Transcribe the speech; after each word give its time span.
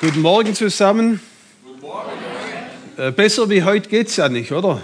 Guten 0.00 0.22
Morgen 0.22 0.54
zusammen. 0.54 1.20
Äh, 2.96 3.12
besser 3.12 3.50
wie 3.50 3.64
heute 3.64 3.90
geht 3.90 4.08
es 4.08 4.16
ja 4.16 4.30
nicht, 4.30 4.50
oder? 4.50 4.80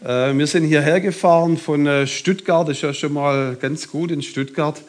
Äh, 0.00 0.32
wir 0.32 0.46
sind 0.46 0.62
hierher 0.62 1.00
gefahren 1.00 1.56
von 1.56 1.88
äh, 1.88 2.06
Stuttgart, 2.06 2.68
das 2.68 2.76
ist 2.76 2.82
ja 2.84 2.94
schon 2.94 3.14
mal 3.14 3.56
ganz 3.60 3.88
gut 3.88 4.12
in 4.12 4.22
Stuttgart. 4.22 4.80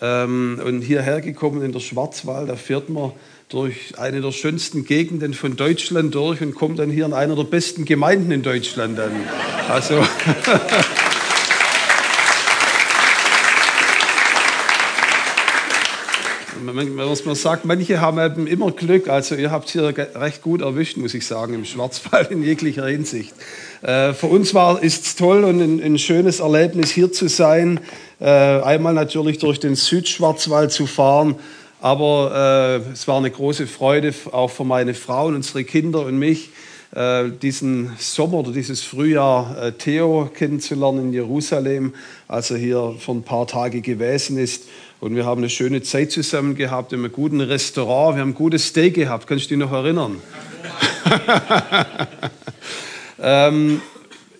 Ähm, 0.00 0.60
und 0.64 0.82
hierher 0.82 1.20
gekommen 1.20 1.62
in 1.62 1.70
der 1.70 1.78
Schwarzwald, 1.78 2.48
da 2.48 2.56
fährt 2.56 2.88
man 2.88 3.12
durch 3.48 3.96
eine 3.96 4.20
der 4.20 4.32
schönsten 4.32 4.84
Gegenden 4.84 5.34
von 5.34 5.54
Deutschland 5.54 6.16
durch 6.16 6.40
und 6.40 6.56
kommt 6.56 6.80
dann 6.80 6.90
hier 6.90 7.06
in 7.06 7.12
einer 7.12 7.36
der 7.36 7.44
besten 7.44 7.84
Gemeinden 7.84 8.32
in 8.32 8.42
Deutschland 8.42 8.98
an. 8.98 9.12
Also. 9.68 10.04
man 16.74 17.34
sagt, 17.34 17.64
manche 17.64 18.00
haben 18.00 18.18
eben 18.18 18.46
immer 18.46 18.70
Glück. 18.70 19.08
Also 19.08 19.34
ihr 19.34 19.50
habt 19.50 19.70
hier 19.70 19.94
recht 20.14 20.42
gut 20.42 20.60
erwischt, 20.60 20.96
muss 20.96 21.14
ich 21.14 21.26
sagen, 21.26 21.54
im 21.54 21.64
Schwarzwald 21.64 22.30
in 22.30 22.42
jeglicher 22.42 22.86
Hinsicht. 22.86 23.34
Äh, 23.82 24.12
für 24.12 24.26
uns 24.26 24.54
war 24.54 24.82
es 24.82 25.16
toll 25.16 25.44
und 25.44 25.60
ein, 25.60 25.82
ein, 25.82 25.98
schönes 25.98 26.40
Erlebnis 26.40 26.90
hier 26.90 27.12
zu 27.12 27.28
sein. 27.28 27.80
Äh, 28.20 28.26
einmal 28.26 28.94
natürlich 28.94 29.38
durch 29.38 29.60
den 29.60 29.76
Südschwarzwald 29.76 30.72
zu 30.72 30.86
fahren, 30.86 31.36
aber 31.80 32.82
äh, 32.86 32.92
es 32.92 33.06
war 33.06 33.18
eine 33.18 33.30
große 33.30 33.66
Freude 33.66 34.12
auch 34.32 34.50
für 34.50 34.64
meine 34.64 34.94
Frau 34.94 35.26
und 35.26 35.36
unsere 35.36 35.64
Kinder 35.64 36.04
und 36.04 36.18
mich 36.18 36.50
äh, 36.94 37.30
diesen 37.42 37.92
Sommer 37.98 38.38
oder 38.38 38.52
dieses 38.52 38.82
Frühjahr 38.82 39.72
Theo 39.78 40.30
kennenzulernen 40.34 41.06
in 41.06 41.12
Jerusalem, 41.12 41.94
als 42.26 42.50
er 42.50 42.58
hier 42.58 42.94
für 42.98 43.12
ein 43.12 43.22
paar 43.22 43.46
Tage 43.46 43.80
gewesen 43.80 44.38
ist. 44.38 44.64
Und 45.00 45.14
wir 45.14 45.24
haben 45.24 45.40
eine 45.40 45.50
schöne 45.50 45.82
Zeit 45.82 46.10
zusammen 46.10 46.56
gehabt 46.56 46.92
in 46.92 46.98
einem 46.98 47.12
guten 47.12 47.40
Restaurant. 47.40 48.16
Wir 48.16 48.22
haben 48.22 48.30
ein 48.30 48.34
gutes 48.34 48.66
Steak 48.66 48.94
gehabt. 48.94 49.28
Kannst 49.28 49.44
du 49.44 49.48
dich 49.50 49.58
noch 49.58 49.72
erinnern? 49.72 50.20
ähm, 53.22 53.80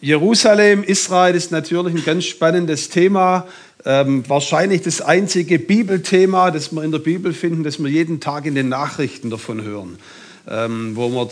Jerusalem, 0.00 0.82
Israel 0.82 1.36
ist 1.36 1.52
natürlich 1.52 1.94
ein 1.94 2.05
ganz 2.05 2.24
spannendes 2.24 2.88
Thema. 2.88 3.47
Ähm, 3.84 4.28
wahrscheinlich 4.28 4.82
das 4.82 5.00
einzige 5.00 5.60
Bibelthema, 5.60 6.50
das 6.50 6.72
wir 6.72 6.82
in 6.82 6.91
der 6.91 6.98
Bibel 6.98 7.32
finden, 7.32 7.62
das 7.62 7.78
wir 7.78 7.88
jeden 7.88 8.19
Tag 8.19 8.44
in 8.44 8.56
den 8.56 8.69
Nachrichten 8.69 9.30
davon 9.30 9.62
hören 9.62 9.97
ähm, 10.50 10.96
wo 10.96 11.08
man 11.08 11.28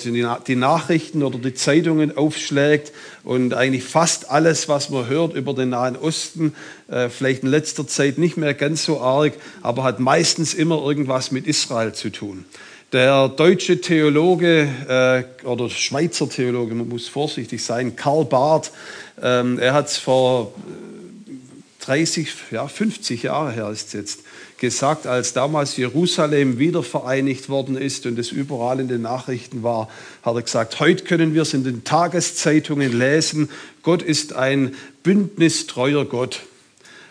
die 0.47 0.57
Nachrichten 0.57 1.23
oder 1.23 1.39
die 1.39 1.55
Zeitungen 1.55 2.17
aufschlägt 2.17 2.93
und 3.25 3.55
eigentlich 3.55 3.85
fast 3.85 4.31
alles, 4.31 4.69
was 4.69 4.91
man 4.91 5.09
hört 5.09 5.35
über 5.35 5.55
den 5.55 5.71
Nahen 5.71 5.97
Osten, 5.97 6.55
äh, 6.89 7.09
vielleicht 7.09 7.43
in 7.43 7.49
letzter 7.49 7.87
Zeit 7.87 8.19
nicht 8.19 8.37
mehr 8.37 8.55
ganz 8.55 8.85
so 8.85 9.01
arg, 9.01 9.33
aber 9.63 9.85
hat 9.85 10.01
meistens 10.01 10.55
immer 10.55 10.83
irgendwas 10.83 11.31
mit 11.31 11.47
Israel 11.47 11.93
zu 11.93 12.11
tun. 12.11 12.45
Der 12.93 13.29
deutsche 13.29 13.81
Theologe 13.81 14.69
äh, 14.89 15.47
oder 15.47 15.69
Schweizer 15.71 16.29
Theologe, 16.29 16.75
man 16.75 16.89
muss 16.89 17.09
vorsichtig 17.09 17.65
sein, 17.65 17.97
Karl 17.97 18.25
Barth, 18.25 18.71
ähm, 19.21 19.59
er 19.59 19.75
hat 19.75 19.89
es 19.89 19.97
vor 19.97 20.53
30, 21.81 22.29
ja 22.51 22.69
50 22.69 23.25
Jahre 23.25 23.53
her 23.53 23.71
ist 23.71 23.89
es 23.89 23.93
jetzt, 23.93 24.21
gesagt, 24.59 25.07
als 25.07 25.33
damals 25.33 25.77
Jerusalem 25.77 26.59
wiedervereinigt 26.59 27.49
worden 27.49 27.77
ist 27.77 28.07
und 28.07 28.19
es 28.19 28.33
überall 28.33 28.81
in 28.81 28.89
den 28.89 29.03
Nachrichten 29.03 29.63
war, 29.63 29.89
hat 30.23 30.35
er 30.35 30.43
gesagt, 30.43 30.81
heute 30.81 31.05
können 31.05 31.35
wir 31.35 31.43
es 31.43 31.55
in 31.55 31.65
den 31.65 31.85
Tageszeitungen 31.85 32.99
lesen, 32.99 33.51
Gott 33.83 34.03
ist 34.03 34.33
ein 34.33 34.75
bündnistreuer 35.03 36.05
Gott. 36.05 36.41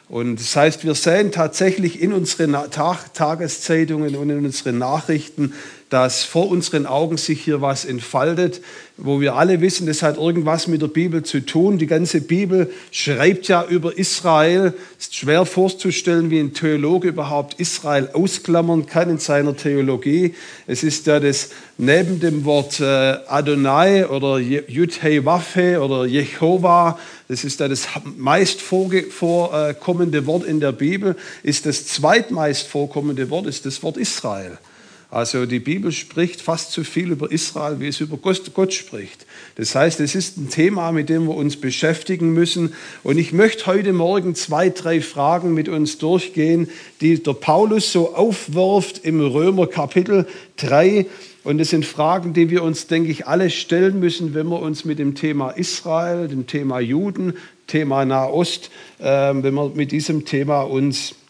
Und 0.08 0.39
das 0.39 0.56
heißt, 0.56 0.86
wir 0.86 0.94
sehen 0.94 1.31
tatsächlich 1.31 2.00
in 2.00 2.14
unseren 2.14 2.56
Tageszeitungen 2.70 4.16
und 4.16 4.30
in 4.30 4.45
unseren 4.45 4.78
Nachrichten, 4.78 5.53
dass 5.89 6.23
vor 6.23 6.50
unseren 6.50 6.86
Augen 6.88 7.17
sich 7.17 7.42
hier 7.42 7.61
was 7.61 7.86
entfaltet, 7.86 8.61
wo 8.98 9.22
wir 9.22 9.36
alle 9.36 9.61
wissen, 9.61 9.86
das 9.86 10.02
hat 10.02 10.17
irgendwas 10.17 10.67
mit 10.67 10.81
der 10.81 10.88
Bibel 10.88 11.23
zu 11.23 11.45
tun. 11.45 11.78
Die 11.78 11.88
ganze 11.88 12.22
Bibel 12.22 12.72
schreibt 12.92 13.48
ja 13.48 13.66
über 13.66 13.98
Israel. 13.98 14.73
Es 14.98 15.05
ist 15.05 15.16
schwer 15.16 15.45
vorzustellen, 15.45 16.32
wie 16.32 16.39
ein 16.39 16.54
Theologe 16.54 17.10
überhaupt 17.10 17.60
Israel 17.60 18.10
ausklammern 18.14 18.87
kann 18.87 19.10
in 19.10 19.20
seiner 19.20 19.55
Theologie. 19.55 20.33
Es 20.66 20.83
ist 20.83 21.08
ja 21.08 21.20
das 21.20 21.49
neben 21.77 22.20
dem 22.20 22.45
Wort 22.45 22.80
äh, 22.80 22.83
Adonai 23.27 24.08
oder 24.08 24.39
Yud-Heh 24.39 25.26
Waffe 25.26 25.82
oder 25.82 26.05
Jehova, 26.05 26.98
das 27.27 27.43
ist 27.43 27.59
ja 27.59 27.67
das 27.67 27.87
meist 28.03 28.61
vorkommende 28.61 30.25
Wort 30.25 30.43
in 30.43 30.59
der 30.59 30.71
Bibel, 30.71 31.15
ist 31.43 31.65
das 31.65 31.87
zweitmeist 31.87 32.67
vorkommende 32.67 33.30
Wort, 33.30 33.47
ist 33.47 33.65
das 33.65 33.81
Wort 33.83 33.97
Israel. 33.97 34.58
Also 35.15 35.45
die 35.45 35.59
Bibel 35.59 35.93
spricht 35.93 36.42
fast 36.42 36.73
so 36.73 36.83
viel 36.83 37.09
über 37.09 37.31
Israel, 37.31 37.80
wie 37.80 37.87
es 37.87 38.02
über 38.02 38.17
Gott 38.17 38.73
spricht. 38.73 39.26
Das 39.55 39.73
heißt, 39.73 40.02
es 40.02 40.14
ist 40.14 40.36
ein 40.36 40.49
Thema, 40.49 40.92
mit 40.92 41.08
dem 41.08 41.30
wir 41.30 41.36
uns 41.36 41.55
beschäftigen 41.55 42.33
müssen. 42.33 42.73
Und 43.02 43.17
ich 43.17 43.31
möchte 43.31 43.65
heute 43.67 43.93
Morgen 43.93 44.36
zwei, 44.36 44.70
drei 44.70 44.99
Fragen 44.99 45.54
mit 45.54 45.70
uns 45.70 45.99
durchgehen, 45.99 46.67
die 46.99 47.23
der 47.23 47.31
Paulus 47.31 47.93
so 47.93 48.14
aufwirft 48.14 49.05
im 49.05 49.21
Römer 49.21 49.67
Kapitel 49.67 50.27
3. 50.58 51.05
Und 51.45 51.61
es 51.61 51.70
sind 51.70 51.86
Fragen, 51.86 52.33
die 52.33 52.49
wir 52.49 52.61
uns, 52.61 52.87
denke 52.87 53.09
ich, 53.09 53.25
alle 53.25 53.49
stellen 53.52 54.02
müssen, 54.02 54.33
wenn 54.33 54.48
wir 54.48 54.59
uns 54.59 54.83
mit 54.83 54.99
dem 54.99 55.15
Thema 55.15 55.52
Israel, 55.52 56.27
dem 56.27 56.45
Thema 56.45 56.81
Juden, 56.81 57.36
Thema 57.67 58.04
Nahost, 58.04 58.70
äh, 58.99 59.05
wenn 59.05 59.54
wir 59.54 59.71
mit 59.75 59.93
diesem 59.93 60.25
Thema 60.25 60.64
uns 60.64 61.15
beschäftigen. 61.15 61.24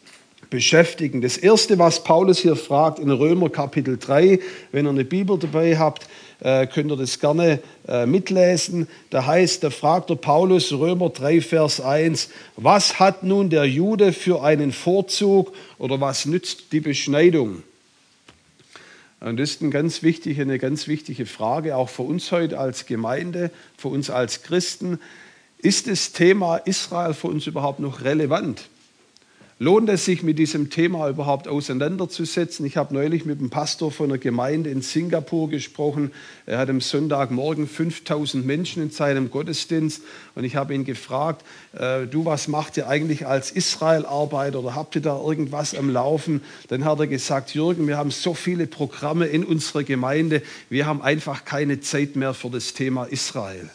Das 0.52 1.38
Erste, 1.38 1.80
was 1.80 2.04
Paulus 2.04 2.40
hier 2.40 2.56
fragt 2.56 3.00
in 3.00 3.10
Römer 3.10 3.50
Kapitel 3.50 3.98
3, 3.98 4.40
wenn 4.72 4.86
ihr 4.86 4.90
eine 4.90 5.06
Bibel 5.06 5.40
dabei 5.40 5.78
habt, 5.78 6.08
äh, 6.40 6.68
könnt 6.68 6.92
ihr 6.92 6.98
das 6.98 7.20
gerne 7.20 7.60
äh, 7.88 8.06
mitlesen. 8.06 8.88
Da 9.10 9.26
heißt, 9.26 9.64
da 9.64 9.72
fragt 9.72 10.12
der 10.12 10.16
Paulus 10.16 10.72
Römer 10.72 11.10
3, 11.10 11.42
Vers 11.42 11.82
1, 11.82 12.30
was 12.58 13.00
hat 13.00 13.24
nun 13.24 13.50
der 13.50 13.66
Jude 13.66 14.14
für 14.14 14.44
einen 14.44 14.72
Vorzug 14.72 15.52
oder 15.80 16.00
was 16.00 16.26
nützt 16.26 16.72
die 16.72 16.82
Beschneidung? 16.82 17.64
Und 19.20 19.38
das 19.38 19.52
ist 19.52 19.62
eine 19.62 19.72
ganz 19.72 20.04
wichtige, 20.04 20.44
eine 20.44 20.60
ganz 20.60 20.88
wichtige 20.88 21.26
Frage, 21.26 21.76
auch 21.76 21.90
für 21.90 22.04
uns 22.04 22.32
heute 22.32 22.60
als 22.60 22.86
Gemeinde, 22.86 23.50
für 23.78 23.88
uns 23.88 24.12
als 24.12 24.44
Christen. 24.44 25.00
Ist 25.58 25.88
das 25.88 26.12
Thema 26.12 26.58
Israel 26.58 27.16
für 27.16 27.28
uns 27.28 27.48
überhaupt 27.48 27.80
noch 27.80 28.04
relevant? 28.04 28.70
Lohnt 29.58 29.88
es 29.88 30.04
sich, 30.04 30.22
mit 30.22 30.38
diesem 30.38 30.70
Thema 30.70 31.08
überhaupt 31.08 31.48
auseinanderzusetzen? 31.48 32.66
Ich 32.66 32.76
habe 32.76 32.94
neulich 32.94 33.24
mit 33.24 33.40
dem 33.40 33.50
Pastor 33.50 33.90
von 33.90 34.10
einer 34.10 34.18
Gemeinde 34.18 34.70
in 34.70 34.82
Singapur 34.82 35.50
gesprochen. 35.50 36.12
Er 36.46 36.58
hat 36.58 36.70
am 36.70 36.82
Sonntagmorgen 36.82 37.66
5000 37.66 38.46
Menschen 38.46 38.84
in 38.84 38.90
seinem 38.90 39.32
Gottesdienst 39.32 40.02
und 40.36 40.44
ich 40.44 40.58
habe 40.58 40.76
ihn 40.76 40.84
gefragt, 40.84 41.46
äh, 41.72 42.06
du, 42.06 42.26
was 42.26 42.50
macht 42.50 42.76
ihr 42.76 42.90
eigentlich 42.90 43.28
als 43.28 43.50
Israel-Arbeiter 43.50 44.60
oder 44.60 44.76
habt 44.76 44.96
ihr 44.96 45.02
da 45.02 45.18
irgendwas 45.18 45.74
am 45.74 45.90
Laufen? 45.90 46.42
Dann 46.68 46.84
hat 46.84 47.00
er 47.00 47.08
gesagt, 47.08 47.56
Jürgen, 47.56 47.88
wir 47.88 47.96
haben 47.96 48.12
so 48.12 48.34
viele 48.34 48.68
Programme 48.68 49.28
in 49.28 49.46
unserer 49.46 49.86
Gemeinde, 49.86 50.42
wir 50.70 50.86
haben 50.86 51.02
einfach 51.02 51.46
keine 51.46 51.80
Zeit 51.80 52.18
mehr 52.18 52.34
für 52.34 52.50
das 52.50 52.74
Thema 52.74 53.06
Israel. 53.06 53.70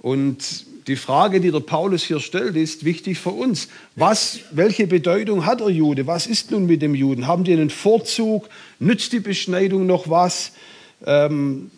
Und 0.00 0.66
die 0.88 0.96
Frage, 0.96 1.40
die 1.40 1.50
der 1.50 1.60
Paulus 1.60 2.02
hier 2.02 2.20
stellt, 2.20 2.56
ist 2.56 2.84
wichtig 2.84 3.18
für 3.18 3.30
uns. 3.30 3.68
Was, 3.94 4.40
welche 4.50 4.86
Bedeutung 4.86 5.44
hat 5.44 5.60
der 5.60 5.68
Jude? 5.68 6.06
Was 6.06 6.26
ist 6.26 6.50
nun 6.50 6.66
mit 6.66 6.82
dem 6.82 6.94
Juden? 6.94 7.26
Haben 7.26 7.44
die 7.44 7.52
einen 7.52 7.70
Vorzug? 7.70 8.48
Nützt 8.78 9.12
die 9.12 9.20
Beschneidung 9.20 9.86
noch 9.86 10.08
was? 10.08 10.52
Ähm, 11.04 11.70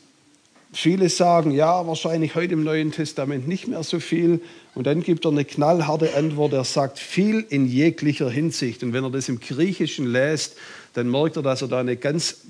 viele 0.72 1.08
sagen, 1.08 1.50
ja, 1.50 1.86
wahrscheinlich 1.86 2.34
heute 2.34 2.54
im 2.54 2.62
Neuen 2.62 2.92
Testament 2.92 3.48
nicht 3.48 3.66
mehr 3.66 3.82
so 3.82 3.98
viel. 3.98 4.40
Und 4.74 4.86
dann 4.86 5.02
gibt 5.02 5.24
er 5.24 5.32
eine 5.32 5.44
knallharte 5.44 6.14
Antwort. 6.14 6.52
Er 6.52 6.64
sagt, 6.64 6.98
viel 6.98 7.44
in 7.48 7.66
jeglicher 7.66 8.30
Hinsicht. 8.30 8.82
Und 8.84 8.92
wenn 8.92 9.02
er 9.02 9.10
das 9.10 9.28
im 9.28 9.40
Griechischen 9.40 10.06
lässt, 10.06 10.56
dann 10.94 11.10
merkt 11.10 11.36
er, 11.36 11.42
dass 11.42 11.62
er 11.62 11.68
da 11.68 11.80
eine 11.80 11.96
ganz 11.96 12.42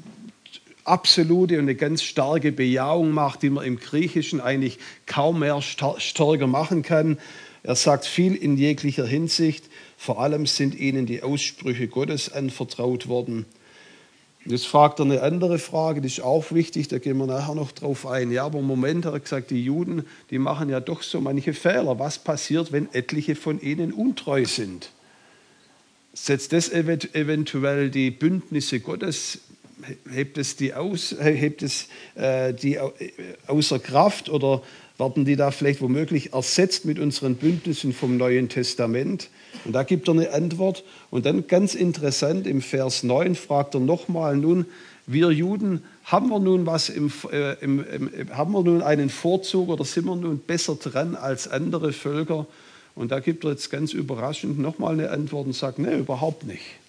absolute 0.84 1.54
und 1.54 1.64
eine 1.64 1.74
ganz 1.74 2.02
starke 2.02 2.52
Bejahung 2.52 3.12
macht, 3.12 3.42
die 3.42 3.50
man 3.50 3.64
im 3.64 3.78
Griechischen 3.78 4.40
eigentlich 4.40 4.78
kaum 5.06 5.40
mehr 5.40 5.60
stärker 5.62 6.46
machen 6.46 6.82
kann. 6.82 7.18
Er 7.62 7.76
sagt 7.76 8.06
viel 8.06 8.34
in 8.34 8.56
jeglicher 8.56 9.06
Hinsicht. 9.06 9.64
Vor 9.96 10.20
allem 10.20 10.46
sind 10.46 10.74
ihnen 10.74 11.06
die 11.06 11.22
Aussprüche 11.22 11.88
Gottes 11.88 12.32
anvertraut 12.32 13.08
worden. 13.08 13.44
Jetzt 14.46 14.66
fragt 14.66 14.98
er 15.00 15.04
eine 15.04 15.20
andere 15.22 15.58
Frage, 15.58 16.00
die 16.00 16.06
ist 16.06 16.22
auch 16.22 16.50
wichtig, 16.50 16.88
da 16.88 16.98
gehen 16.98 17.18
wir 17.18 17.26
nachher 17.26 17.54
noch 17.54 17.72
drauf 17.72 18.06
ein. 18.06 18.32
Ja, 18.32 18.46
aber 18.46 18.60
im 18.60 18.66
Moment 18.66 19.04
hat 19.04 19.12
er 19.12 19.20
gesagt, 19.20 19.50
die 19.50 19.62
Juden, 19.62 20.06
die 20.30 20.38
machen 20.38 20.70
ja 20.70 20.80
doch 20.80 21.02
so 21.02 21.20
manche 21.20 21.52
Fehler. 21.52 21.98
Was 21.98 22.18
passiert, 22.18 22.72
wenn 22.72 22.92
etliche 22.94 23.34
von 23.34 23.60
ihnen 23.60 23.92
untreu 23.92 24.46
sind? 24.46 24.92
Setzt 26.14 26.54
das 26.54 26.72
eventuell 26.72 27.90
die 27.90 28.10
Bündnisse 28.10 28.80
Gottes 28.80 29.40
hebt 30.10 30.38
es 30.38 30.56
die, 30.56 30.74
aus, 30.74 31.14
hebt 31.20 31.62
es, 31.62 31.88
äh, 32.14 32.52
die 32.54 32.76
äh, 32.76 32.90
außer 33.46 33.78
Kraft 33.78 34.28
oder 34.28 34.62
werden 34.98 35.24
die 35.24 35.36
da 35.36 35.50
vielleicht 35.50 35.80
womöglich 35.80 36.34
ersetzt 36.34 36.84
mit 36.84 36.98
unseren 36.98 37.36
Bündnissen 37.36 37.92
vom 37.92 38.16
Neuen 38.16 38.48
Testament? 38.48 39.28
Und 39.64 39.72
da 39.72 39.82
gibt 39.82 40.08
er 40.08 40.14
eine 40.14 40.32
Antwort. 40.32 40.84
Und 41.10 41.26
dann 41.26 41.46
ganz 41.46 41.74
interessant, 41.74 42.46
im 42.46 42.60
Vers 42.60 43.02
9 43.02 43.34
fragt 43.34 43.74
er 43.74 43.80
nochmal, 43.80 44.36
nun, 44.36 44.66
wir 45.06 45.30
Juden, 45.30 45.82
haben 46.04 46.28
wir 46.28 46.38
nun 46.38 46.66
was 46.66 46.88
im, 46.88 47.10
äh, 47.32 47.54
im, 47.60 47.84
im, 47.84 48.36
haben 48.36 48.52
wir 48.52 48.62
nun 48.62 48.82
einen 48.82 49.10
Vorzug 49.10 49.68
oder 49.68 49.84
sind 49.84 50.04
wir 50.04 50.16
nun 50.16 50.38
besser 50.38 50.76
dran 50.76 51.16
als 51.16 51.48
andere 51.48 51.92
Völker? 51.92 52.46
Und 52.94 53.10
da 53.10 53.20
gibt 53.20 53.44
er 53.44 53.50
jetzt 53.50 53.70
ganz 53.70 53.92
überraschend 53.92 54.58
nochmal 54.58 54.94
eine 54.94 55.10
Antwort 55.10 55.46
und 55.46 55.54
sagt, 55.54 55.78
nee, 55.78 55.96
überhaupt 55.96 56.44
nicht. 56.44 56.79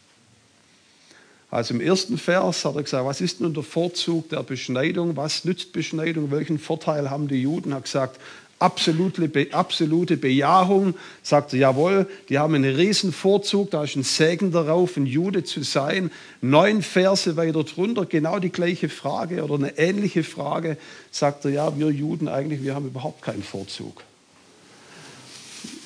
Also 1.52 1.74
im 1.74 1.82
ersten 1.82 2.18
Vers 2.18 2.64
hat 2.64 2.76
er 2.78 2.84
gesagt, 2.84 3.06
was 3.06 3.20
ist 3.20 3.42
nun 3.42 3.54
der 3.54 3.64
Vorzug 3.64 4.30
der 4.30 4.42
Beschneidung? 4.42 5.18
Was 5.18 5.44
nützt 5.44 5.74
Beschneidung? 5.74 6.32
Welchen 6.32 6.58
Vorteil 6.58 7.10
haben 7.10 7.28
die 7.28 7.42
Juden? 7.42 7.72
Er 7.72 7.76
hat 7.76 7.84
gesagt, 7.84 8.22
absolute, 8.58 9.30
absolute 9.52 10.16
Bejahung. 10.16 10.96
Sagt 11.24 11.52
er, 11.52 11.60
jawohl, 11.60 12.08
die 12.30 12.40
haben 12.40 12.56
einen 12.56 12.74
riesen 12.74 13.12
Vorzug, 13.12 13.70
da 13.72 13.84
ist 13.84 13.98
ein 13.98 14.04
Segen 14.04 14.54
darauf, 14.54 14.96
ein 14.96 15.06
Jude 15.06 15.44
zu 15.44 15.62
sein. 15.64 16.10
Neun 16.40 16.82
Verse 16.82 17.36
weiter 17.36 17.66
drunter, 17.66 18.06
genau 18.06 18.40
die 18.40 18.52
gleiche 18.52 18.88
Frage 18.88 19.44
oder 19.44 19.56
eine 19.56 19.78
ähnliche 19.78 20.24
Frage. 20.24 20.78
Sagt 21.12 21.44
er, 21.44 21.52
ja, 21.52 21.78
wir 21.78 21.90
Juden 21.90 22.30
eigentlich, 22.30 22.64
wir 22.64 22.76
haben 22.76 22.88
überhaupt 22.88 23.24
keinen 23.24 23.44
Vorzug. 23.44 24.04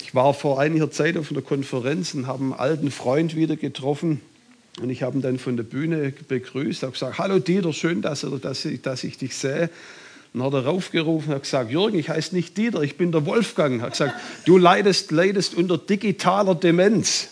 Ich 0.04 0.14
war 0.14 0.36
vor 0.36 0.60
einiger 0.60 0.92
Zeit 0.92 1.18
auf 1.18 1.32
einer 1.32 1.42
Konferenz 1.42 2.14
und 2.14 2.28
habe 2.28 2.44
einen 2.44 2.54
alten 2.54 2.92
Freund 2.92 3.36
wieder 3.36 3.56
getroffen. 3.56 4.22
Und 4.82 4.90
ich 4.90 5.04
habe 5.04 5.18
ihn 5.18 5.22
dann 5.22 5.40
von 5.40 5.56
der 5.56 5.64
Bühne 5.64 6.12
begrüßt, 6.28 6.84
habe 6.84 6.92
gesagt, 6.92 7.18
hallo 7.18 7.40
Dieter, 7.40 7.72
schön, 7.72 8.02
dass, 8.02 8.26
dass, 8.42 8.66
ich, 8.66 8.82
dass 8.82 9.04
ich 9.04 9.18
dich 9.18 9.36
sehe. 9.36 9.70
Und 10.34 10.44
hat 10.44 10.54
er 10.54 10.66
raufgerufen 10.66 11.34
und 11.34 11.44
gesagt, 11.44 11.72
Jürgen, 11.72 11.98
ich 11.98 12.10
heiße 12.10 12.36
nicht 12.36 12.58
Dieter, 12.58 12.82
ich 12.82 12.98
bin 12.98 13.14
der 13.14 13.26
Wolfgang. 13.26 13.80
Er 13.80 13.84
hat 13.84 13.92
gesagt, 13.92 14.16
du 14.46 14.58
leidest, 14.58 15.12
leidest 15.12 15.56
unter 15.56 15.78
digitaler 15.78 16.56
Demenz. 16.56 17.30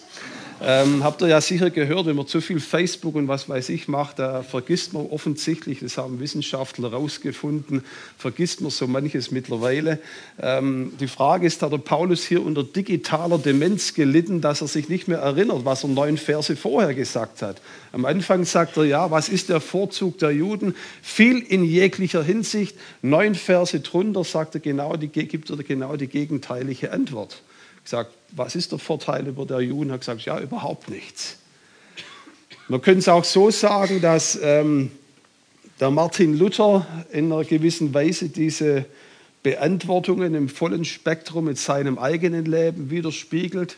Ähm, 0.65 1.03
habt 1.03 1.21
ihr 1.21 1.27
ja 1.27 1.41
sicher 1.41 1.69
gehört, 1.71 2.05
wenn 2.05 2.15
man 2.15 2.25
zu 2.25 2.39
viel 2.39 2.61
Facebook 2.61 3.15
und 3.15 3.27
was 3.27 3.49
weiß 3.49 3.67
ich 3.67 3.89
macht, 3.89 4.19
da 4.19 4.43
vergisst 4.43 4.93
man 4.93 5.05
offensichtlich, 5.07 5.81
das 5.81 5.97
haben 5.97 6.21
Wissenschaftler 6.21 6.91
herausgefunden, 6.91 7.83
vergisst 8.17 8.61
man 8.61 8.71
so 8.71 8.87
manches 8.87 9.29
mittlerweile. 9.29 9.99
Ähm, 10.41 10.93
die 11.01 11.09
Frage 11.09 11.47
ist, 11.47 11.61
hat 11.61 11.73
der 11.73 11.79
Paulus 11.79 12.23
hier 12.23 12.45
unter 12.45 12.63
digitaler 12.63 13.39
Demenz 13.39 13.93
gelitten, 13.93 14.39
dass 14.39 14.61
er 14.61 14.69
sich 14.69 14.87
nicht 14.87 15.09
mehr 15.09 15.17
erinnert, 15.17 15.65
was 15.65 15.83
er 15.83 15.89
neun 15.89 16.17
Verse 16.17 16.55
vorher 16.55 16.93
gesagt 16.93 17.41
hat? 17.41 17.61
Am 17.91 18.05
Anfang 18.05 18.45
sagt 18.45 18.77
er, 18.77 18.85
ja, 18.85 19.11
was 19.11 19.27
ist 19.27 19.49
der 19.49 19.59
Vorzug 19.59 20.17
der 20.19 20.31
Juden? 20.31 20.75
Viel 21.01 21.39
in 21.39 21.65
jeglicher 21.65 22.23
Hinsicht. 22.23 22.77
Neun 23.01 23.35
Verse 23.35 23.81
drunter 23.81 24.23
sagt 24.23 24.55
er 24.55 24.61
genau 24.61 24.95
die, 24.95 25.09
gibt 25.09 25.49
er 25.49 25.57
genau 25.57 25.97
die 25.97 26.07
gegenteilige 26.07 26.93
Antwort 26.93 27.41
gesagt, 27.83 28.11
was 28.31 28.55
ist 28.55 28.71
der 28.71 28.79
Vorteil 28.79 29.27
über 29.27 29.45
der 29.45 29.61
Juden? 29.61 29.89
Er 29.89 29.93
hat 29.93 30.01
gesagt, 30.01 30.21
ja, 30.21 30.39
überhaupt 30.39 30.89
nichts. 30.89 31.37
Man 32.67 32.81
könnte 32.81 32.99
es 32.99 33.09
auch 33.09 33.23
so 33.25 33.51
sagen, 33.51 34.01
dass 34.01 34.39
ähm, 34.41 34.91
der 35.79 35.91
Martin 35.91 36.37
Luther 36.37 36.87
in 37.11 37.31
einer 37.31 37.43
gewissen 37.43 37.93
Weise 37.93 38.29
diese 38.29 38.85
Beantwortungen 39.43 40.33
im 40.33 40.47
vollen 40.47 40.85
Spektrum 40.85 41.45
mit 41.45 41.57
seinem 41.57 41.99
eigenen 41.99 42.45
Leben 42.45 42.89
widerspiegelt. 42.89 43.77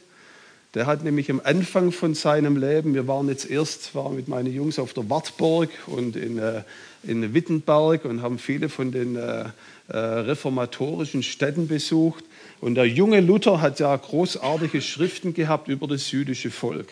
Der 0.75 0.86
hat 0.86 1.04
nämlich 1.04 1.31
am 1.31 1.42
Anfang 1.44 1.92
von 1.92 2.13
seinem 2.13 2.57
Leben, 2.57 2.94
wir 2.94 3.07
waren 3.07 3.30
jetzt 3.30 3.50
erst, 3.50 3.96
waren 3.96 4.16
mit 4.16 4.28
meinen 4.28 4.54
Jungs 4.54 4.78
auf 4.78 4.94
der 4.94 5.10
Wartburg 5.10 5.69
und 5.88 6.16
in, 6.16 6.38
äh, 6.38 6.63
in 7.04 7.34
Wittenberg 7.34 8.06
und 8.06 8.22
haben 8.22 8.38
viele 8.38 8.69
von 8.69 8.92
den 8.92 9.16
äh, 9.16 9.46
äh, 9.88 9.98
reformatorischen 9.98 11.24
Städten 11.24 11.68
besucht. 11.68 12.24
Und 12.66 12.74
der 12.74 12.88
junge 12.88 13.22
Luther 13.22 13.62
hat 13.62 13.80
ja 13.80 13.96
großartige 13.96 14.82
Schriften 14.82 15.36
gehabt 15.36 15.68
über 15.68 15.86
das 15.86 16.10
jüdische 16.10 16.50
Volk. 16.50 16.88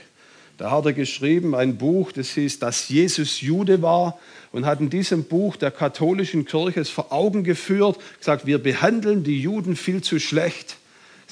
Da 0.60 0.70
hat 0.70 0.86
er 0.86 0.94
geschrieben 0.94 1.56
ein 1.56 1.78
Buch, 1.80 2.12
das 2.12 2.30
hieß, 2.36 2.60
dass 2.60 2.90
Jesus 2.90 3.42
Jude 3.42 3.81
war 3.81 4.20
und 4.52 4.68
hat 4.68 4.81
in 4.81 4.92
diesem 4.92 5.24
Buch 5.24 5.56
der 5.56 5.72
katholischen 5.72 6.46
Kirche 6.46 6.80
es 6.80 6.92
vor 6.92 7.12
Augen 7.12 7.44
geführt, 7.44 7.98
gesagt, 8.20 8.46
wir 8.46 8.60
behandeln 8.60 9.24
die 9.24 9.42
Juden 9.42 9.75
viel 9.75 10.04
zu 10.04 10.20
schlecht. 10.20 10.78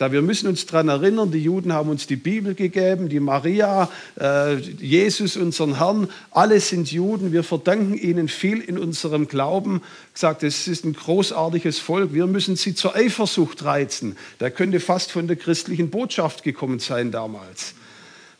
Sage, 0.01 0.13
wir 0.13 0.23
müssen 0.23 0.47
uns 0.47 0.65
daran 0.65 0.87
erinnern, 0.87 1.29
die 1.29 1.43
Juden 1.43 1.73
haben 1.73 1.91
uns 1.91 2.07
die 2.07 2.15
Bibel 2.15 2.55
gegeben, 2.55 3.07
die 3.07 3.19
Maria, 3.19 3.87
äh, 4.19 4.55
Jesus, 4.55 5.37
unseren 5.37 5.77
Herrn, 5.77 6.09
alle 6.31 6.59
sind 6.59 6.91
Juden. 6.91 7.31
Wir 7.31 7.43
verdanken 7.43 7.93
ihnen 7.93 8.27
viel 8.27 8.61
in 8.61 8.79
unserem 8.79 9.27
Glauben. 9.27 9.83
Gesagt, 10.15 10.41
es 10.41 10.67
ist 10.67 10.85
ein 10.85 10.93
großartiges 10.93 11.77
Volk. 11.77 12.15
Wir 12.15 12.25
müssen 12.25 12.55
sie 12.55 12.73
zur 12.73 12.95
Eifersucht 12.95 13.63
reizen. 13.63 14.17
Der 14.39 14.49
könnte 14.49 14.79
fast 14.79 15.11
von 15.11 15.27
der 15.27 15.35
christlichen 15.35 15.91
Botschaft 15.91 16.41
gekommen 16.41 16.79
sein 16.79 17.11
damals. 17.11 17.75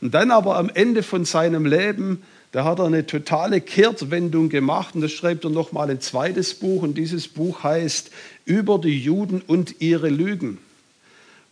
Und 0.01 0.15
dann 0.15 0.31
aber 0.31 0.57
am 0.57 0.71
Ende 0.73 1.03
von 1.03 1.25
seinem 1.25 1.67
Leben, 1.67 2.23
da 2.53 2.63
hat 2.63 2.79
er 2.79 2.85
eine 2.85 3.05
totale 3.05 3.61
Kehrtwendung 3.61 4.49
gemacht 4.49 4.95
und 4.95 5.01
das 5.01 5.11
schreibt 5.11 5.43
er 5.43 5.51
nochmal 5.51 5.91
ein 5.91 6.01
zweites 6.01 6.55
Buch 6.55 6.81
und 6.81 6.97
dieses 6.97 7.27
Buch 7.27 7.63
heißt 7.63 8.09
Über 8.45 8.79
die 8.79 8.99
Juden 8.99 9.43
und 9.45 9.79
ihre 9.79 10.09
Lügen. 10.09 10.57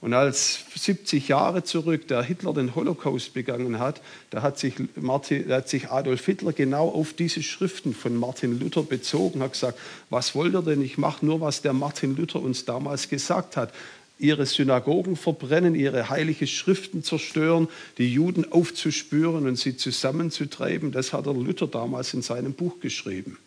Und 0.02 0.14
als 0.14 0.60
70 0.76 1.28
Jahre 1.28 1.64
zurück 1.64 2.08
der 2.08 2.24
Hitler 2.24 2.54
den 2.54 2.74
Holocaust 2.74 3.34
begangen 3.34 3.80
hat, 3.80 4.02
da 4.30 4.42
hat 4.42 4.58
sich, 4.58 4.76
Martin, 4.96 5.50
da 5.50 5.58
hat 5.58 5.68
sich 5.68 5.90
Adolf 5.90 6.26
Hitler 6.26 6.54
genau 6.54 6.88
auf 6.88 7.12
diese 7.12 7.44
Schriften 7.44 7.94
von 7.94 8.16
Martin 8.16 8.60
Luther 8.60 8.84
bezogen, 8.84 9.42
hat 9.42 9.54
gesagt, 9.54 9.78
was 10.10 10.36
wollt 10.36 10.56
ihr 10.56 10.62
denn? 10.62 10.82
Ich 10.82 10.98
mache 10.98 11.26
nur, 11.26 11.42
was 11.42 11.62
der 11.62 11.74
Martin 11.74 12.16
Luther 12.16 12.42
uns 12.42 12.64
damals 12.64 13.10
gesagt 13.10 13.58
hat. 13.58 13.74
Ihre 14.20 14.46
Synagogen 14.46 15.18
verbrennen, 15.18 15.76
ihre 15.76 16.10
heilige 16.10 16.48
Schriften 16.48 17.04
zerstören, 17.04 17.68
die 17.98 18.14
Juden 18.14 18.50
aufzuspüren 18.52 19.48
und 19.48 19.58
sie 19.58 19.76
zusammenzutreiben. 19.76 20.94
Das 20.94 21.12
hat 21.12 21.26
der 21.26 21.34
Luther 21.34 21.68
damals 21.68 22.14
in 22.14 22.22
seinem 22.22 22.54
Buch 22.54 22.80
geschrieben. 22.80 23.38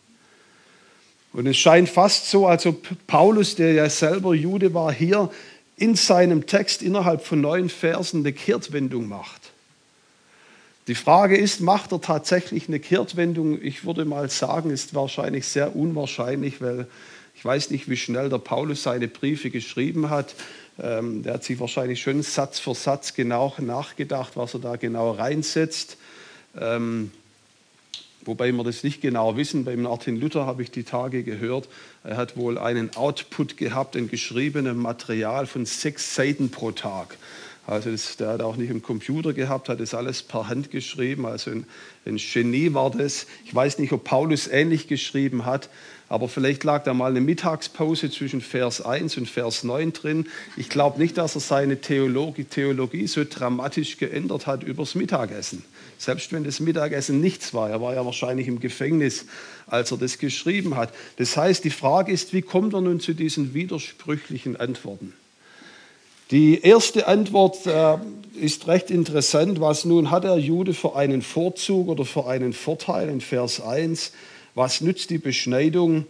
Und 1.31 1.47
es 1.47 1.57
scheint 1.57 1.89
fast 1.89 2.29
so, 2.29 2.45
als 2.45 2.65
ob 2.67 2.87
Paulus, 3.07 3.55
der 3.55 3.73
ja 3.73 3.89
selber 3.89 4.35
Jude 4.35 4.73
war, 4.75 4.93
hier 4.93 5.31
in 5.77 5.95
seinem 5.95 6.45
Text 6.45 6.81
innerhalb 6.81 7.25
von 7.25 7.41
neun 7.41 7.69
Versen 7.69 8.21
eine 8.21 8.33
Kehrtwendung 8.33 9.07
macht. 9.07 9.51
Die 10.87 10.95
Frage 10.95 11.37
ist, 11.37 11.61
macht 11.61 11.93
er 11.93 12.01
tatsächlich 12.01 12.67
eine 12.67 12.79
Kehrtwendung? 12.79 13.61
Ich 13.61 13.85
würde 13.85 14.03
mal 14.03 14.29
sagen, 14.29 14.69
ist 14.69 14.93
wahrscheinlich 14.93 15.47
sehr 15.47 15.75
unwahrscheinlich, 15.75 16.59
weil 16.61 16.87
ich 17.35 17.43
weiß 17.43 17.71
nicht, 17.71 17.89
wie 17.89 17.97
schnell 17.97 18.29
der 18.29 18.37
Paulus 18.37 18.83
seine 18.83 19.07
Briefe 19.07 19.49
geschrieben 19.49 20.09
hat. 20.09 20.35
Ähm, 20.81 21.23
der 21.23 21.35
hat 21.35 21.43
sich 21.43 21.59
wahrscheinlich 21.59 22.01
schon 22.01 22.21
Satz 22.21 22.59
für 22.59 22.75
Satz 22.75 23.13
genau 23.13 23.53
nachgedacht, 23.59 24.33
was 24.35 24.53
er 24.55 24.59
da 24.59 24.75
genau 24.75 25.11
reinsetzt. 25.11 25.97
Ähm, 26.59 27.11
wobei 28.25 28.51
wir 28.51 28.63
das 28.63 28.83
nicht 28.83 29.01
genau 29.01 29.37
wissen. 29.37 29.65
Beim 29.65 29.83
Martin 29.83 30.19
Luther 30.19 30.45
habe 30.45 30.63
ich 30.63 30.71
die 30.71 30.83
Tage 30.83 31.23
gehört, 31.23 31.67
er 32.03 32.17
hat 32.17 32.37
wohl 32.37 32.57
einen 32.57 32.95
Output 32.95 33.57
gehabt 33.57 33.95
in 33.95 34.07
geschriebenem 34.07 34.77
Material 34.77 35.45
von 35.45 35.65
sechs 35.65 36.15
Seiten 36.15 36.49
pro 36.49 36.71
Tag. 36.71 37.17
Also 37.65 37.91
das, 37.91 38.17
der 38.17 38.27
hat 38.27 38.41
auch 38.41 38.57
nicht 38.57 38.69
im 38.69 38.81
Computer 38.81 39.31
gehabt, 39.31 39.69
hat 39.69 39.79
das 39.79 39.93
alles 39.93 40.21
per 40.21 40.49
Hand 40.49 40.69
geschrieben. 40.69 41.25
Also 41.25 41.51
ein, 41.51 41.65
ein 42.05 42.17
Genie 42.17 42.73
war 42.73 42.91
das. 42.91 43.25
Ich 43.45 43.55
weiß 43.55 43.79
nicht, 43.79 43.93
ob 43.93 44.03
Paulus 44.03 44.47
ähnlich 44.47 44.89
geschrieben 44.89 45.45
hat, 45.45 45.69
aber 46.09 46.27
vielleicht 46.27 46.65
lag 46.65 46.83
da 46.83 46.93
mal 46.93 47.11
eine 47.11 47.21
Mittagspause 47.21 48.11
zwischen 48.11 48.41
Vers 48.41 48.81
1 48.81 49.17
und 49.17 49.29
Vers 49.29 49.63
9 49.63 49.93
drin. 49.93 50.27
Ich 50.57 50.67
glaube 50.67 50.99
nicht, 50.99 51.17
dass 51.17 51.35
er 51.35 51.41
seine 51.41 51.79
Theologie, 51.79 52.43
Theologie 52.43 53.07
so 53.07 53.23
dramatisch 53.23 53.97
geändert 53.97 54.45
hat 54.45 54.63
übers 54.63 54.93
Mittagessen. 54.93 55.63
Selbst 55.97 56.33
wenn 56.33 56.43
das 56.43 56.59
Mittagessen 56.59 57.21
nichts 57.21 57.53
war. 57.53 57.69
Er 57.69 57.79
war 57.79 57.95
ja 57.95 58.05
wahrscheinlich 58.05 58.49
im 58.49 58.59
Gefängnis, 58.59 59.25
als 59.67 59.89
er 59.91 59.97
das 59.97 60.17
geschrieben 60.17 60.75
hat. 60.75 60.93
Das 61.15 61.37
heißt, 61.37 61.63
die 61.63 61.69
Frage 61.69 62.11
ist, 62.11 62.33
wie 62.33 62.41
kommt 62.41 62.73
er 62.73 62.81
nun 62.81 62.99
zu 62.99 63.13
diesen 63.13 63.53
widersprüchlichen 63.53 64.57
Antworten? 64.57 65.13
Die 66.33 66.61
erste 66.61 67.05
Antwort 67.07 67.67
äh, 67.67 67.97
ist 68.33 68.67
recht 68.67 68.89
interessant. 68.89 69.61
Was 69.61 69.85
nun 69.85 70.09
hat 70.09 70.23
der 70.23 70.39
Jude 70.39 70.73
für 70.73 70.95
einen 70.95 71.21
Vorzug 71.21 71.89
oder 71.89 72.05
für 72.05 72.25
einen 72.25 72.53
Vorteil 72.53 73.07
in 73.09 73.21
Vers 73.21 73.61
1? 73.61 74.13
Was 74.55 74.81
nützt 74.81 75.11
die 75.11 75.19
Beschneidung? 75.19 76.07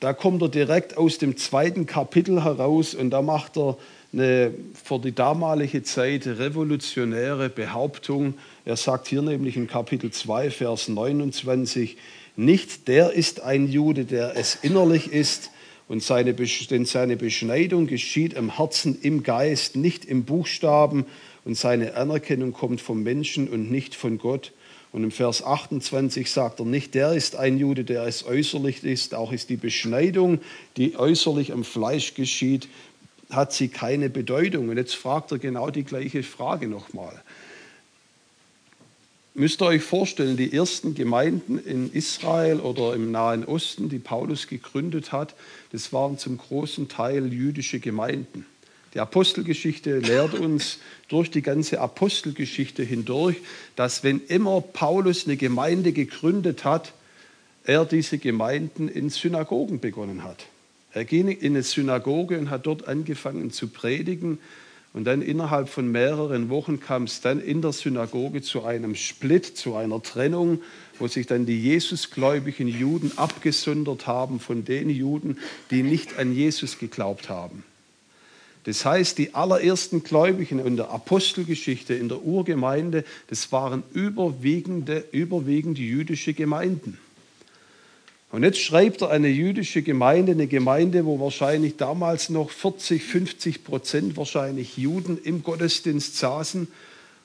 Da 0.00 0.14
kommt 0.14 0.40
er 0.40 0.48
direkt 0.48 0.96
aus 0.96 1.18
dem 1.18 1.36
zweiten 1.36 1.84
Kapitel 1.84 2.42
heraus 2.42 2.94
und 2.94 3.10
da 3.10 3.20
macht 3.20 3.58
er 3.58 3.76
eine 4.14 4.54
für 4.72 4.98
die 4.98 5.14
damalige 5.14 5.82
Zeit 5.82 6.26
revolutionäre 6.26 7.50
Behauptung. 7.50 8.32
Er 8.64 8.76
sagt 8.78 9.08
hier 9.08 9.20
nämlich 9.20 9.58
in 9.58 9.66
Kapitel 9.66 10.12
2, 10.12 10.50
Vers 10.50 10.88
29, 10.88 11.98
nicht 12.36 12.88
der 12.88 13.12
ist 13.12 13.42
ein 13.42 13.68
Jude, 13.68 14.06
der 14.06 14.34
es 14.34 14.54
innerlich 14.62 15.12
ist, 15.12 15.50
und 15.90 16.04
seine, 16.04 16.34
denn 16.34 16.84
seine 16.84 17.16
Beschneidung 17.16 17.88
geschieht 17.88 18.34
im 18.34 18.56
Herzen, 18.56 18.96
im 19.02 19.24
Geist, 19.24 19.74
nicht 19.74 20.04
im 20.04 20.22
Buchstaben, 20.22 21.04
und 21.44 21.56
seine 21.56 21.96
Anerkennung 21.96 22.52
kommt 22.52 22.80
vom 22.80 23.02
Menschen 23.02 23.48
und 23.48 23.72
nicht 23.72 23.96
von 23.96 24.16
Gott. 24.16 24.52
Und 24.92 25.02
im 25.02 25.10
Vers 25.10 25.42
28 25.42 26.30
sagt 26.30 26.60
er 26.60 26.66
nicht, 26.66 26.94
der 26.94 27.14
ist 27.14 27.34
ein 27.34 27.58
Jude, 27.58 27.82
der 27.82 28.04
es 28.04 28.24
äußerlich 28.24 28.84
ist, 28.84 29.16
auch 29.16 29.32
ist 29.32 29.48
die 29.48 29.56
Beschneidung, 29.56 30.38
die 30.76 30.96
äußerlich 30.96 31.52
am 31.52 31.64
Fleisch 31.64 32.14
geschieht, 32.14 32.68
hat 33.28 33.52
sie 33.52 33.66
keine 33.66 34.10
Bedeutung. 34.10 34.68
Und 34.68 34.76
jetzt 34.76 34.94
fragt 34.94 35.32
er 35.32 35.38
genau 35.38 35.70
die 35.70 35.84
gleiche 35.84 36.22
Frage 36.22 36.68
nochmal. 36.68 37.20
Müsst 39.40 39.62
ihr 39.62 39.68
euch 39.68 39.82
vorstellen, 39.82 40.36
die 40.36 40.52
ersten 40.52 40.94
Gemeinden 40.94 41.58
in 41.58 41.90
Israel 41.94 42.60
oder 42.60 42.94
im 42.94 43.10
Nahen 43.10 43.46
Osten, 43.46 43.88
die 43.88 43.98
Paulus 43.98 44.48
gegründet 44.48 45.12
hat, 45.12 45.34
das 45.72 45.94
waren 45.94 46.18
zum 46.18 46.36
großen 46.36 46.88
Teil 46.88 47.32
jüdische 47.32 47.80
Gemeinden. 47.80 48.44
Die 48.92 49.00
Apostelgeschichte 49.00 49.98
lehrt 50.00 50.34
uns 50.34 50.76
durch 51.08 51.30
die 51.30 51.40
ganze 51.40 51.80
Apostelgeschichte 51.80 52.82
hindurch, 52.82 53.36
dass 53.76 54.04
wenn 54.04 54.20
immer 54.26 54.60
Paulus 54.60 55.24
eine 55.24 55.38
Gemeinde 55.38 55.92
gegründet 55.92 56.66
hat, 56.66 56.92
er 57.64 57.86
diese 57.86 58.18
Gemeinden 58.18 58.88
in 58.88 59.08
Synagogen 59.08 59.80
begonnen 59.80 60.22
hat. 60.22 60.44
Er 60.92 61.06
ging 61.06 61.28
in 61.28 61.54
eine 61.54 61.62
Synagoge 61.62 62.38
und 62.38 62.50
hat 62.50 62.66
dort 62.66 62.86
angefangen 62.86 63.52
zu 63.52 63.68
predigen. 63.68 64.38
Und 64.92 65.04
dann 65.04 65.22
innerhalb 65.22 65.68
von 65.68 65.90
mehreren 65.90 66.48
Wochen 66.48 66.80
kam 66.80 67.04
es 67.04 67.20
dann 67.20 67.40
in 67.40 67.62
der 67.62 67.72
Synagoge 67.72 68.42
zu 68.42 68.64
einem 68.64 68.96
Split, 68.96 69.46
zu 69.46 69.76
einer 69.76 70.02
Trennung, 70.02 70.60
wo 70.98 71.06
sich 71.06 71.28
dann 71.28 71.46
die 71.46 71.60
Jesusgläubigen 71.60 72.66
Juden 72.66 73.12
abgesondert 73.16 74.08
haben 74.08 74.40
von 74.40 74.64
den 74.64 74.90
Juden, 74.90 75.38
die 75.70 75.84
nicht 75.84 76.18
an 76.18 76.34
Jesus 76.34 76.78
geglaubt 76.78 77.28
haben. 77.28 77.62
Das 78.64 78.84
heißt, 78.84 79.16
die 79.16 79.34
allerersten 79.34 80.02
Gläubigen 80.02 80.58
in 80.58 80.76
der 80.76 80.90
Apostelgeschichte, 80.90 81.94
in 81.94 82.08
der 82.08 82.22
Urgemeinde, 82.22 83.04
das 83.28 83.52
waren 83.52 83.84
überwiegende, 83.94 85.04
überwiegend 85.12 85.78
jüdische 85.78 86.34
Gemeinden. 86.34 86.98
Und 88.40 88.44
jetzt 88.44 88.60
schreibt 88.60 89.02
er 89.02 89.10
eine 89.10 89.28
jüdische 89.28 89.82
Gemeinde, 89.82 90.32
eine 90.32 90.46
Gemeinde, 90.46 91.04
wo 91.04 91.20
wahrscheinlich 91.20 91.76
damals 91.76 92.30
noch 92.30 92.48
40, 92.48 93.04
50 93.04 93.64
Prozent 93.64 94.16
wahrscheinlich 94.16 94.78
Juden 94.78 95.18
im 95.22 95.42
Gottesdienst 95.42 96.16
saßen. 96.16 96.66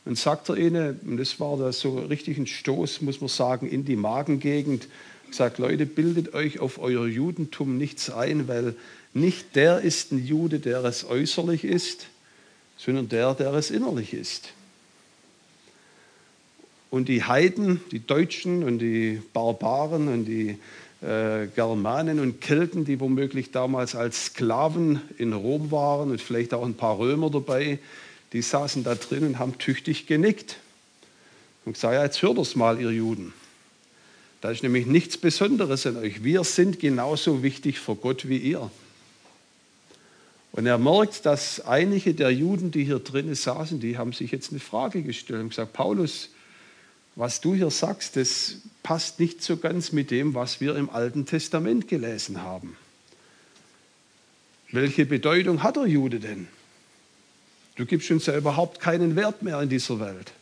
Und 0.03 0.17
sagt 0.17 0.49
er 0.49 0.57
ihnen, 0.57 0.99
und 1.05 1.15
das 1.15 1.39
war 1.39 1.55
da 1.55 1.71
so 1.71 1.99
richtig 1.99 2.37
ein 2.37 2.47
Stoß, 2.47 3.01
muss 3.01 3.21
man 3.21 3.29
sagen, 3.29 3.69
in 3.69 3.85
die 3.85 3.95
Magengegend, 3.95 4.89
sagt, 5.31 5.57
Leute, 5.57 5.85
bildet 5.85 6.33
euch 6.33 6.59
auf 6.59 6.79
euer 6.79 7.07
Judentum 7.07 7.77
nichts 7.77 8.09
ein, 8.09 8.49
weil 8.49 8.75
nicht 9.13 9.55
der 9.55 9.79
ist 9.79 10.11
ein 10.11 10.21
Jude, 10.21 10.59
der 10.59 10.83
es 10.83 11.05
äußerlich 11.05 11.63
ist, 11.63 12.07
sondern 12.75 13.07
der, 13.07 13.35
der 13.35 13.53
es 13.53 13.71
innerlich 13.71 14.13
ist. 14.13 14.49
Und 16.91 17.07
die 17.07 17.23
Heiden, 17.23 17.79
die 17.91 18.05
Deutschen 18.05 18.63
und 18.65 18.79
die 18.79 19.21
Barbaren 19.31 20.09
und 20.09 20.25
die 20.25 20.57
äh, 21.05 21.47
Germanen 21.53 22.19
und 22.19 22.41
Kelten, 22.41 22.83
die 22.83 22.99
womöglich 22.99 23.51
damals 23.51 23.95
als 23.95 24.25
Sklaven 24.25 25.01
in 25.17 25.33
Rom 25.33 25.71
waren 25.71 26.09
und 26.09 26.19
vielleicht 26.19 26.53
auch 26.53 26.65
ein 26.65 26.73
paar 26.73 26.97
Römer 26.97 27.29
dabei, 27.29 27.79
die 28.33 28.41
saßen 28.41 28.83
da 28.83 28.95
drin 28.95 29.25
und 29.25 29.39
haben 29.39 29.57
tüchtig 29.57 30.07
genickt 30.07 30.57
und 31.63 31.73
gesagt, 31.73 31.93
ja, 31.93 32.03
jetzt 32.03 32.21
hört 32.21 32.39
es 32.39 32.55
mal, 32.55 32.81
ihr 32.81 32.91
Juden. 32.91 33.33
Da 34.41 34.51
ist 34.51 34.63
nämlich 34.63 34.87
nichts 34.87 35.17
Besonderes 35.17 35.85
an 35.85 35.97
euch. 35.97 36.23
Wir 36.23 36.43
sind 36.43 36.79
genauso 36.79 37.43
wichtig 37.43 37.79
vor 37.79 37.95
Gott 37.95 38.27
wie 38.27 38.37
ihr. 38.37 38.69
Und 40.51 40.65
er 40.65 40.77
merkt, 40.77 41.25
dass 41.25 41.59
einige 41.61 42.13
der 42.13 42.31
Juden, 42.31 42.71
die 42.71 42.83
hier 42.83 42.99
drinnen 42.99 43.35
saßen, 43.35 43.79
die 43.79 43.97
haben 43.97 44.13
sich 44.13 44.31
jetzt 44.31 44.51
eine 44.51 44.59
Frage 44.59 45.03
gestellt 45.03 45.41
und 45.41 45.49
gesagt, 45.49 45.73
Paulus, 45.73 46.29
was 47.15 47.41
du 47.41 47.55
hier 47.55 47.71
sagst, 47.71 48.17
das 48.17 48.57
passt 48.83 49.19
nicht 49.19 49.41
so 49.41 49.57
ganz 49.57 49.91
mit 49.91 50.11
dem, 50.11 50.33
was 50.33 50.61
wir 50.61 50.75
im 50.75 50.89
Alten 50.89 51.25
Testament 51.25 51.87
gelesen 51.87 52.41
haben. 52.41 52.77
Welche 54.71 55.05
Bedeutung 55.05 55.63
hat 55.63 55.77
der 55.77 55.85
Jude 55.85 56.19
denn? 56.19 56.47
Du 57.75 57.85
gibst 57.85 58.11
uns 58.11 58.25
ja 58.25 58.37
überhaupt 58.37 58.79
keinen 58.79 59.15
Wert 59.15 59.41
mehr 59.41 59.61
in 59.61 59.69
dieser 59.69 59.99
Welt. 59.99 60.33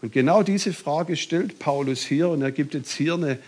Und 0.00 0.12
genau 0.12 0.42
diese 0.42 0.72
Frage 0.72 1.16
stellt 1.16 1.58
Paulus 1.58 2.04
hier 2.04 2.28
und 2.28 2.42
er 2.42 2.52
gibt 2.52 2.74
jetzt 2.74 2.92
hier 2.92 3.14
eine 3.14 3.38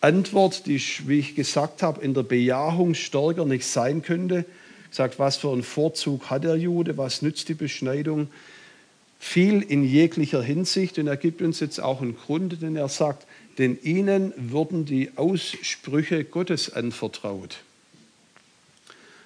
Antwort, 0.00 0.66
die, 0.66 0.80
wie 1.06 1.18
ich 1.18 1.34
gesagt 1.34 1.82
habe, 1.82 2.00
in 2.00 2.14
der 2.14 2.22
Bejahung 2.22 2.94
stärker 2.94 3.44
nicht 3.44 3.66
sein 3.66 4.02
könnte. 4.02 4.44
Sagt, 4.90 5.18
was 5.18 5.36
für 5.36 5.52
einen 5.52 5.62
Vorzug 5.62 6.30
hat 6.30 6.44
der 6.44 6.56
Jude, 6.56 6.96
was 6.96 7.20
nützt 7.20 7.48
die 7.48 7.54
Beschneidung? 7.54 8.28
Viel 9.18 9.62
in 9.62 9.84
jeglicher 9.84 10.42
Hinsicht 10.42 10.98
und 10.98 11.06
er 11.06 11.16
gibt 11.16 11.42
uns 11.42 11.60
jetzt 11.60 11.80
auch 11.80 12.00
einen 12.00 12.16
Grund, 12.16 12.62
denn 12.62 12.76
er 12.76 12.88
sagt, 12.88 13.26
denn 13.58 13.78
ihnen 13.82 14.32
wurden 14.36 14.84
die 14.84 15.10
Aussprüche 15.16 16.24
Gottes 16.24 16.72
anvertraut. 16.72 17.58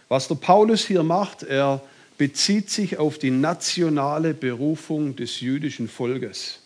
Was 0.09 0.29
der 0.29 0.35
Paulus 0.37 0.87
hier 0.87 1.03
macht, 1.03 1.43
er 1.43 1.83
bezieht 2.19 2.71
sich 2.71 2.99
auf 2.99 3.19
die 3.19 3.31
nationale 3.31 4.35
Berufung 4.35 5.17
des 5.17 5.41
jüdischen 5.41 5.89
Volkes. 5.89 6.61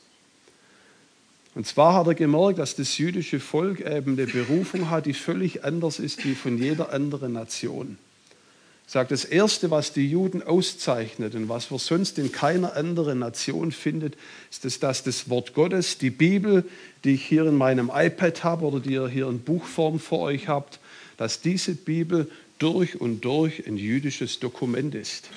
Und 1.55 1.67
zwar 1.67 1.95
hat 1.95 2.07
er 2.07 2.15
gemerkt, 2.15 2.59
dass 2.59 2.77
das 2.77 2.99
jüdische 2.99 3.41
Volk 3.41 3.81
eben 3.81 4.13
eine 4.13 4.27
Berufung 4.27 4.91
hat, 4.91 5.07
die 5.07 5.15
völlig 5.15 5.65
anders 5.65 5.99
ist 5.99 6.25
wie 6.25 6.35
von 6.35 6.59
jeder 6.59 6.93
anderen 6.93 7.33
Nation. 7.33 7.97
Sagt, 8.89 9.11
das 9.11 9.25
Erste, 9.25 9.73
was 9.73 9.93
die 9.93 10.09
Juden 10.09 10.45
auszeichnet 10.45 11.35
und 11.35 11.49
was 11.49 11.73
wir 11.73 11.79
sonst 11.79 12.19
in 12.19 12.31
keiner 12.31 12.77
anderen 12.77 13.19
Nation 13.19 13.73
findet, 13.73 14.17
ist, 14.49 14.65
das, 14.65 14.79
dass 14.79 15.03
das 15.03 15.29
Wort 15.29 15.55
Gottes, 15.55 15.99
die 15.99 16.11
Bibel, 16.11 16.65
die 17.03 17.15
ich 17.15 17.27
hier 17.27 17.47
in 17.47 17.57
meinem 17.57 17.91
iPad 17.93 18.45
habe 18.45 18.65
oder 18.65 18.79
die 18.79 18.93
ihr 18.93 19.09
hier 19.09 19.29
in 19.29 19.41
Buchform 19.41 19.99
vor 19.99 20.21
euch 20.21 20.47
habt, 20.47 20.79
dass 21.17 21.41
diese 21.41 21.75
Bibel 21.75 22.31
durch 22.59 23.01
und 23.01 23.25
durch 23.25 23.67
ein 23.67 23.77
jüdisches 23.77 24.39
Dokument 24.39 24.95
ist. 24.95 25.31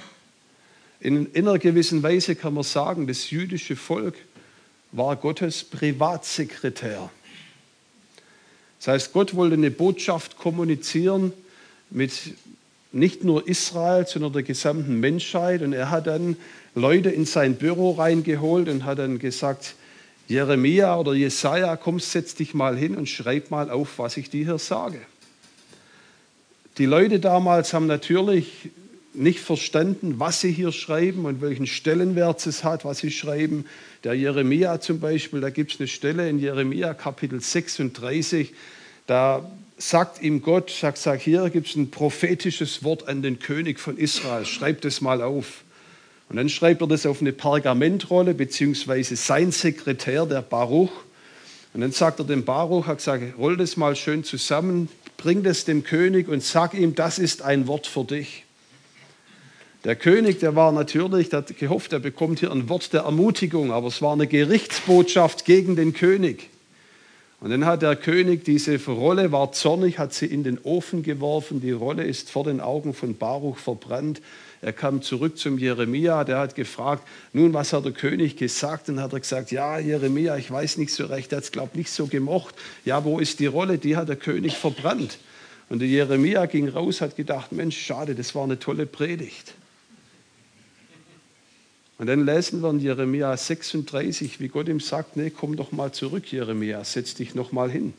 In, 1.00 1.32
in 1.32 1.48
einer 1.48 1.58
gewissen 1.58 2.04
Weise 2.04 2.36
kann 2.36 2.54
man 2.54 2.64
sagen, 2.64 3.08
das 3.08 3.32
jüdische 3.32 3.76
Volk 3.76 4.16
war 4.92 5.16
Gottes 5.16 5.64
Privatsekretär. 5.64 7.10
Das 8.78 8.88
heißt, 8.88 9.14
Gott 9.14 9.34
wollte 9.36 9.56
eine 9.56 9.72
Botschaft 9.72 10.38
kommunizieren 10.38 11.34
mit 11.90 12.12
nicht 12.92 13.24
nur 13.24 13.48
Israel, 13.48 14.08
sondern 14.08 14.34
der 14.34 14.44
gesamten 14.44 15.00
Menschheit. 15.00 15.62
Und 15.62 15.74
er 15.74 15.90
hat 15.92 16.08
dann 16.08 16.38
Leute 16.76 17.10
in 17.10 17.26
sein 17.26 17.56
Büro 17.56 17.92
reingeholt 17.92 18.68
und 18.70 18.86
hat 18.86 19.00
dann 19.00 19.20
gesagt, 19.20 19.76
Jeremia 20.28 20.96
oder 20.98 21.14
Jesaja, 21.14 21.76
komm, 21.76 22.00
setz 22.00 22.36
dich 22.36 22.54
mal 22.54 22.78
hin 22.78 22.96
und 22.96 23.10
schreib 23.10 23.50
mal 23.50 23.70
auf, 23.70 23.98
was 23.98 24.18
ich 24.18 24.30
dir 24.30 24.46
hier 24.46 24.60
sage. 24.60 25.00
Die 26.78 26.86
Leute 26.86 27.20
damals 27.20 27.74
haben 27.74 27.88
natürlich 27.88 28.70
nicht 29.14 29.40
verstanden, 29.40 30.20
was 30.20 30.42
sie 30.42 30.52
hier 30.52 30.72
schreiben 30.72 31.26
und 31.26 31.42
welchen 31.42 31.68
Stellenwert 31.68 32.46
es 32.46 32.64
hat, 32.64 32.86
was 32.86 33.00
sie 33.00 33.12
schreiben. 33.12 33.66
Der 34.04 34.14
Jeremia 34.14 34.80
zum 34.80 35.00
Beispiel, 35.00 35.42
da 35.42 35.50
gibt 35.50 35.74
es 35.74 35.80
eine 35.80 35.88
Stelle 35.88 36.30
in 36.30 36.40
Jeremia 36.40 36.94
Kapitel 36.94 37.42
36, 37.42 38.54
da 39.08 39.52
sagt 39.80 40.22
ihm 40.22 40.42
Gott, 40.42 40.70
sagt, 40.70 40.98
sag 40.98 41.22
hier 41.22 41.50
gibt 41.50 41.68
es 41.68 41.76
ein 41.76 41.90
prophetisches 41.90 42.84
Wort 42.84 43.08
an 43.08 43.22
den 43.22 43.40
König 43.40 43.80
von 43.80 43.98
Israel, 43.98 44.46
schreib 44.46 44.82
das 44.82 45.02
mal 45.02 45.22
auf. 45.22 45.64
Und 46.28 46.36
dann 46.36 46.50
schreibt 46.50 46.82
er 46.82 46.88
das 46.88 47.06
auf 47.06 47.22
eine 47.22 47.32
Pergamentrolle, 47.32 48.36
beziehungsweise 48.36 49.16
sein 49.16 49.52
Sekretär, 49.52 50.28
der 50.28 50.44
Baruch. 50.44 50.92
Und 51.74 51.82
dann 51.82 51.92
sagt 51.92 52.20
er 52.20 52.26
dem 52.26 52.46
Baruch, 52.46 52.86
hat 52.86 52.98
gesagt, 52.98 53.24
roll 53.38 53.58
das 53.58 53.78
mal 53.78 53.96
schön 53.96 54.24
zusammen, 54.24 54.90
bring 55.18 55.44
das 55.44 55.66
dem 55.66 55.84
König 55.84 56.28
und 56.28 56.44
sag 56.44 56.74
ihm, 56.74 56.94
das 56.94 57.18
ist 57.18 57.42
ein 57.42 57.68
Wort 57.68 57.88
für 57.88 58.04
dich. 58.04 58.46
Der 59.86 59.96
König, 59.96 60.40
der 60.40 60.56
war 60.56 60.74
natürlich, 60.74 61.30
der 61.30 61.40
hat 61.40 61.58
gehofft, 61.58 61.94
er 61.94 62.00
bekommt 62.00 62.40
hier 62.40 62.52
ein 62.52 62.68
Wort 62.68 62.92
der 62.92 63.02
Ermutigung, 63.02 63.72
aber 63.72 63.88
es 63.88 64.02
war 64.02 64.12
eine 64.12 64.28
Gerichtsbotschaft 64.28 65.46
gegen 65.46 65.78
den 65.78 65.94
König. 65.94 66.50
Und 67.42 67.52
dann 67.52 67.66
hat 67.66 67.82
der 67.82 67.96
König 67.96 68.44
diese 68.44 68.84
Rolle, 68.86 69.32
war 69.32 69.54
zornig, 69.54 69.98
hat 69.98 70.14
sie 70.14 70.26
in 70.26 70.44
den 70.44 70.60
Ofen 70.60 71.04
geworfen. 71.04 71.62
Die 71.62 71.72
Rolle 71.72 72.04
ist 72.04 72.30
vor 72.30 72.44
den 72.44 72.60
Augen 72.60 72.94
von 72.94 73.16
Baruch 73.16 73.58
verbrannt. 73.58 74.22
Er 74.62 74.74
kam 74.74 75.02
zurück 75.02 75.38
zum 75.38 75.58
Jeremia, 75.58 76.26
der 76.26 76.38
hat 76.38 76.56
gefragt, 76.56 77.08
nun, 77.32 77.54
was 77.54 77.72
hat 77.72 77.86
der 77.86 77.94
König 77.94 78.36
gesagt? 78.36 78.90
Und 78.90 79.00
hat 79.00 79.14
er 79.14 79.22
gesagt, 79.22 79.52
ja, 79.52 79.80
Jeremia, 79.80 80.36
ich 80.36 80.52
weiß 80.52 80.78
nicht 80.78 80.94
so 80.94 81.06
recht, 81.06 81.32
er 81.32 81.38
hat 81.38 81.46
es, 81.46 81.52
glaube 81.54 81.70
ich, 81.74 81.78
nicht 81.78 81.92
so 81.92 82.08
gemocht. 82.08 82.56
Ja, 82.84 83.06
wo 83.06 83.20
ist 83.20 83.40
die 83.40 83.46
Rolle? 83.46 83.78
Die 83.78 83.96
hat 83.96 84.10
der 84.10 84.18
König 84.18 84.58
verbrannt. 84.58 85.18
Und 85.70 85.80
der 85.80 85.88
Jeremia 85.88 86.46
ging 86.46 86.68
raus, 86.68 87.00
hat 87.00 87.16
gedacht, 87.16 87.54
Mensch, 87.54 87.80
schade, 87.80 88.16
das 88.16 88.36
war 88.36 88.44
eine 88.44 88.60
tolle 88.60 88.86
Predigt. 88.86 89.54
Und 92.00 92.08
dann 92.08 92.26
lesen 92.26 92.62
wir 92.62 92.70
in 92.70 92.80
Jeremia 92.80 93.36
36, 93.36 94.40
wie 94.40 94.48
Gott 94.48 94.70
ihm 94.70 94.80
sagt, 94.80 95.18
nee, 95.18 95.30
komm 95.30 95.58
doch 95.58 95.74
mal 95.74 95.92
zurück, 95.92 96.32
Jeremia, 96.32 96.84
setz 96.86 97.14
dich 97.14 97.36
noch 97.36 97.52
mal 97.52 97.70
hin. 97.70 97.94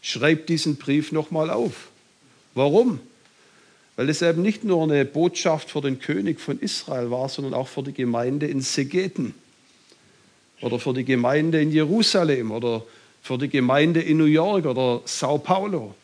Schreib 0.00 0.46
diesen 0.46 0.76
Brief 0.76 1.10
noch 1.10 1.32
mal 1.32 1.50
auf. 1.50 1.90
Warum? 2.54 3.00
Weil 3.96 4.08
es 4.08 4.22
eben 4.22 4.42
nicht 4.42 4.62
nur 4.62 4.84
eine 4.84 5.04
Botschaft 5.04 5.70
für 5.70 5.80
den 5.80 5.98
König 5.98 6.40
von 6.40 6.60
Israel 6.60 7.10
war, 7.10 7.28
sondern 7.28 7.52
auch 7.52 7.68
für 7.68 7.82
die 7.82 7.92
Gemeinde 7.92 8.46
in 8.46 8.60
Segeten. 8.60 9.34
oder 10.60 10.78
für 10.78 10.94
die 10.94 11.04
Gemeinde 11.04 11.60
in 11.60 11.72
Jerusalem 11.72 12.50
oder 12.50 12.84
für 13.22 13.38
die 13.38 13.48
Gemeinde 13.48 14.00
in 14.00 14.18
New 14.18 14.24
York 14.24 14.66
oder 14.66 15.02
Sao 15.04 15.38
Paulo. 15.38 15.94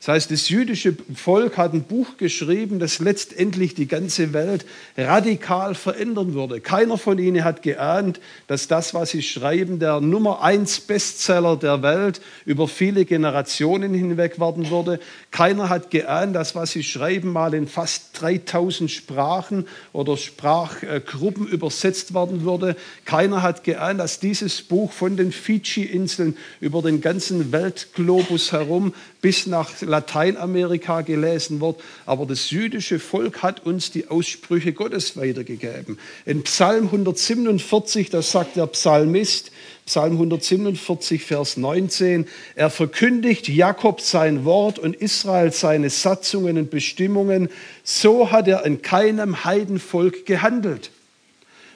Das 0.00 0.08
heißt, 0.08 0.30
das 0.30 0.48
jüdische 0.48 0.96
Volk 1.14 1.58
hat 1.58 1.74
ein 1.74 1.82
Buch 1.82 2.16
geschrieben, 2.16 2.78
das 2.78 3.00
letztendlich 3.00 3.74
die 3.74 3.86
ganze 3.86 4.32
Welt 4.32 4.64
radikal 4.96 5.74
verändern 5.74 6.32
würde. 6.32 6.62
Keiner 6.62 6.96
von 6.96 7.18
ihnen 7.18 7.44
hat 7.44 7.62
geahnt, 7.62 8.18
dass 8.46 8.66
das, 8.66 8.94
was 8.94 9.10
sie 9.10 9.20
schreiben, 9.20 9.78
der 9.78 10.00
Nummer 10.00 10.42
eins 10.42 10.80
Bestseller 10.80 11.58
der 11.58 11.82
Welt 11.82 12.22
über 12.46 12.66
viele 12.66 13.04
Generationen 13.04 13.92
hinweg 13.92 14.40
werden 14.40 14.70
würde. 14.70 15.00
Keiner 15.32 15.68
hat 15.68 15.90
geahnt, 15.90 16.34
dass 16.34 16.54
was 16.54 16.70
sie 16.70 16.82
schreiben 16.82 17.30
mal 17.30 17.52
in 17.52 17.68
fast 17.68 18.22
3000 18.22 18.90
Sprachen 18.90 19.68
oder 19.92 20.16
Sprachgruppen 20.16 21.46
übersetzt 21.46 22.14
werden 22.14 22.46
würde. 22.46 22.74
Keiner 23.04 23.42
hat 23.42 23.64
geahnt, 23.64 24.00
dass 24.00 24.18
dieses 24.18 24.62
Buch 24.62 24.92
von 24.92 25.18
den 25.18 25.30
Fidschi-Inseln 25.30 26.38
über 26.62 26.80
den 26.80 27.02
ganzen 27.02 27.52
Weltglobus 27.52 28.52
herum 28.52 28.94
bis 29.20 29.46
nach 29.46 29.80
Lateinamerika 29.80 31.02
gelesen 31.02 31.60
wird. 31.60 31.76
Aber 32.06 32.26
das 32.26 32.50
jüdische 32.50 32.98
Volk 32.98 33.42
hat 33.42 33.66
uns 33.66 33.90
die 33.90 34.08
Aussprüche 34.08 34.72
Gottes 34.72 35.16
weitergegeben. 35.16 35.98
In 36.24 36.42
Psalm 36.44 36.86
147, 36.86 38.10
das 38.10 38.30
sagt 38.30 38.56
der 38.56 38.66
Psalmist, 38.68 39.52
Psalm 39.86 40.12
147, 40.12 41.24
Vers 41.24 41.56
19, 41.56 42.26
er 42.54 42.70
verkündigt 42.70 43.48
Jakob 43.48 44.00
sein 44.00 44.44
Wort 44.44 44.78
und 44.78 44.94
Israel 44.94 45.52
seine 45.52 45.90
Satzungen 45.90 46.58
und 46.58 46.70
Bestimmungen. 46.70 47.48
So 47.82 48.30
hat 48.30 48.46
er 48.46 48.64
in 48.64 48.82
keinem 48.82 49.44
Heidenvolk 49.44 50.26
gehandelt. 50.26 50.90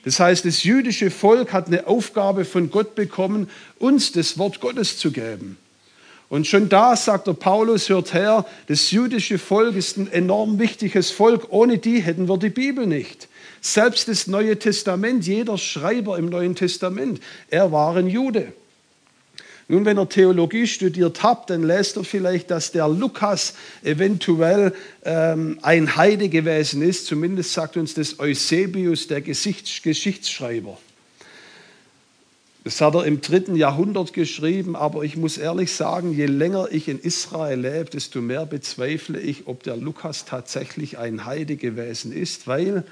Das 0.05 0.21
heißt, 0.21 0.45
das 0.45 0.63
jüdische 0.63 1.11
Volk 1.11 1.53
hat 1.53 1.67
eine 1.67 1.87
Aufgabe 1.87 2.45
von 2.45 2.71
Gott 2.71 2.95
bekommen, 2.95 3.49
uns 3.79 4.13
das 4.13 4.39
Wort 4.39 4.61
Gottes 4.61 4.99
zu 4.99 5.11
geben. 5.11 5.57
Und 6.35 6.49
schon 6.49 6.69
da 6.69 6.97
sagt 6.97 7.29
der 7.29 7.35
Paulus, 7.35 7.89
hört 7.89 8.13
her, 8.13 8.45
das 8.67 8.91
jüdische 8.91 9.39
Volk 9.39 9.77
ist 9.77 9.99
ein 9.99 10.11
enorm 10.11 10.59
wichtiges 10.59 11.13
Volk. 11.13 11.47
Ohne 11.51 11.79
die 11.79 12.03
hätten 12.03 12.29
wir 12.29 12.39
die 12.39 12.49
Bibel 12.51 12.89
nicht. 12.89 13.29
Selbst 13.61 14.09
das 14.09 14.27
Neue 14.27 14.59
Testament, 14.59 15.25
jeder 15.29 15.57
Schreiber 15.59 16.19
im 16.19 16.27
Neuen 16.27 16.57
Testament, 16.57 17.21
er 17.51 17.71
war 17.71 17.95
ein 17.95 18.09
Jude. 18.09 18.53
Nun, 19.69 19.85
wenn 19.85 19.97
ihr 19.97 20.09
Theologie 20.09 20.67
studiert 20.67 21.23
habt, 21.23 21.51
dann 21.51 21.63
lest 21.63 21.97
ihr 21.99 22.03
vielleicht, 22.03 22.51
dass 22.51 22.73
der 22.73 22.89
Lukas 22.89 23.55
eventuell 23.85 24.75
ähm, 25.05 25.61
ein 25.63 25.95
Heide 25.95 26.29
gewesen 26.29 26.83
ist. 26.83 27.07
Zumindest 27.07 27.53
sagt 27.53 27.77
uns 27.77 27.95
das 27.95 28.19
Eusebius, 28.19 29.07
der 29.07 29.21
Geschichtsschreiber. 29.21 30.79
Das 32.65 32.81
hat 32.81 32.95
er 32.95 33.05
im 33.05 33.21
dritten 33.21 33.57
Jahrhundert 33.57 34.15
geschrieben, 34.15 34.75
aber 34.75 35.03
ich 35.03 35.19
muss 35.19 35.37
ehrlich 35.37 35.71
sagen, 35.73 36.15
je 36.15 36.25
länger 36.25 36.69
ich 36.73 36.89
in 36.89 36.99
Israel 36.99 37.61
lebe, 37.61 37.91
desto 37.91 38.23
mehr 38.23 38.47
bezweifle 38.47 39.21
ich, 39.21 39.47
ob 39.47 39.63
der 39.63 39.77
Lukas 39.77 40.25
tatsächlich 40.25 40.97
ein 40.97 41.27
Heide 41.27 41.57
gewesen 41.57 42.11
ist, 42.11 42.47
weil 42.47 42.85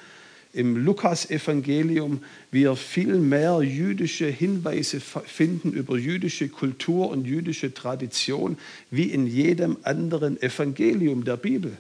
im 0.52 0.76
Lukas-Evangelium 0.76 2.22
wir 2.50 2.76
viel 2.76 3.16
mehr 3.16 3.62
jüdische 3.62 4.26
Hinweise 4.26 5.00
finden 5.00 5.72
über 5.72 5.96
jüdische 5.96 6.50
Kultur 6.50 7.08
und 7.08 7.24
jüdische 7.24 7.72
Tradition 7.72 8.58
wie 8.90 9.04
in 9.04 9.26
jedem 9.26 9.78
anderen 9.84 10.40
Evangelium 10.42 11.24
der 11.24 11.38
Bibel. 11.38 11.78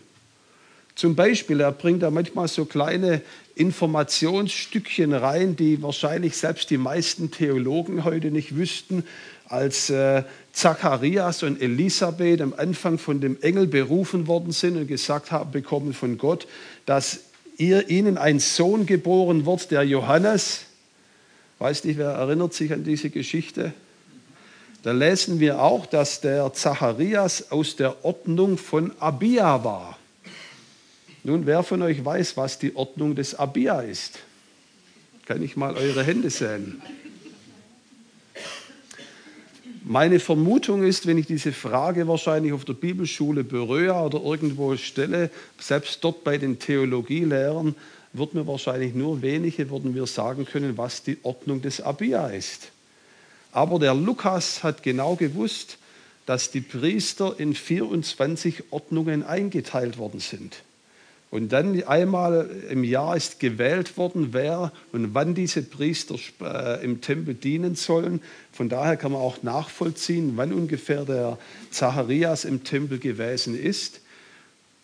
Zum 0.94 1.16
Beispiel, 1.16 1.60
er 1.60 1.72
bringt 1.72 2.02
da 2.02 2.10
manchmal 2.10 2.48
so 2.48 2.64
kleine 2.64 3.22
Informationsstückchen 3.54 5.12
rein, 5.12 5.56
die 5.56 5.82
wahrscheinlich 5.82 6.36
selbst 6.36 6.70
die 6.70 6.78
meisten 6.78 7.30
Theologen 7.30 8.04
heute 8.04 8.30
nicht 8.30 8.56
wüssten, 8.56 9.04
als 9.46 9.90
äh, 9.90 10.22
Zacharias 10.52 11.42
und 11.42 11.60
Elisabeth 11.60 12.40
am 12.40 12.54
Anfang 12.56 12.98
von 12.98 13.20
dem 13.20 13.40
Engel 13.42 13.66
berufen 13.66 14.26
worden 14.26 14.52
sind 14.52 14.76
und 14.76 14.86
gesagt 14.86 15.30
haben 15.30 15.50
bekommen 15.50 15.92
von 15.92 16.16
Gott, 16.16 16.46
dass 16.86 17.20
ihr, 17.58 17.90
ihnen 17.90 18.16
ein 18.16 18.38
Sohn 18.38 18.86
geboren 18.86 19.44
wird, 19.44 19.70
der 19.70 19.82
Johannes. 19.82 20.62
Weiß 21.58 21.84
nicht, 21.84 21.98
wer 21.98 22.10
erinnert 22.10 22.54
sich 22.54 22.72
an 22.72 22.84
diese 22.84 23.10
Geschichte? 23.10 23.72
Da 24.82 24.92
lesen 24.92 25.38
wir 25.38 25.62
auch, 25.62 25.86
dass 25.86 26.20
der 26.20 26.52
Zacharias 26.54 27.52
aus 27.52 27.76
der 27.76 28.04
Ordnung 28.04 28.58
von 28.58 28.92
Abia 28.98 29.62
war. 29.62 29.98
Nun, 31.24 31.46
wer 31.46 31.62
von 31.62 31.82
euch 31.82 32.04
weiß, 32.04 32.36
was 32.36 32.58
die 32.58 32.74
Ordnung 32.74 33.14
des 33.14 33.36
Abia 33.36 33.80
ist? 33.80 34.18
Kann 35.26 35.42
ich 35.42 35.56
mal 35.56 35.76
eure 35.76 36.02
Hände 36.02 36.30
sehen? 36.30 36.82
Meine 39.84 40.20
Vermutung 40.20 40.82
ist, 40.82 41.06
wenn 41.06 41.18
ich 41.18 41.26
diese 41.26 41.52
Frage 41.52 42.08
wahrscheinlich 42.08 42.52
auf 42.52 42.64
der 42.64 42.74
Bibelschule 42.74 43.44
Beröa 43.44 44.04
oder 44.06 44.20
irgendwo 44.20 44.76
stelle, 44.76 45.30
selbst 45.58 46.02
dort 46.02 46.24
bei 46.24 46.38
den 46.38 46.58
Theologielehrern, 46.58 47.76
wird 48.12 48.34
mir 48.34 48.46
wahrscheinlich 48.46 48.94
nur 48.94 49.22
wenige 49.22 49.70
würden 49.70 49.94
wir 49.94 50.06
sagen 50.06 50.44
können, 50.44 50.76
was 50.76 51.02
die 51.02 51.18
Ordnung 51.22 51.62
des 51.62 51.80
Abia 51.80 52.28
ist. 52.28 52.72
Aber 53.52 53.78
der 53.78 53.94
Lukas 53.94 54.62
hat 54.62 54.82
genau 54.82 55.14
gewusst, 55.14 55.78
dass 56.26 56.50
die 56.50 56.60
Priester 56.60 57.34
in 57.38 57.54
24 57.54 58.64
Ordnungen 58.70 59.24
eingeteilt 59.24 59.98
worden 59.98 60.20
sind. 60.20 60.62
Und 61.32 61.50
dann 61.50 61.82
einmal 61.84 62.50
im 62.68 62.84
Jahr 62.84 63.16
ist 63.16 63.40
gewählt 63.40 63.96
worden, 63.96 64.28
wer 64.32 64.70
und 64.92 65.14
wann 65.14 65.34
diese 65.34 65.62
Priester 65.62 66.16
äh, 66.42 66.84
im 66.84 67.00
Tempel 67.00 67.32
dienen 67.32 67.74
sollen. 67.74 68.20
Von 68.52 68.68
daher 68.68 68.98
kann 68.98 69.12
man 69.12 69.22
auch 69.22 69.42
nachvollziehen, 69.42 70.34
wann 70.36 70.52
ungefähr 70.52 71.06
der 71.06 71.38
Zacharias 71.70 72.44
im 72.44 72.64
Tempel 72.64 72.98
gewesen 72.98 73.58
ist. 73.58 74.02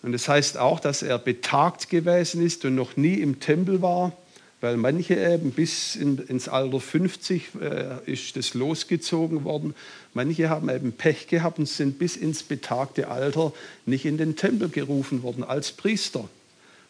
Und 0.03 0.13
das 0.13 0.27
heißt 0.27 0.57
auch, 0.57 0.81
dass 0.81 1.03
er 1.03 1.19
betagt 1.19 1.91
gewesen 1.91 2.43
ist 2.43 2.65
und 2.65 2.77
noch 2.77 2.97
nie 2.97 3.17
im 3.17 3.41
Tempel 3.41 3.83
war, 3.83 4.17
weil 4.63 4.79
manche 4.79 5.17
eben 5.17 5.51
bis 5.51 5.97
in, 5.97 6.17
ins 6.17 6.49
Alter 6.49 6.81
50 6.81 7.51
äh, 7.61 8.11
ist 8.11 8.37
das 8.37 8.55
losgezogen 8.55 9.45
worden. 9.45 9.75
Manche 10.15 10.49
haben 10.49 10.71
eben 10.71 10.93
Pech 10.93 11.27
gehabt 11.27 11.59
und 11.59 11.69
sind 11.69 11.99
bis 11.99 12.17
ins 12.17 12.43
betagte 12.43 13.09
Alter 13.09 13.53
nicht 13.85 14.07
in 14.07 14.17
den 14.17 14.35
Tempel 14.35 14.71
gerufen 14.71 15.23
worden 15.23 15.45
als 15.45 15.73
Priester. 15.73 16.27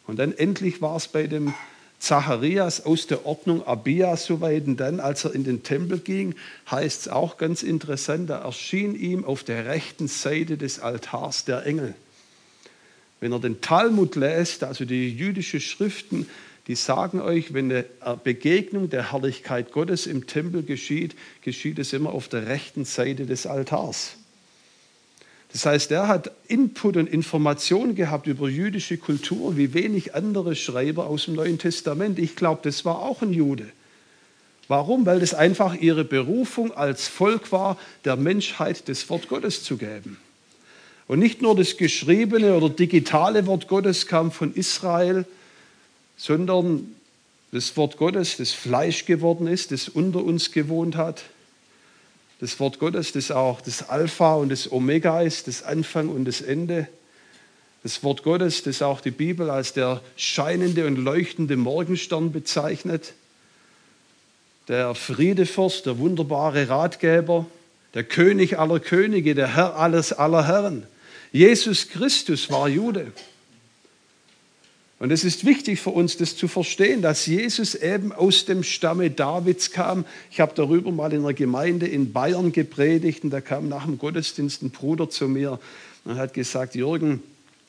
Und 0.09 0.17
dann 0.17 0.35
endlich 0.35 0.81
war 0.81 0.95
es 0.95 1.07
bei 1.07 1.27
dem 1.27 1.53
Zacharias 1.99 2.83
aus 2.83 3.05
der 3.05 3.27
Ordnung 3.27 3.61
Abia 3.67 4.17
soweit. 4.17 4.65
Und 4.65 4.77
dann, 4.77 4.99
als 4.99 5.23
er 5.23 5.35
in 5.35 5.43
den 5.43 5.61
Tempel 5.61 5.99
ging, 5.99 6.33
heißt 6.71 7.01
es 7.01 7.07
auch 7.09 7.37
ganz 7.37 7.61
interessant, 7.61 8.27
da 8.27 8.39
erschien 8.39 8.95
ihm 8.95 9.23
auf 9.23 9.43
der 9.43 9.67
rechten 9.67 10.07
Seite 10.07 10.57
des 10.57 10.79
Altars 10.79 11.45
der 11.45 11.63
Engel. 11.63 11.93
Wenn 13.19 13.33
er 13.33 13.39
den 13.39 13.61
Talmud 13.61 14.15
lässt, 14.15 14.63
also 14.63 14.83
die 14.83 15.15
jüdischen 15.15 15.61
Schriften, 15.61 16.27
die 16.65 16.75
sagen 16.75 17.21
euch, 17.21 17.53
wenn 17.53 17.71
eine 17.71 17.85
Begegnung 18.23 18.89
der 18.89 19.11
Herrlichkeit 19.11 19.71
Gottes 19.71 20.07
im 20.07 20.25
Tempel 20.25 20.63
geschieht, 20.63 21.15
geschieht 21.43 21.77
es 21.77 21.93
immer 21.93 22.13
auf 22.13 22.29
der 22.29 22.47
rechten 22.47 22.83
Seite 22.83 23.27
des 23.27 23.45
Altars. 23.45 24.18
Das 25.51 25.65
heißt, 25.65 25.91
er 25.91 26.07
hat 26.07 26.31
Input 26.47 26.95
und 26.95 27.07
Information 27.07 27.95
gehabt 27.95 28.27
über 28.27 28.49
jüdische 28.49 28.97
Kultur 28.97 29.57
wie 29.57 29.73
wenig 29.73 30.13
andere 30.13 30.55
Schreiber 30.55 31.07
aus 31.07 31.25
dem 31.25 31.35
Neuen 31.35 31.57
Testament. 31.57 32.19
Ich 32.19 32.35
glaube, 32.35 32.61
das 32.63 32.85
war 32.85 32.99
auch 32.99 33.21
ein 33.21 33.33
Jude. 33.33 33.67
Warum? 34.67 35.07
Weil 35.07 35.19
das 35.19 35.33
einfach 35.33 35.73
ihre 35.73 36.03
Berufung 36.05 36.71
als 36.71 37.07
Volk 37.07 37.51
war, 37.51 37.77
der 38.05 38.15
Menschheit 38.15 38.87
das 38.87 39.09
Wort 39.09 39.27
Gottes 39.27 39.63
zu 39.63 39.77
geben. 39.77 40.17
Und 41.07 41.17
nicht 41.17 41.41
nur 41.41 41.55
das 41.55 41.75
geschriebene 41.77 42.55
oder 42.55 42.69
digitale 42.69 43.47
Wort 43.47 43.67
Gottes 43.67 44.05
kam 44.05 44.31
von 44.31 44.53
Israel, 44.53 45.25
sondern 46.17 46.95
das 47.51 47.75
Wort 47.77 47.97
Gottes, 47.97 48.37
das 48.37 48.51
Fleisch 48.51 49.05
geworden 49.05 49.47
ist, 49.47 49.71
das 49.71 49.89
unter 49.89 50.23
uns 50.23 50.51
gewohnt 50.51 50.95
hat, 50.95 51.23
das 52.39 52.59
Wort 52.59 52.79
Gottes, 52.79 53.11
das 53.11 53.31
auch 53.31 53.61
das 53.61 53.89
Alpha 53.89 54.35
und 54.35 54.49
das 54.49 54.71
Omega 54.71 55.21
ist, 55.21 55.47
das 55.47 55.63
Anfang 55.63 56.09
und 56.09 56.25
das 56.25 56.41
Ende. 56.41 56.87
Das 57.83 58.03
Wort 58.03 58.23
Gottes, 58.23 58.63
das 58.63 58.81
auch 58.81 59.01
die 59.01 59.11
Bibel 59.11 59.49
als 59.49 59.73
der 59.73 60.01
scheinende 60.17 60.85
und 60.85 60.97
leuchtende 60.97 61.57
Morgenstern 61.57 62.31
bezeichnet. 62.31 63.13
Der 64.67 64.95
Friedefürst, 64.95 65.85
der 65.85 65.97
wunderbare 65.97 66.69
Ratgeber, 66.69 67.45
der 67.93 68.03
König 68.03 68.59
aller 68.59 68.79
Könige, 68.79 69.33
der 69.35 69.55
Herr 69.55 69.75
alles 69.77 70.13
aller 70.13 70.47
Herren. 70.47 70.85
Jesus 71.31 71.89
Christus 71.89 72.49
war 72.49 72.67
Jude. 72.67 73.11
Und 74.99 75.11
es 75.11 75.23
ist 75.23 75.45
wichtig 75.45 75.79
für 75.79 75.91
uns, 75.91 76.17
das 76.17 76.35
zu 76.35 76.49
verstehen, 76.49 77.01
dass 77.01 77.25
Jesus 77.25 77.73
eben 77.73 78.11
aus 78.11 78.43
dem 78.43 78.63
Stamme 78.63 79.09
Davids 79.09 79.71
kam. 79.71 80.03
Ich 80.29 80.41
habe 80.41 80.51
darüber 80.53 80.91
mal 80.91 81.13
in 81.13 81.21
einer 81.21 81.33
Gemeinde 81.33 81.87
in 81.87 82.11
Bayern 82.11 82.51
gepredigt 82.51 83.23
und 83.23 83.29
da 83.29 83.39
kam 83.39 83.69
nach 83.69 83.85
dem 83.85 83.97
Gottesdienst 83.97 84.61
ein 84.61 84.71
Bruder 84.71 85.09
zu 85.09 85.29
mir 85.29 85.57
und 86.03 86.17
hat 86.17 86.33
gesagt, 86.33 86.75
Jürgen, 86.75 87.23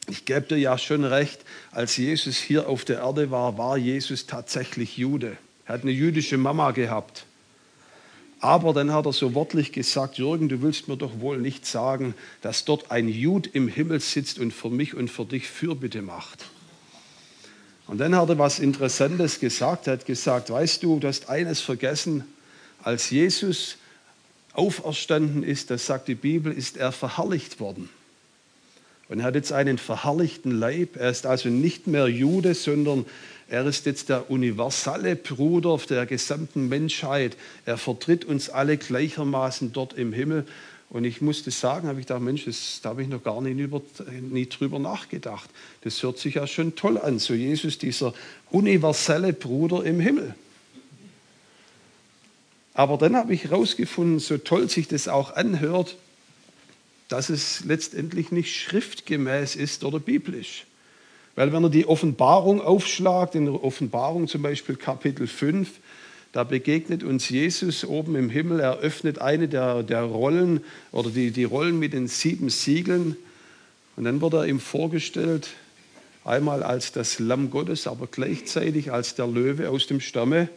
ich 0.09 0.25
gebe 0.25 0.43
dir 0.43 0.59
ja 0.59 0.77
schon 0.77 1.05
recht, 1.05 1.41
als 1.71 1.97
Jesus 1.97 2.37
hier 2.37 2.69
auf 2.69 2.85
der 2.85 2.99
Erde 2.99 3.31
war, 3.31 3.57
war 3.57 3.77
Jesus 3.77 4.27
tatsächlich 4.27 4.97
Jude. 4.97 5.37
Er 5.67 5.75
hat 5.75 5.83
eine 5.83 5.93
jüdische 5.93 6.37
Mama 6.37 6.73
gehabt. 6.73 7.27
Aber 8.41 8.73
dann 8.73 8.93
hat 8.93 9.07
er 9.07 9.13
so 9.13 9.35
wortlich 9.35 9.71
gesagt, 9.71 10.19
Jürgen, 10.19 10.49
du 10.49 10.63
willst 10.63 10.89
mir 10.89 10.97
doch 10.97 11.21
wohl 11.21 11.39
nicht 11.39 11.65
sagen, 11.65 12.15
dass 12.41 12.65
dort 12.65 12.91
ein 12.91 13.09
Jud 13.09 13.49
im 13.53 13.69
Himmel 13.69 14.01
sitzt 14.01 14.41
und 14.41 14.53
für 14.53 14.71
mich 14.71 14.95
und 14.95 15.11
für 15.11 15.27
dich 15.27 15.47
Fürbitte 15.47 16.03
macht. 16.03 16.47
Und 17.91 17.99
dann 17.99 18.15
hat 18.15 18.29
er 18.29 18.39
was 18.39 18.61
Interessantes 18.61 19.41
gesagt. 19.41 19.89
Er 19.89 19.95
hat 19.95 20.07
gesagt, 20.07 20.49
weißt 20.49 20.81
du, 20.85 21.01
du 21.01 21.09
hast 21.09 21.29
eines 21.29 21.61
vergessen, 21.61 22.23
als 22.85 23.11
Jesus 23.11 23.79
auferstanden 24.53 25.43
ist, 25.43 25.73
das 25.73 25.87
sagt 25.87 26.07
die 26.07 26.15
Bibel, 26.15 26.53
ist 26.53 26.77
er 26.77 26.93
verherrlicht 26.93 27.59
worden. 27.59 27.89
Und 29.09 29.19
er 29.19 29.25
hat 29.27 29.35
jetzt 29.35 29.53
einen 29.53 29.77
verherrlichten 29.77 30.53
Leib. 30.53 30.95
Er 30.95 31.11
ist 31.11 31.27
also 31.27 31.49
nicht 31.49 31.89
mehr 31.89 32.07
Jude, 32.07 32.55
sondern 32.55 33.07
er 33.49 33.67
ist 33.67 33.87
jetzt 33.87 34.09
der 34.09 34.31
universelle 34.31 35.17
Bruder 35.17 35.77
der 35.89 36.07
gesamten 36.07 36.69
Menschheit. 36.69 37.37
Er 37.67 37.77
vertritt 37.77 38.25
uns 38.25 38.51
alle 38.51 38.77
gleichermaßen 38.77 39.73
dort 39.73 39.95
im 39.95 40.13
Himmel. 40.13 40.47
Und 40.91 41.05
ich 41.05 41.21
musste 41.21 41.53
sagen, 41.53 41.87
habe 41.87 42.01
ich 42.01 42.07
gedacht, 42.07 42.21
Mensch, 42.21 42.45
das, 42.45 42.81
da 42.83 42.91
habe 42.91 43.03
ich 43.03 43.09
noch 43.09 43.23
gar 43.23 43.41
nicht, 43.41 43.57
über, 43.57 43.81
nie 44.21 44.49
drüber 44.49 44.81
nachgedacht. 44.81 45.49
Das 45.83 46.03
hört 46.03 46.19
sich 46.19 46.35
ja 46.35 46.49
schon 46.49 46.75
toll 46.75 46.99
an, 46.99 47.21
so 47.21 47.33
Jesus, 47.33 47.79
dieser 47.79 48.13
universelle 48.51 49.33
Bruder 49.33 49.85
im 49.85 50.01
Himmel. 50.01 50.35
Aber 52.75 52.99
dann 52.99 53.15
habe 53.15 53.33
ich 53.33 53.45
herausgefunden, 53.45 54.19
so 54.19 54.37
toll 54.39 54.69
sich 54.69 54.89
das 54.89 55.07
auch 55.07 55.35
anhört, 55.37 55.97
dass 57.09 57.29
es 57.29 57.65
letztendlich 57.65 58.33
nicht 58.33 58.55
schriftgemäß 58.55 59.55
ist 59.55 59.85
oder 59.85 60.01
biblisch. 60.01 60.67
Weil 61.37 61.53
wenn 61.53 61.63
er 61.63 61.71
die 61.71 61.87
Offenbarung 61.87 62.61
aufschlagt, 62.61 63.37
in 63.37 63.45
der 63.45 63.63
Offenbarung 63.63 64.27
zum 64.27 64.43
Beispiel 64.43 64.75
Kapitel 64.75 65.29
5, 65.29 65.71
da 66.33 66.45
begegnet 66.45 67.03
uns 67.03 67.29
Jesus 67.29 67.85
oben 67.85 68.15
im 68.15 68.31
Himmel, 68.31 68.61
er 68.61 68.79
öffnet 68.79 69.21
eine 69.21 69.49
der, 69.49 69.83
der 69.83 70.03
Rollen 70.03 70.63
oder 70.93 71.11
die, 71.11 71.33
die 71.33 71.45
Rollen 71.45 71.79
mit 71.79 71.93
den 71.93 72.07
sieben 72.07 72.51
Siegeln. 72.51 73.17
Und 73.97 74.05
dann 74.05 74.21
wird 74.21 74.35
er 74.35 74.47
ihm 74.47 74.61
vorgestellt, 74.61 75.49
einmal 76.25 76.63
als 76.63 76.93
das 76.93 77.19
Lamm 77.19 77.51
Gottes, 77.51 77.87
aber 77.87 78.07
gleichzeitig 78.07 78.93
als 78.93 79.17
der 79.17 79.27
Löwe 79.27 79.71
aus 79.71 79.87
dem 79.89 80.01
Stamme 80.01 80.49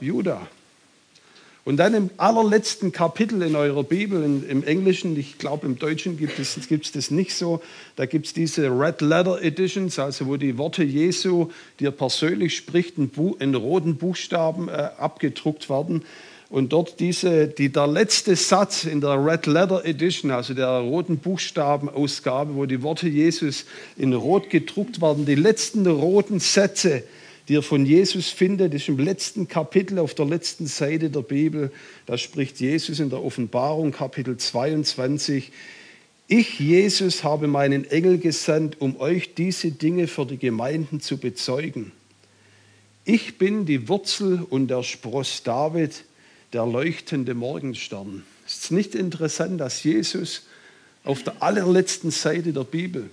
Judah. 0.00 0.46
Und 1.66 1.78
dann 1.78 1.94
im 1.94 2.10
allerletzten 2.16 2.92
Kapitel 2.92 3.42
in 3.42 3.56
eurer 3.56 3.82
Bibel, 3.82 4.22
in, 4.22 4.48
im 4.48 4.62
Englischen, 4.62 5.18
ich 5.18 5.36
glaube 5.36 5.66
im 5.66 5.80
Deutschen 5.80 6.16
gibt 6.16 6.38
es, 6.38 6.68
gibt 6.68 6.86
es 6.86 6.92
das 6.92 7.10
nicht 7.10 7.34
so, 7.34 7.60
da 7.96 8.06
gibt 8.06 8.26
es 8.26 8.32
diese 8.32 8.68
Red 8.68 9.00
Letter 9.00 9.42
Editions, 9.42 9.98
also 9.98 10.28
wo 10.28 10.36
die 10.36 10.58
Worte 10.58 10.84
Jesu, 10.84 11.50
die 11.80 11.86
er 11.86 11.90
persönlich 11.90 12.56
spricht, 12.56 12.98
in, 12.98 13.10
in 13.40 13.56
roten 13.56 13.96
Buchstaben 13.96 14.68
äh, 14.68 14.90
abgedruckt 14.96 15.68
werden. 15.68 16.04
Und 16.50 16.72
dort 16.72 17.00
diese, 17.00 17.48
die, 17.48 17.72
der 17.72 17.88
letzte 17.88 18.36
Satz 18.36 18.84
in 18.84 19.00
der 19.00 19.26
Red 19.26 19.46
Letter 19.46 19.84
Edition, 19.84 20.30
also 20.30 20.54
der 20.54 20.68
roten 20.68 21.18
Buchstabenausgabe, 21.18 22.54
wo 22.54 22.66
die 22.66 22.84
Worte 22.84 23.08
Jesus 23.08 23.64
in 23.96 24.12
rot 24.12 24.50
gedruckt 24.50 25.02
werden, 25.02 25.26
die 25.26 25.34
letzten 25.34 25.84
roten 25.88 26.38
Sätze, 26.38 27.02
die 27.48 27.54
ihr 27.54 27.62
von 27.62 27.86
Jesus 27.86 28.28
findet, 28.28 28.74
ist 28.74 28.88
im 28.88 28.98
letzten 28.98 29.46
Kapitel 29.46 29.98
auf 29.98 30.14
der 30.14 30.26
letzten 30.26 30.66
Seite 30.66 31.10
der 31.10 31.22
Bibel. 31.22 31.70
Da 32.06 32.18
spricht 32.18 32.60
Jesus 32.60 32.98
in 32.98 33.10
der 33.10 33.22
Offenbarung 33.22 33.92
Kapitel 33.92 34.36
22. 34.36 35.52
Ich, 36.28 36.58
Jesus, 36.58 37.22
habe 37.22 37.46
meinen 37.46 37.88
Engel 37.88 38.18
gesandt, 38.18 38.80
um 38.80 38.98
euch 38.98 39.34
diese 39.34 39.70
Dinge 39.70 40.08
für 40.08 40.26
die 40.26 40.38
Gemeinden 40.38 41.00
zu 41.00 41.18
bezeugen. 41.18 41.92
Ich 43.04 43.38
bin 43.38 43.64
die 43.64 43.88
Wurzel 43.88 44.42
und 44.50 44.66
der 44.66 44.82
Spross 44.82 45.44
David, 45.44 46.04
der 46.52 46.66
leuchtende 46.66 47.34
Morgenstern. 47.34 48.24
Ist 48.44 48.64
es 48.64 48.70
nicht 48.72 48.96
interessant, 48.96 49.60
dass 49.60 49.84
Jesus 49.84 50.46
auf 51.04 51.22
der 51.22 51.40
allerletzten 51.40 52.10
Seite 52.10 52.52
der 52.52 52.64
Bibel 52.64 53.10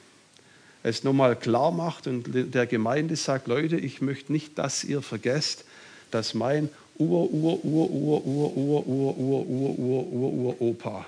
es 0.83 1.03
nochmal 1.03 1.37
klar 1.37 1.71
macht 1.71 2.07
und 2.07 2.27
der 2.33 2.67
Gemeinde 2.67 3.15
sagt, 3.15 3.47
Leute, 3.47 3.77
ich 3.77 4.01
möchte 4.01 4.31
nicht, 4.31 4.57
dass 4.57 4.83
ihr 4.83 5.01
vergesst, 5.01 5.65
dass 6.11 6.33
mein 6.33 6.69
Ur, 6.97 7.31
Ur, 7.31 7.65
Ur, 7.65 7.89
Ur, 7.89 8.25
Ur, 8.25 8.55
Ur, 8.55 8.87
Ur, 8.87 8.87
Ur, 8.87 9.47
Ur, 9.47 9.79
Ur, 9.79 10.07
Ur, 10.13 10.33
Ur, 10.33 10.61
Opa 10.61 11.05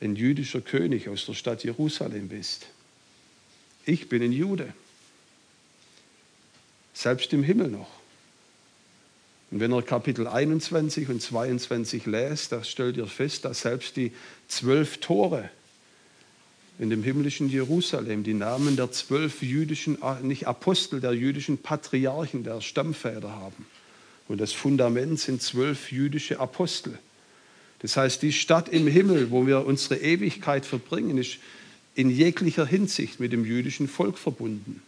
ein 0.00 0.16
jüdischer 0.16 0.60
König 0.60 1.08
aus 1.08 1.26
der 1.26 1.34
Stadt 1.34 1.64
Jerusalem 1.64 2.28
bist. 2.28 2.66
Ich 3.84 4.08
bin 4.08 4.22
ein 4.22 4.32
Jude. 4.32 4.72
Selbst 6.94 7.32
im 7.32 7.42
Himmel 7.42 7.68
noch. 7.68 7.90
Und 9.50 9.60
wenn 9.60 9.72
ihr 9.72 9.82
Kapitel 9.82 10.26
21 10.26 11.08
und 11.08 11.22
22 11.22 12.06
lest, 12.06 12.52
da 12.52 12.62
stellt 12.62 12.96
ihr 12.96 13.06
fest, 13.06 13.44
dass 13.44 13.62
selbst 13.62 13.96
die 13.96 14.12
zwölf 14.46 14.98
Tore 14.98 15.50
in 16.78 16.90
dem 16.90 17.02
himmlischen 17.02 17.48
Jerusalem 17.48 18.22
die 18.22 18.34
Namen 18.34 18.76
der 18.76 18.92
zwölf 18.92 19.42
jüdischen, 19.42 20.02
ah, 20.02 20.18
nicht 20.22 20.46
Apostel, 20.46 21.00
der 21.00 21.12
jüdischen 21.12 21.58
Patriarchen, 21.58 22.44
der 22.44 22.60
Stammväter 22.60 23.30
haben. 23.30 23.66
Und 24.28 24.40
das 24.40 24.52
Fundament 24.52 25.18
sind 25.18 25.42
zwölf 25.42 25.90
jüdische 25.90 26.38
Apostel. 26.38 26.98
Das 27.80 27.96
heißt, 27.96 28.22
die 28.22 28.32
Stadt 28.32 28.68
im 28.68 28.86
Himmel, 28.86 29.30
wo 29.30 29.46
wir 29.46 29.66
unsere 29.66 29.96
Ewigkeit 30.00 30.66
verbringen, 30.66 31.18
ist 31.18 31.38
in 31.94 32.10
jeglicher 32.10 32.66
Hinsicht 32.66 33.18
mit 33.18 33.32
dem 33.32 33.44
jüdischen 33.44 33.88
Volk 33.88 34.18
verbunden. 34.18 34.82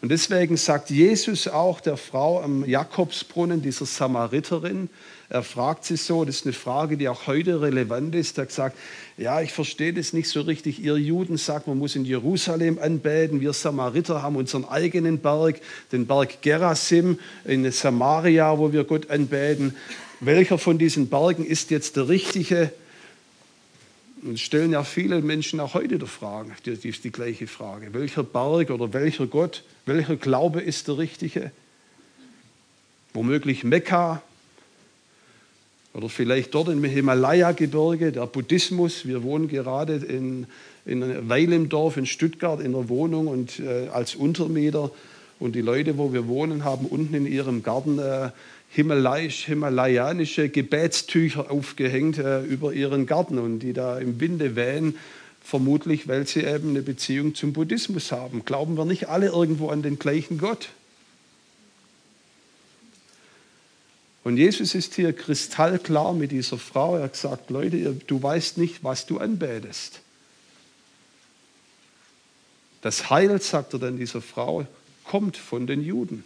Und 0.00 0.10
deswegen 0.10 0.56
sagt 0.56 0.90
Jesus 0.90 1.48
auch 1.48 1.80
der 1.80 1.96
Frau 1.96 2.40
am 2.40 2.64
Jakobsbrunnen, 2.68 3.62
dieser 3.62 3.84
Samariterin, 3.84 4.88
er 5.30 5.42
fragt 5.42 5.84
sie 5.84 5.96
so, 5.96 6.24
das 6.24 6.36
ist 6.36 6.46
eine 6.46 6.54
Frage, 6.54 6.96
die 6.96 7.06
auch 7.06 7.26
heute 7.26 7.60
relevant 7.60 8.14
ist. 8.14 8.38
Er 8.38 8.46
gesagt, 8.46 8.78
ja, 9.18 9.42
ich 9.42 9.52
verstehe 9.52 9.92
das 9.92 10.14
nicht 10.14 10.30
so 10.30 10.40
richtig. 10.40 10.82
Ihr 10.82 10.96
Juden 10.96 11.36
sagt, 11.36 11.66
man 11.66 11.76
muss 11.76 11.96
in 11.96 12.06
Jerusalem 12.06 12.78
anbeten. 12.78 13.42
Wir 13.42 13.52
Samariter 13.52 14.22
haben 14.22 14.36
unseren 14.36 14.64
eigenen 14.64 15.18
Berg, 15.18 15.60
den 15.92 16.06
Berg 16.06 16.40
Gerasim 16.40 17.18
in 17.44 17.70
Samaria, 17.70 18.56
wo 18.58 18.72
wir 18.72 18.84
Gott 18.84 19.10
anbeten. 19.10 19.74
Welcher 20.20 20.56
von 20.56 20.78
diesen 20.78 21.10
Bergen 21.10 21.44
ist 21.44 21.70
jetzt 21.70 21.96
der 21.96 22.08
richtige? 22.08 22.72
Und 24.22 24.40
stellen 24.40 24.72
ja 24.72 24.82
viele 24.82 25.20
Menschen 25.22 25.60
auch 25.60 25.74
heute 25.74 25.98
die 25.98 26.06
Frage, 26.06 26.50
die, 26.66 26.76
die, 26.76 26.90
die 26.90 27.12
gleiche 27.12 27.46
Frage. 27.46 27.92
Welcher 27.92 28.24
Berg 28.24 28.70
oder 28.70 28.92
welcher 28.92 29.26
Gott, 29.26 29.62
welcher 29.86 30.16
Glaube 30.16 30.60
ist 30.60 30.88
der 30.88 30.98
richtige? 30.98 31.52
Womöglich 33.14 33.64
Mekka, 33.64 34.22
oder 35.94 36.08
vielleicht 36.08 36.54
dort 36.54 36.68
im 36.68 36.84
Himalaya-Gebirge, 36.84 38.12
der 38.12 38.26
Buddhismus. 38.26 39.06
Wir 39.06 39.22
wohnen 39.22 39.48
gerade 39.48 39.96
in, 39.96 40.46
in 40.84 41.28
Weil 41.28 41.52
im 41.52 41.68
Dorf 41.68 41.96
in 41.96 42.06
Stuttgart 42.06 42.60
in 42.60 42.72
der 42.72 42.88
Wohnung 42.88 43.26
und 43.26 43.58
äh, 43.58 43.88
als 43.88 44.14
Untermieter. 44.14 44.90
Und 45.40 45.54
die 45.54 45.60
Leute, 45.60 45.98
wo 45.98 46.12
wir 46.12 46.28
wohnen, 46.28 46.64
haben 46.64 46.86
unten 46.86 47.14
in 47.14 47.26
ihrem 47.26 47.62
Garten 47.62 47.98
äh, 47.98 48.30
Himalayisch, 48.70 49.46
himalayanische 49.46 50.48
Gebetstücher 50.48 51.50
aufgehängt 51.50 52.18
äh, 52.18 52.42
über 52.42 52.72
ihren 52.72 53.06
Garten 53.06 53.38
und 53.38 53.60
die 53.60 53.72
da 53.72 53.98
im 53.98 54.20
Winde 54.20 54.56
wehen, 54.56 54.96
vermutlich 55.42 56.06
weil 56.06 56.26
sie 56.26 56.40
eben 56.44 56.70
eine 56.70 56.82
Beziehung 56.82 57.34
zum 57.34 57.52
Buddhismus 57.52 58.12
haben. 58.12 58.44
Glauben 58.44 58.76
wir 58.76 58.84
nicht 58.84 59.08
alle 59.08 59.28
irgendwo 59.28 59.70
an 59.70 59.82
den 59.82 59.98
gleichen 59.98 60.38
Gott? 60.38 60.68
Und 64.28 64.36
Jesus 64.36 64.74
ist 64.74 64.94
hier 64.94 65.14
kristallklar 65.14 66.12
mit 66.12 66.32
dieser 66.32 66.58
Frau. 66.58 66.96
Er 66.96 67.04
hat 67.04 67.14
gesagt, 67.14 67.48
Leute, 67.48 67.94
du 68.06 68.22
weißt 68.22 68.58
nicht, 68.58 68.84
was 68.84 69.06
du 69.06 69.16
anbetest. 69.16 70.00
Das 72.82 73.08
Heil, 73.08 73.40
sagt 73.40 73.72
er 73.72 73.78
dann 73.78 73.96
dieser 73.96 74.20
Frau, 74.20 74.66
kommt 75.04 75.38
von 75.38 75.66
den 75.66 75.82
Juden. 75.82 76.24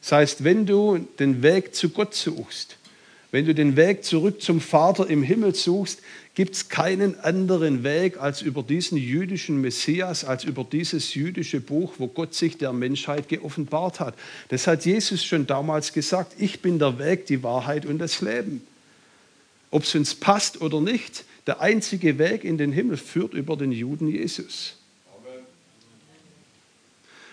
Das 0.00 0.12
heißt, 0.12 0.44
wenn 0.44 0.66
du 0.66 1.06
den 1.18 1.42
Weg 1.42 1.74
zu 1.74 1.90
Gott 1.90 2.14
suchst, 2.14 2.76
wenn 3.32 3.46
du 3.46 3.54
den 3.54 3.76
Weg 3.76 4.04
zurück 4.04 4.42
zum 4.42 4.60
Vater 4.60 5.08
im 5.08 5.22
Himmel 5.22 5.54
suchst, 5.54 6.00
gibt 6.34 6.54
es 6.54 6.68
keinen 6.68 7.18
anderen 7.20 7.84
Weg 7.84 8.18
als 8.18 8.42
über 8.42 8.62
diesen 8.62 8.96
jüdischen 8.96 9.60
Messias, 9.60 10.24
als 10.24 10.44
über 10.44 10.64
dieses 10.64 11.14
jüdische 11.14 11.60
Buch, 11.60 11.94
wo 11.98 12.08
Gott 12.08 12.34
sich 12.34 12.56
der 12.56 12.72
Menschheit 12.72 13.28
geoffenbart 13.28 14.00
hat. 14.00 14.14
Das 14.48 14.66
hat 14.66 14.84
Jesus 14.84 15.24
schon 15.24 15.46
damals 15.46 15.92
gesagt, 15.92 16.34
ich 16.38 16.60
bin 16.60 16.78
der 16.78 16.98
Weg, 16.98 17.26
die 17.26 17.42
Wahrheit 17.42 17.86
und 17.86 17.98
das 17.98 18.20
Leben. 18.20 18.66
Ob 19.70 19.84
es 19.84 19.94
uns 19.94 20.14
passt 20.14 20.60
oder 20.60 20.80
nicht, 20.80 21.24
der 21.46 21.60
einzige 21.60 22.18
Weg 22.18 22.44
in 22.44 22.58
den 22.58 22.72
Himmel 22.72 22.96
führt 22.96 23.34
über 23.34 23.56
den 23.56 23.70
Juden 23.70 24.08
Jesus. 24.08 24.76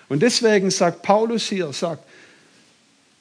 Und 0.10 0.22
deswegen 0.22 0.72
sagt 0.72 1.02
Paulus 1.02 1.50
hier, 1.50 1.74
sagt, 1.74 2.04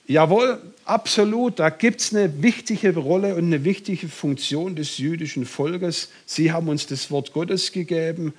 Jawohl, 0.06 0.60
absolut, 0.84 1.58
da 1.58 1.68
gibt 1.70 2.00
es 2.00 2.14
eine 2.14 2.42
wichtige 2.42 2.94
Rolle 2.96 3.34
und 3.34 3.46
eine 3.46 3.64
wichtige 3.64 4.08
Funktion 4.08 4.76
des 4.76 4.98
jüdischen 4.98 5.46
Volkes. 5.46 6.10
Sie 6.26 6.52
haben 6.52 6.68
uns 6.68 6.86
das 6.86 7.10
Wort 7.10 7.32
Gottes 7.32 7.72
gegeben. 7.72 8.32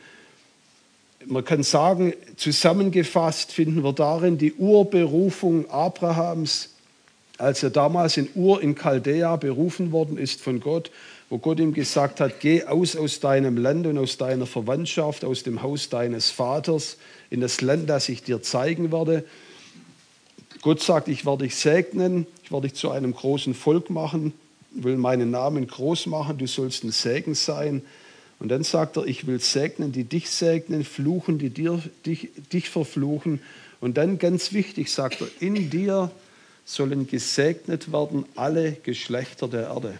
Man 1.25 1.43
kann 1.43 1.63
sagen, 1.63 2.13
zusammengefasst 2.37 3.51
finden 3.51 3.83
wir 3.83 3.91
darin 3.91 4.37
die 4.37 4.53
Urberufung 4.53 5.69
Abrahams 5.69 6.69
als 7.37 7.63
er 7.63 7.69
damals 7.69 8.17
in 8.17 8.29
Ur 8.35 8.61
in 8.61 8.75
Chaldea 8.75 9.35
berufen 9.35 9.91
worden 9.91 10.17
ist 10.17 10.41
von 10.41 10.59
Gott, 10.59 10.91
wo 11.29 11.37
Gott 11.37 11.59
ihm 11.59 11.73
gesagt 11.73 12.19
hat, 12.19 12.39
geh 12.39 12.63
aus 12.63 12.95
aus 12.95 13.19
deinem 13.19 13.57
Land 13.57 13.85
und 13.85 13.97
aus 13.97 14.17
deiner 14.17 14.45
Verwandtschaft, 14.45 15.23
aus 15.23 15.43
dem 15.43 15.61
Haus 15.61 15.89
deines 15.89 16.29
Vaters, 16.29 16.97
in 17.29 17.41
das 17.41 17.61
Land, 17.61 17.89
das 17.89 18.09
ich 18.09 18.23
dir 18.23 18.41
zeigen 18.41 18.91
werde. 18.91 19.25
Gott 20.67 20.81
sagt, 20.81 21.07
ich 21.07 21.25
werde 21.25 21.45
dich 21.45 21.55
segnen, 21.55 22.27
ich 22.43 22.51
werde 22.51 22.67
dich 22.67 22.77
zu 22.77 22.91
einem 22.91 23.13
großen 23.13 23.53
Volk 23.53 23.89
machen, 23.89 24.33
will 24.71 24.97
meinen 24.97 25.31
Namen 25.31 25.65
groß 25.65 26.07
machen, 26.07 26.37
du 26.37 26.45
sollst 26.45 26.83
ein 26.83 26.91
Segen 26.91 27.35
sein. 27.35 27.83
Und 28.37 28.49
dann 28.49 28.65
sagt 28.65 28.97
er, 28.97 29.05
ich 29.05 29.25
will 29.27 29.39
segnen, 29.39 29.93
die 29.93 30.03
dich 30.03 30.29
segnen, 30.29 30.83
fluchen, 30.83 31.37
die 31.39 31.51
dir, 31.51 31.81
dich, 32.05 32.31
dich 32.51 32.67
verfluchen. 32.67 33.39
Und 33.79 33.95
dann 33.95 34.19
ganz 34.19 34.51
wichtig 34.51 34.91
sagt 34.91 35.21
er, 35.21 35.29
in 35.39 35.69
dir 35.69 36.11
sollen 36.65 37.07
gesegnet 37.07 37.93
werden 37.93 38.25
alle 38.35 38.73
Geschlechter 38.73 39.47
der 39.47 39.69
Erde. 39.69 39.97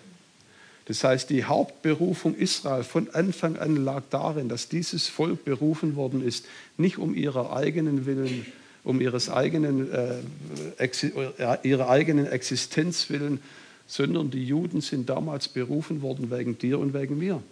Das 0.84 1.02
heißt, 1.02 1.30
die 1.30 1.46
Hauptberufung 1.46 2.36
Israel 2.36 2.84
von 2.84 3.10
Anfang 3.12 3.58
an 3.58 3.78
lag 3.78 4.04
darin, 4.10 4.50
dass 4.50 4.68
dieses 4.68 5.08
Volk 5.08 5.46
berufen 5.46 5.96
worden 5.96 6.22
ist, 6.22 6.46
nicht 6.76 6.98
um 6.98 7.16
ihrer 7.16 7.56
eigenen 7.56 8.06
Willen, 8.06 8.46
um 8.88 9.02
ihres 9.02 9.30
eigenen, 9.30 9.92
äh, 9.92 11.58
ihrer 11.64 11.90
eigenen 11.90 12.26
Existenz 12.26 13.10
willen, 13.10 13.42
sondern 13.86 14.32
die 14.32 14.46
Juden 14.46 14.80
sind 14.80 15.10
damals 15.10 15.50
berufen 15.50 16.02
worden 16.02 16.32
wegen 16.32 16.58
dir 16.58 16.80
und 16.80 16.94
wegen 16.94 17.18
mir. 17.18 17.44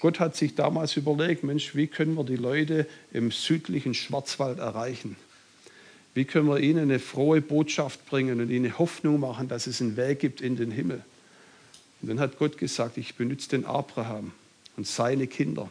Gott 0.00 0.18
hat 0.18 0.34
sich 0.34 0.56
damals 0.56 0.96
überlegt, 0.96 1.44
Mensch, 1.44 1.76
wie 1.76 1.86
können 1.86 2.14
wir 2.14 2.24
die 2.24 2.34
Leute 2.34 2.88
im 3.12 3.30
südlichen 3.30 3.94
Schwarzwald 3.94 4.58
erreichen? 4.58 5.14
Wie 6.14 6.24
können 6.24 6.48
wir 6.48 6.58
ihnen 6.58 6.90
eine 6.90 6.98
frohe 6.98 7.40
Botschaft 7.40 8.04
bringen 8.06 8.40
und 8.40 8.50
ihnen 8.50 8.76
Hoffnung 8.76 9.20
machen, 9.20 9.46
dass 9.46 9.68
es 9.68 9.80
einen 9.80 9.96
Weg 9.96 10.18
gibt 10.18 10.40
in 10.40 10.56
den 10.56 10.72
Himmel? 10.72 11.04
Und 12.02 12.08
dann 12.08 12.18
hat 12.18 12.38
Gott 12.40 12.58
gesagt, 12.58 12.96
ich 12.96 13.14
benutze 13.14 13.50
den 13.50 13.64
Abraham 13.64 14.32
und 14.76 14.84
seine 14.84 15.28
Kinder. 15.28 15.70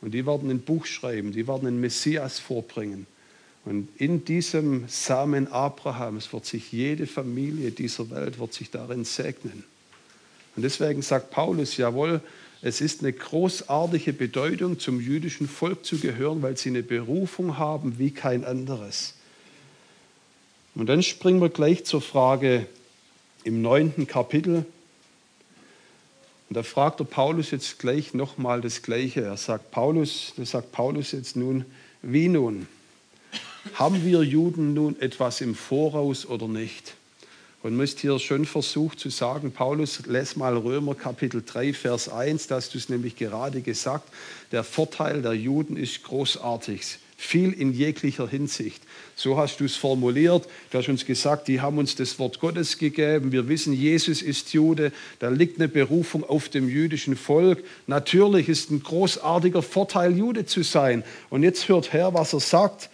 Und 0.00 0.12
die 0.12 0.26
werden 0.26 0.50
ein 0.50 0.60
Buch 0.60 0.86
schreiben, 0.86 1.30
die 1.30 1.46
werden 1.46 1.68
einen 1.68 1.80
Messias 1.80 2.40
vorbringen. 2.40 3.06
Und 3.66 3.88
in 3.96 4.24
diesem 4.24 4.84
Samen 4.86 5.48
Abrahams 5.48 6.32
wird 6.32 6.46
sich 6.46 6.70
jede 6.70 7.08
Familie 7.08 7.72
dieser 7.72 8.08
Welt 8.10 8.38
wird 8.38 8.54
sich 8.54 8.70
darin 8.70 9.04
segnen. 9.04 9.64
Und 10.54 10.62
deswegen 10.62 11.02
sagt 11.02 11.32
Paulus, 11.32 11.76
jawohl, 11.76 12.20
es 12.62 12.80
ist 12.80 13.00
eine 13.02 13.12
großartige 13.12 14.12
Bedeutung, 14.12 14.78
zum 14.78 15.00
jüdischen 15.00 15.48
Volk 15.48 15.84
zu 15.84 15.98
gehören, 15.98 16.42
weil 16.42 16.56
sie 16.56 16.68
eine 16.68 16.84
Berufung 16.84 17.58
haben 17.58 17.98
wie 17.98 18.12
kein 18.12 18.44
anderes. 18.44 19.14
Und 20.76 20.86
dann 20.86 21.02
springen 21.02 21.40
wir 21.40 21.48
gleich 21.48 21.84
zur 21.84 22.00
Frage 22.00 22.66
im 23.42 23.62
neunten 23.62 24.06
Kapitel. 24.06 24.64
Und 26.48 26.56
da 26.56 26.62
fragt 26.62 27.00
der 27.00 27.04
Paulus 27.04 27.50
jetzt 27.50 27.80
gleich 27.80 28.14
nochmal 28.14 28.60
das 28.60 28.82
Gleiche. 28.82 29.22
Er 29.22 29.36
sagt 29.36 29.72
Paulus, 29.72 30.34
das 30.36 30.52
sagt 30.52 30.70
Paulus 30.70 31.10
jetzt 31.10 31.34
nun, 31.34 31.64
wie 32.00 32.28
nun? 32.28 32.68
Haben 33.74 34.04
wir 34.04 34.22
Juden 34.22 34.74
nun 34.74 35.00
etwas 35.00 35.40
im 35.40 35.54
Voraus 35.54 36.26
oder 36.26 36.48
nicht? 36.48 36.94
Und 37.62 37.76
müsst 37.76 38.00
hier 38.00 38.18
schon 38.18 38.44
versucht 38.44 39.00
zu 39.00 39.10
sagen, 39.10 39.52
Paulus, 39.52 40.06
les 40.06 40.36
mal 40.36 40.56
Römer 40.56 40.94
Kapitel 40.94 41.42
3, 41.44 41.72
Vers 41.72 42.08
1, 42.08 42.46
da 42.46 42.56
hast 42.56 42.74
du 42.74 42.78
es 42.78 42.88
nämlich 42.88 43.16
gerade 43.16 43.60
gesagt, 43.60 44.08
der 44.52 44.62
Vorteil 44.62 45.22
der 45.22 45.34
Juden 45.34 45.76
ist 45.76 46.02
großartig 46.04 46.98
viel 47.16 47.52
in 47.52 47.72
jeglicher 47.72 48.28
Hinsicht. 48.28 48.82
So 49.14 49.38
hast 49.38 49.60
du 49.60 49.64
es 49.64 49.74
formuliert. 49.74 50.46
Du 50.70 50.78
hast 50.78 50.88
uns 50.88 51.06
gesagt, 51.06 51.48
die 51.48 51.60
haben 51.62 51.78
uns 51.78 51.94
das 51.94 52.18
Wort 52.18 52.40
Gottes 52.40 52.76
gegeben. 52.76 53.32
Wir 53.32 53.48
wissen, 53.48 53.72
Jesus 53.72 54.20
ist 54.20 54.52
Jude. 54.52 54.92
Da 55.18 55.30
liegt 55.30 55.58
eine 55.58 55.68
Berufung 55.68 56.22
auf 56.22 56.50
dem 56.50 56.68
jüdischen 56.68 57.16
Volk. 57.16 57.64
Natürlich 57.86 58.48
ist 58.48 58.70
ein 58.70 58.82
großartiger 58.82 59.62
Vorteil, 59.62 60.16
Jude 60.16 60.44
zu 60.44 60.62
sein. 60.62 61.04
Und 61.30 61.42
jetzt 61.42 61.68
hört 61.68 61.94
her, 61.94 62.12
was 62.12 62.34
er 62.34 62.40
sagt. 62.40 62.90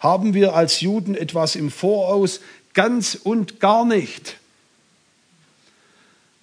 Haben 0.00 0.34
wir 0.34 0.54
als 0.54 0.80
Juden 0.80 1.14
etwas 1.14 1.54
im 1.54 1.70
Voraus? 1.70 2.40
Ganz 2.74 3.14
und 3.14 3.60
gar 3.60 3.84
nicht. 3.84 4.38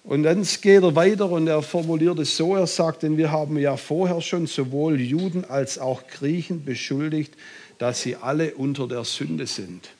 Und 0.04 0.22
dann 0.22 0.42
geht 0.62 0.82
er 0.82 0.96
weiter 0.96 1.28
und 1.28 1.48
er 1.48 1.60
formuliert 1.60 2.18
es 2.18 2.36
so, 2.36 2.56
er 2.56 2.66
sagt, 2.66 3.02
denn 3.02 3.18
wir 3.18 3.30
haben 3.30 3.58
ja 3.58 3.76
vorher 3.76 4.22
schon 4.22 4.46
sowohl 4.46 4.98
Juden 4.98 5.44
als 5.44 5.78
auch 5.78 6.06
Griechen 6.06 6.64
beschuldigt, 6.64 7.34
dass 7.76 8.00
sie 8.00 8.16
alle 8.16 8.54
unter 8.54 8.88
der 8.88 9.04
Sünde 9.04 9.46
sind. 9.46 9.90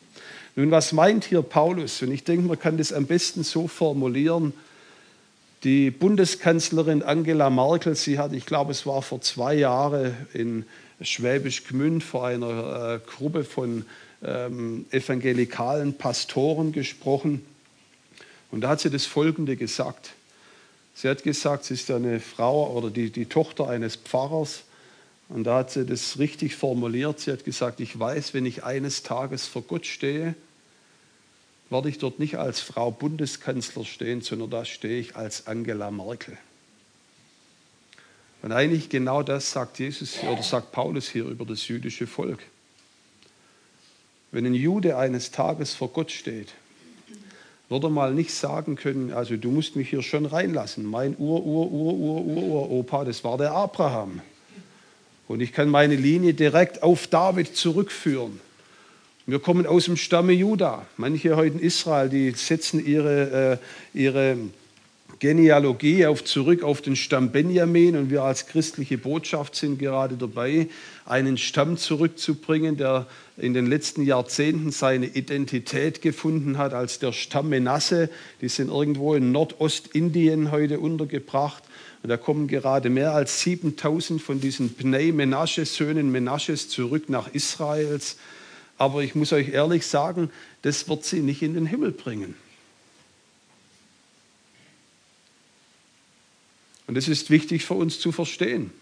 Nun, 0.56 0.70
was 0.70 0.92
meint 0.92 1.24
hier 1.24 1.42
Paulus? 1.42 2.00
Und 2.00 2.10
ich 2.10 2.24
denke, 2.24 2.48
man 2.48 2.58
kann 2.58 2.78
das 2.78 2.92
am 2.92 3.06
besten 3.06 3.44
so 3.44 3.68
formulieren. 3.68 4.54
Die 5.62 5.90
Bundeskanzlerin 5.90 7.02
Angela 7.02 7.50
Merkel, 7.50 7.94
sie 7.94 8.18
hat, 8.18 8.32
ich 8.32 8.46
glaube, 8.46 8.72
es 8.72 8.86
war 8.86 9.02
vor 9.02 9.20
zwei 9.20 9.54
Jahren 9.54 10.16
in 10.32 10.64
Schwäbisch 11.00 11.64
Gmünd 11.64 12.02
vor 12.02 12.26
einer 12.26 12.94
äh, 12.94 13.10
Gruppe 13.10 13.44
von 13.44 13.84
ähm, 14.22 14.86
evangelikalen 14.90 15.96
Pastoren 15.96 16.72
gesprochen. 16.72 17.44
Und 18.50 18.62
da 18.62 18.70
hat 18.70 18.80
sie 18.80 18.90
das 18.90 19.06
Folgende 19.06 19.56
gesagt. 19.56 20.10
Sie 20.94 21.08
hat 21.08 21.22
gesagt, 21.22 21.64
sie 21.64 21.74
ist 21.74 21.90
eine 21.90 22.18
Frau 22.18 22.72
oder 22.72 22.90
die, 22.90 23.10
die 23.10 23.26
Tochter 23.26 23.68
eines 23.68 23.96
Pfarrers. 23.96 24.64
Und 25.28 25.44
da 25.44 25.58
hat 25.58 25.70
sie 25.70 25.84
das 25.84 26.18
richtig 26.18 26.56
formuliert. 26.56 27.20
Sie 27.20 27.30
hat 27.30 27.44
gesagt, 27.44 27.80
ich 27.80 27.98
weiß, 27.98 28.34
wenn 28.34 28.46
ich 28.46 28.64
eines 28.64 29.02
Tages 29.02 29.46
vor 29.46 29.62
Gott 29.62 29.86
stehe, 29.86 30.34
werde 31.70 31.88
ich 31.88 31.98
dort 31.98 32.18
nicht 32.18 32.38
als 32.38 32.60
Frau 32.60 32.90
Bundeskanzler 32.90 33.84
stehen, 33.84 34.22
sondern 34.22 34.50
da 34.50 34.64
stehe 34.64 34.98
ich 34.98 35.16
als 35.16 35.46
Angela 35.46 35.90
Merkel. 35.90 36.38
Und 38.42 38.52
eigentlich 38.52 38.88
genau 38.88 39.22
das 39.22 39.50
sagt 39.50 39.78
Jesus 39.78 40.22
oder 40.22 40.42
sagt 40.42 40.72
Paulus 40.72 41.08
hier 41.08 41.24
über 41.24 41.44
das 41.44 41.66
jüdische 41.66 42.06
Volk. 42.06 42.40
Wenn 44.30 44.46
ein 44.46 44.54
Jude 44.54 44.96
eines 44.96 45.30
Tages 45.30 45.74
vor 45.74 45.88
Gott 45.88 46.10
steht, 46.10 46.52
würde 47.68 47.88
mal 47.90 48.14
nicht 48.14 48.32
sagen 48.32 48.76
können, 48.76 49.12
also 49.12 49.36
du 49.36 49.50
musst 49.50 49.76
mich 49.76 49.90
hier 49.90 50.02
schon 50.02 50.26
reinlassen. 50.26 50.84
Mein 50.86 51.16
Ur, 51.18 51.44
Ur, 51.44 51.70
Ur, 51.70 51.98
Ur, 52.00 52.24
Ur, 52.24 52.42
Ur, 52.42 52.70
Opa, 52.70 53.04
das 53.04 53.24
war 53.24 53.36
der 53.36 53.52
Abraham. 53.52 54.20
Und 55.26 55.40
ich 55.40 55.52
kann 55.52 55.68
meine 55.68 55.96
Linie 55.96 56.32
direkt 56.32 56.82
auf 56.82 57.06
David 57.06 57.54
zurückführen. 57.56 58.40
Wir 59.26 59.40
kommen 59.40 59.66
aus 59.66 59.84
dem 59.84 59.98
Stamme 59.98 60.32
Juda. 60.32 60.86
Manche 60.96 61.36
heute 61.36 61.58
in 61.58 61.60
Israel, 61.60 62.08
die 62.08 62.30
setzen 62.30 62.84
ihre, 62.84 63.60
äh, 63.94 63.98
ihre 63.98 64.38
Genealogie 65.18 66.06
auf, 66.06 66.22
zurück 66.22 66.62
auf 66.62 66.80
den 66.80 66.94
Stamm 66.94 67.32
Benjamin 67.32 67.96
und 67.96 68.10
wir 68.10 68.22
als 68.22 68.46
christliche 68.46 68.98
Botschaft 68.98 69.56
sind 69.56 69.78
gerade 69.78 70.16
dabei, 70.16 70.68
einen 71.06 71.38
Stamm 71.38 71.76
zurückzubringen, 71.76 72.76
der 72.76 73.06
in 73.36 73.52
den 73.52 73.66
letzten 73.66 74.02
Jahrzehnten 74.02 74.70
seine 74.70 75.06
Identität 75.06 76.02
gefunden 76.02 76.56
hat 76.56 76.72
als 76.72 77.00
der 77.00 77.12
Stamm 77.12 77.48
Menasse. 77.48 78.10
Die 78.40 78.48
sind 78.48 78.68
irgendwo 78.68 79.14
in 79.14 79.32
Nordostindien 79.32 80.52
heute 80.52 80.78
untergebracht. 80.78 81.64
Und 82.02 82.10
da 82.10 82.16
kommen 82.16 82.46
gerade 82.46 82.90
mehr 82.90 83.12
als 83.12 83.40
7000 83.40 84.22
von 84.22 84.40
diesen 84.40 84.74
Pnei 84.74 85.10
Menasche, 85.10 85.64
Söhnen 85.66 86.12
Menasches, 86.12 86.68
zurück 86.68 87.08
nach 87.08 87.34
Israels. 87.34 88.18
Aber 88.76 89.02
ich 89.02 89.16
muss 89.16 89.32
euch 89.32 89.48
ehrlich 89.48 89.84
sagen, 89.84 90.30
das 90.62 90.88
wird 90.88 91.04
sie 91.04 91.20
nicht 91.20 91.42
in 91.42 91.54
den 91.54 91.66
Himmel 91.66 91.90
bringen. 91.90 92.36
Und 96.88 96.96
das 96.96 97.06
ist 97.06 97.28
wichtig 97.28 97.64
für 97.64 97.74
uns 97.74 98.00
zu 98.00 98.12
verstehen, 98.12 98.72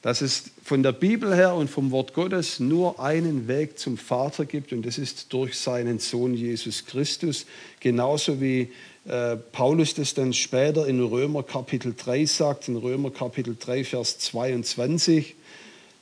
dass 0.00 0.20
es 0.20 0.44
von 0.62 0.84
der 0.84 0.92
Bibel 0.92 1.34
her 1.34 1.54
und 1.54 1.68
vom 1.68 1.90
Wort 1.90 2.14
Gottes 2.14 2.60
nur 2.60 3.00
einen 3.00 3.48
Weg 3.48 3.80
zum 3.80 3.98
Vater 3.98 4.44
gibt 4.44 4.72
und 4.72 4.86
das 4.86 4.96
ist 4.96 5.32
durch 5.32 5.58
seinen 5.58 5.98
Sohn 5.98 6.34
Jesus 6.34 6.86
Christus, 6.86 7.46
genauso 7.80 8.40
wie 8.40 8.70
äh, 9.06 9.36
Paulus 9.36 9.94
das 9.94 10.14
dann 10.14 10.32
später 10.32 10.86
in 10.86 11.02
Römer 11.02 11.42
Kapitel 11.42 11.94
3 11.96 12.26
sagt, 12.26 12.68
in 12.68 12.76
Römer 12.76 13.10
Kapitel 13.10 13.56
3, 13.58 13.84
Vers 13.84 14.20
22, 14.20 15.34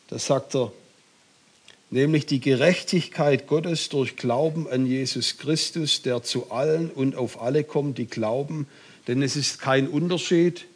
da 0.09 0.18
sagt 0.18 0.55
er, 0.55 0.72
nämlich 1.90 2.26
die 2.26 2.40
Gerechtigkeit 2.40 3.46
Gottes 3.46 3.88
durch 3.88 4.16
Glauben 4.16 4.68
an 4.68 4.85
Jesus 4.85 5.38
Christus, 5.38 6.02
der 6.02 6.22
zu 6.22 6.50
allen 6.50 6.90
und 6.90 7.16
auf 7.16 7.40
alle 7.40 7.64
kommt, 7.64 7.96
die 7.96 8.07
glauben, 8.07 8.66
denn 9.07 9.22
es 9.22 9.37
ist 9.37 9.59
kein 9.59 9.88
Unterschied, 9.88 10.66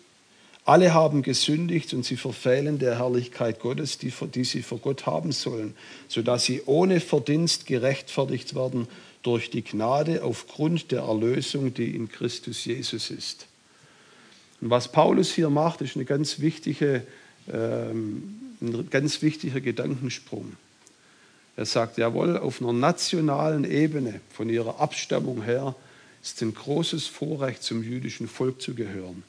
alle 0.66 0.92
haben 0.92 1.22
gesündigt 1.22 1.94
und 1.94 2.04
sie 2.04 2.16
verfehlen 2.16 2.80
der 2.80 2.98
Herrlichkeit 2.98 3.60
Gottes, 3.60 3.98
die, 3.98 4.12
die 4.34 4.44
sie 4.44 4.62
vor 4.62 4.78
Gott 4.78 5.06
haben 5.06 5.30
sollen, 5.30 5.74
sodass 6.08 6.44
sie 6.44 6.62
ohne 6.66 6.98
Verdienst 6.98 7.66
gerechtfertigt 7.66 8.56
werden 8.56 8.88
durch 9.22 9.48
die 9.48 9.62
Gnade 9.62 10.24
aufgrund 10.24 10.90
der 10.90 11.02
Erlösung, 11.02 11.72
die 11.72 11.94
in 11.94 12.08
Christus 12.08 12.64
Jesus 12.64 13.10
ist. 13.10 13.46
Und 14.60 14.70
was 14.70 14.90
Paulus 14.90 15.32
hier 15.32 15.50
macht, 15.50 15.82
ist 15.82 15.94
eine 15.94 16.04
ganz 16.04 16.40
wichtige, 16.40 17.06
ähm, 17.52 18.40
ein 18.60 18.90
ganz 18.90 19.22
wichtiger 19.22 19.60
Gedankensprung. 19.60 20.54
Er 21.56 21.66
sagt, 21.66 21.96
jawohl, 21.96 22.38
auf 22.38 22.60
einer 22.60 22.72
nationalen 22.72 23.64
Ebene, 23.64 24.20
von 24.32 24.48
ihrer 24.48 24.80
Abstammung 24.80 25.42
her, 25.42 25.76
ist 26.22 26.42
ein 26.42 26.54
großes 26.54 27.06
Vorrecht, 27.06 27.62
zum 27.62 27.84
jüdischen 27.84 28.26
Volk 28.26 28.60
zu 28.60 28.74
gehören. 28.74 29.22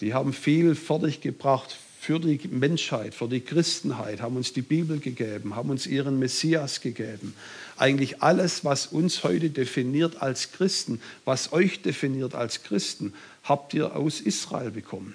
Die 0.00 0.14
haben 0.14 0.32
viel 0.32 0.74
fertiggebracht 0.74 1.76
für 2.00 2.18
die 2.18 2.40
Menschheit, 2.48 3.14
für 3.14 3.28
die 3.28 3.40
Christenheit, 3.40 4.22
haben 4.22 4.36
uns 4.36 4.54
die 4.54 4.62
Bibel 4.62 4.98
gegeben, 4.98 5.54
haben 5.54 5.68
uns 5.68 5.86
ihren 5.86 6.18
Messias 6.18 6.80
gegeben. 6.80 7.34
Eigentlich 7.76 8.22
alles, 8.22 8.64
was 8.64 8.86
uns 8.86 9.22
heute 9.22 9.50
definiert 9.50 10.22
als 10.22 10.52
Christen, 10.52 11.00
was 11.26 11.52
euch 11.52 11.82
definiert 11.82 12.34
als 12.34 12.62
Christen, 12.62 13.12
habt 13.44 13.74
ihr 13.74 13.94
aus 13.94 14.20
Israel 14.20 14.70
bekommen. 14.70 15.14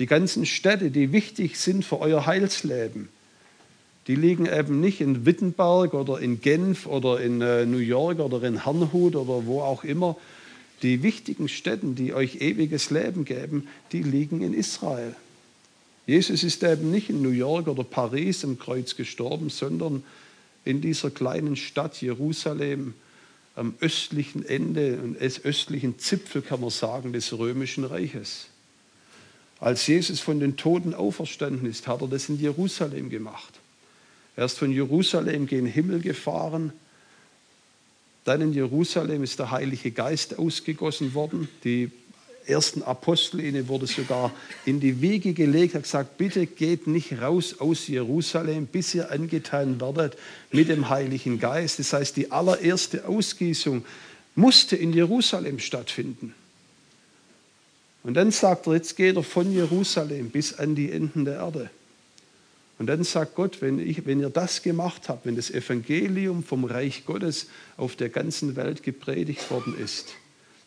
Die 0.00 0.06
ganzen 0.06 0.46
Städte, 0.46 0.90
die 0.90 1.12
wichtig 1.12 1.58
sind 1.58 1.84
für 1.84 2.00
euer 2.00 2.26
Heilsleben, 2.26 3.08
die 4.08 4.16
liegen 4.16 4.46
eben 4.46 4.80
nicht 4.80 5.00
in 5.00 5.26
Wittenberg 5.26 5.94
oder 5.94 6.18
in 6.18 6.40
Genf 6.40 6.86
oder 6.86 7.20
in 7.20 7.40
äh, 7.40 7.66
New 7.66 7.78
York 7.78 8.18
oder 8.18 8.42
in 8.42 8.64
Herrnhut 8.64 9.14
oder 9.14 9.46
wo 9.46 9.60
auch 9.60 9.84
immer. 9.84 10.16
Die 10.82 11.02
wichtigen 11.02 11.48
Städte, 11.48 11.86
die 11.88 12.14
euch 12.14 12.40
ewiges 12.40 12.90
Leben 12.90 13.24
geben, 13.24 13.68
die 13.92 14.02
liegen 14.02 14.42
in 14.42 14.54
Israel. 14.54 15.14
Jesus 16.06 16.44
ist 16.44 16.62
eben 16.62 16.90
nicht 16.90 17.10
in 17.10 17.20
New 17.20 17.30
York 17.30 17.68
oder 17.68 17.84
Paris 17.84 18.44
am 18.44 18.58
Kreuz 18.58 18.96
gestorben, 18.96 19.50
sondern 19.50 20.02
in 20.64 20.80
dieser 20.80 21.10
kleinen 21.10 21.56
Stadt 21.56 22.00
Jerusalem 22.00 22.94
am 23.56 23.74
östlichen 23.80 24.46
Ende 24.46 24.98
und 25.02 25.16
östlichen 25.18 25.98
Zipfel, 25.98 26.42
kann 26.42 26.60
man 26.60 26.70
sagen, 26.70 27.12
des 27.12 27.36
römischen 27.36 27.84
Reiches. 27.84 28.46
Als 29.60 29.86
Jesus 29.86 30.20
von 30.20 30.38
den 30.38 30.56
Toten 30.56 30.94
auferstanden 30.94 31.68
ist, 31.68 31.88
hat 31.88 32.00
er 32.00 32.08
das 32.08 32.28
in 32.28 32.38
Jerusalem 32.38 33.10
gemacht. 33.10 33.58
Er 34.36 34.44
ist 34.44 34.58
von 34.58 34.70
Jerusalem 34.70 35.46
gen 35.46 35.66
Himmel 35.66 36.00
gefahren. 36.00 36.72
Dann 38.28 38.42
in 38.42 38.52
Jerusalem 38.52 39.22
ist 39.22 39.38
der 39.38 39.50
Heilige 39.52 39.90
Geist 39.90 40.38
ausgegossen 40.38 41.14
worden. 41.14 41.48
Die 41.64 41.90
ersten 42.44 42.82
Apostel, 42.82 43.40
ihnen 43.40 43.68
wurde 43.68 43.86
sogar 43.86 44.32
in 44.66 44.80
die 44.80 45.00
Wiege 45.00 45.32
gelegt, 45.32 45.74
hat 45.74 45.84
gesagt, 45.84 46.18
bitte 46.18 46.44
geht 46.44 46.86
nicht 46.86 47.22
raus 47.22 47.56
aus 47.58 47.86
Jerusalem, 47.88 48.66
bis 48.66 48.94
ihr 48.94 49.10
angetan 49.10 49.80
werdet 49.80 50.18
mit 50.52 50.68
dem 50.68 50.90
Heiligen 50.90 51.40
Geist. 51.40 51.78
Das 51.78 51.94
heißt, 51.94 52.18
die 52.18 52.30
allererste 52.30 53.08
Ausgießung 53.08 53.82
musste 54.34 54.76
in 54.76 54.92
Jerusalem 54.92 55.58
stattfinden. 55.58 56.34
Und 58.02 58.12
dann 58.12 58.30
sagt 58.30 58.66
er, 58.66 58.74
jetzt 58.74 58.94
geht 58.94 59.16
er 59.16 59.22
von 59.22 59.50
Jerusalem 59.50 60.28
bis 60.28 60.52
an 60.52 60.74
die 60.74 60.92
Enden 60.92 61.24
der 61.24 61.36
Erde. 61.36 61.70
Und 62.78 62.86
dann 62.86 63.02
sagt 63.02 63.34
Gott, 63.34 63.60
wenn, 63.60 63.80
ich, 63.80 64.06
wenn 64.06 64.20
ihr 64.20 64.30
das 64.30 64.62
gemacht 64.62 65.08
habt, 65.08 65.26
wenn 65.26 65.34
das 65.34 65.50
Evangelium 65.50 66.44
vom 66.44 66.64
Reich 66.64 67.04
Gottes 67.04 67.48
auf 67.76 67.96
der 67.96 68.08
ganzen 68.08 68.54
Welt 68.54 68.84
gepredigt 68.84 69.50
worden 69.50 69.76
ist, 69.76 70.14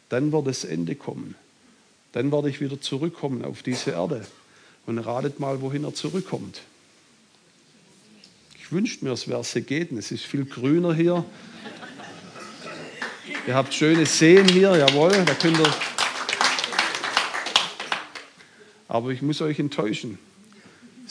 dann 0.10 0.34
wird 0.34 0.47
das 0.47 0.65
Ende 0.65 0.95
kommen. 0.95 1.36
Dann 2.12 2.32
werde 2.34 2.50
ich 2.50 2.60
wieder 2.60 2.82
zurückkommen 2.82 3.45
auf 3.45 3.63
diese 3.63 3.91
Erde. 3.91 4.26
Und 4.86 5.00
ratet 5.00 5.39
mal, 5.39 5.62
wohin 5.62 5.86
er 5.86 5.93
zurückkommt. 5.93 6.62
Ich 8.60 8.71
wünschte 8.71 9.06
mir, 9.06 9.12
es 9.12 9.28
wäre 9.30 9.43
Segeten. 9.43 9.97
Es 9.97 10.12
ist 10.12 10.26
viel 10.26 10.43
grüner 10.43 10.93
hier. 10.93 11.24
Ihr 13.47 13.56
habt 13.56 13.74
schöne 13.74 14.06
Seen 14.06 14.47
hier, 14.50 14.76
jawohl, 14.76 15.12
da 15.26 15.34
könnt 15.34 15.58
ihr. 15.58 15.74
Aber 18.89 19.12
ich 19.12 19.21
muss 19.21 19.41
euch 19.41 19.60
enttäuschen. 19.60 20.19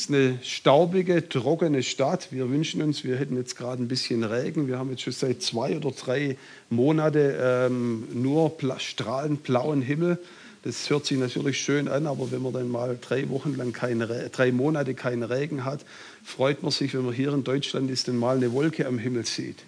Es 0.00 0.06
ist 0.06 0.14
eine 0.14 0.38
staubige, 0.42 1.28
trockene 1.28 1.82
Stadt. 1.82 2.28
Wir 2.30 2.48
wünschen 2.48 2.80
uns, 2.80 3.04
wir 3.04 3.18
hätten 3.18 3.36
jetzt 3.36 3.54
gerade 3.54 3.82
ein 3.82 3.86
bisschen 3.86 4.24
Regen. 4.24 4.66
Wir 4.66 4.78
haben 4.78 4.88
jetzt 4.88 5.02
schon 5.02 5.12
seit 5.12 5.42
zwei 5.42 5.76
oder 5.76 5.90
drei 5.90 6.38
Monaten 6.70 7.34
ähm, 7.38 8.08
nur 8.14 8.50
strahlend 8.78 9.42
blauen 9.42 9.82
Himmel. 9.82 10.18
Das 10.62 10.88
hört 10.88 11.04
sich 11.04 11.18
natürlich 11.18 11.60
schön 11.60 11.86
an, 11.86 12.06
aber 12.06 12.32
wenn 12.32 12.40
man 12.40 12.54
dann 12.54 12.70
mal 12.70 12.96
drei 12.98 13.28
Wochen 13.28 13.54
lang 13.58 13.74
keine, 13.74 14.30
drei 14.30 14.52
Monate 14.52 14.94
keinen 14.94 15.22
Regen 15.22 15.66
hat, 15.66 15.84
freut 16.24 16.62
man 16.62 16.72
sich, 16.72 16.94
wenn 16.94 17.04
man 17.04 17.12
hier 17.12 17.34
in 17.34 17.44
Deutschland 17.44 17.90
ist, 17.90 18.08
dann 18.08 18.16
mal 18.16 18.38
eine 18.38 18.52
Wolke 18.54 18.86
am 18.86 18.98
Himmel 18.98 19.26
sieht. 19.26 19.58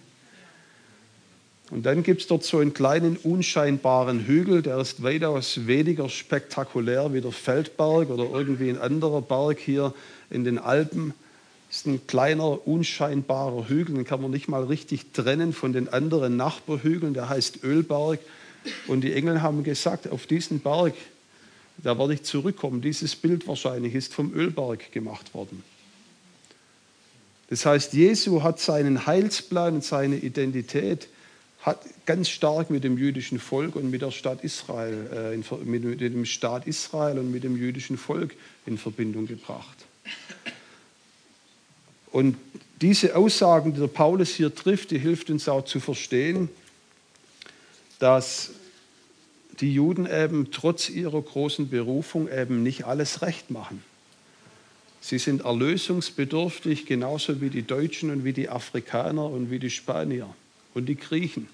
Und 1.72 1.86
dann 1.86 2.02
gibt 2.02 2.20
es 2.20 2.26
dort 2.26 2.44
so 2.44 2.58
einen 2.58 2.74
kleinen 2.74 3.16
unscheinbaren 3.16 4.26
Hügel, 4.26 4.60
der 4.60 4.76
ist 4.76 5.02
weitaus 5.02 5.66
weniger 5.66 6.10
spektakulär 6.10 7.14
wie 7.14 7.22
der 7.22 7.32
Feldberg 7.32 8.10
oder 8.10 8.24
irgendwie 8.24 8.68
ein 8.68 8.78
anderer 8.78 9.22
Berg 9.22 9.58
hier 9.58 9.94
in 10.28 10.44
den 10.44 10.58
Alpen. 10.58 11.14
Das 11.68 11.78
ist 11.78 11.86
ein 11.86 12.06
kleiner, 12.06 12.68
unscheinbarer 12.68 13.70
Hügel, 13.70 13.94
den 13.94 14.04
kann 14.04 14.20
man 14.20 14.30
nicht 14.30 14.48
mal 14.48 14.64
richtig 14.64 15.14
trennen 15.14 15.54
von 15.54 15.72
den 15.72 15.88
anderen 15.88 16.36
Nachbarhügeln, 16.36 17.14
der 17.14 17.30
heißt 17.30 17.64
Ölberg. 17.64 18.20
Und 18.86 19.00
die 19.00 19.14
Engel 19.14 19.40
haben 19.40 19.64
gesagt, 19.64 20.12
auf 20.12 20.26
diesen 20.26 20.60
Berg, 20.60 20.92
da 21.78 21.98
werde 21.98 22.12
ich 22.12 22.22
zurückkommen. 22.22 22.82
Dieses 22.82 23.16
Bild 23.16 23.48
wahrscheinlich 23.48 23.94
ist 23.94 24.12
vom 24.12 24.34
Ölberg 24.34 24.92
gemacht 24.92 25.32
worden. 25.32 25.64
Das 27.48 27.64
heißt, 27.64 27.94
Jesu 27.94 28.42
hat 28.42 28.60
seinen 28.60 29.06
Heilsplan 29.06 29.76
und 29.76 29.84
seine 29.84 30.16
Identität 30.16 31.08
hat 31.62 31.80
ganz 32.06 32.28
stark 32.28 32.70
mit 32.70 32.82
dem 32.82 32.98
jüdischen 32.98 33.38
Volk 33.38 33.76
und 33.76 33.90
mit 33.90 34.02
der 34.02 34.10
Stadt 34.10 34.42
Israel, 34.42 35.32
äh, 35.34 35.64
mit, 35.64 35.84
mit 35.84 36.00
dem 36.00 36.24
Staat 36.24 36.66
Israel 36.66 37.18
und 37.18 37.30
mit 37.30 37.44
dem 37.44 37.56
jüdischen 37.56 37.96
Volk 37.96 38.34
in 38.66 38.78
Verbindung 38.78 39.26
gebracht. 39.26 39.86
Und 42.10 42.36
diese 42.80 43.14
Aussagen, 43.14 43.72
die 43.74 43.80
der 43.80 43.86
Paulus 43.86 44.30
hier 44.30 44.52
trifft, 44.52 44.90
die 44.90 44.98
hilft 44.98 45.30
uns 45.30 45.48
auch 45.48 45.64
zu 45.64 45.78
verstehen, 45.78 46.48
dass 48.00 48.50
die 49.60 49.72
Juden 49.72 50.06
eben 50.06 50.50
trotz 50.50 50.90
ihrer 50.90 51.22
großen 51.22 51.70
Berufung 51.70 52.28
eben 52.28 52.64
nicht 52.64 52.84
alles 52.86 53.22
recht 53.22 53.52
machen. 53.52 53.84
Sie 55.00 55.18
sind 55.18 55.44
erlösungsbedürftig, 55.44 56.86
genauso 56.86 57.40
wie 57.40 57.50
die 57.50 57.62
Deutschen 57.62 58.10
und 58.10 58.24
wie 58.24 58.32
die 58.32 58.48
Afrikaner 58.48 59.26
und 59.26 59.50
wie 59.50 59.60
die 59.60 59.70
Spanier 59.70 60.28
und 60.74 60.86
die 60.86 60.96
Griechen. 60.96 61.48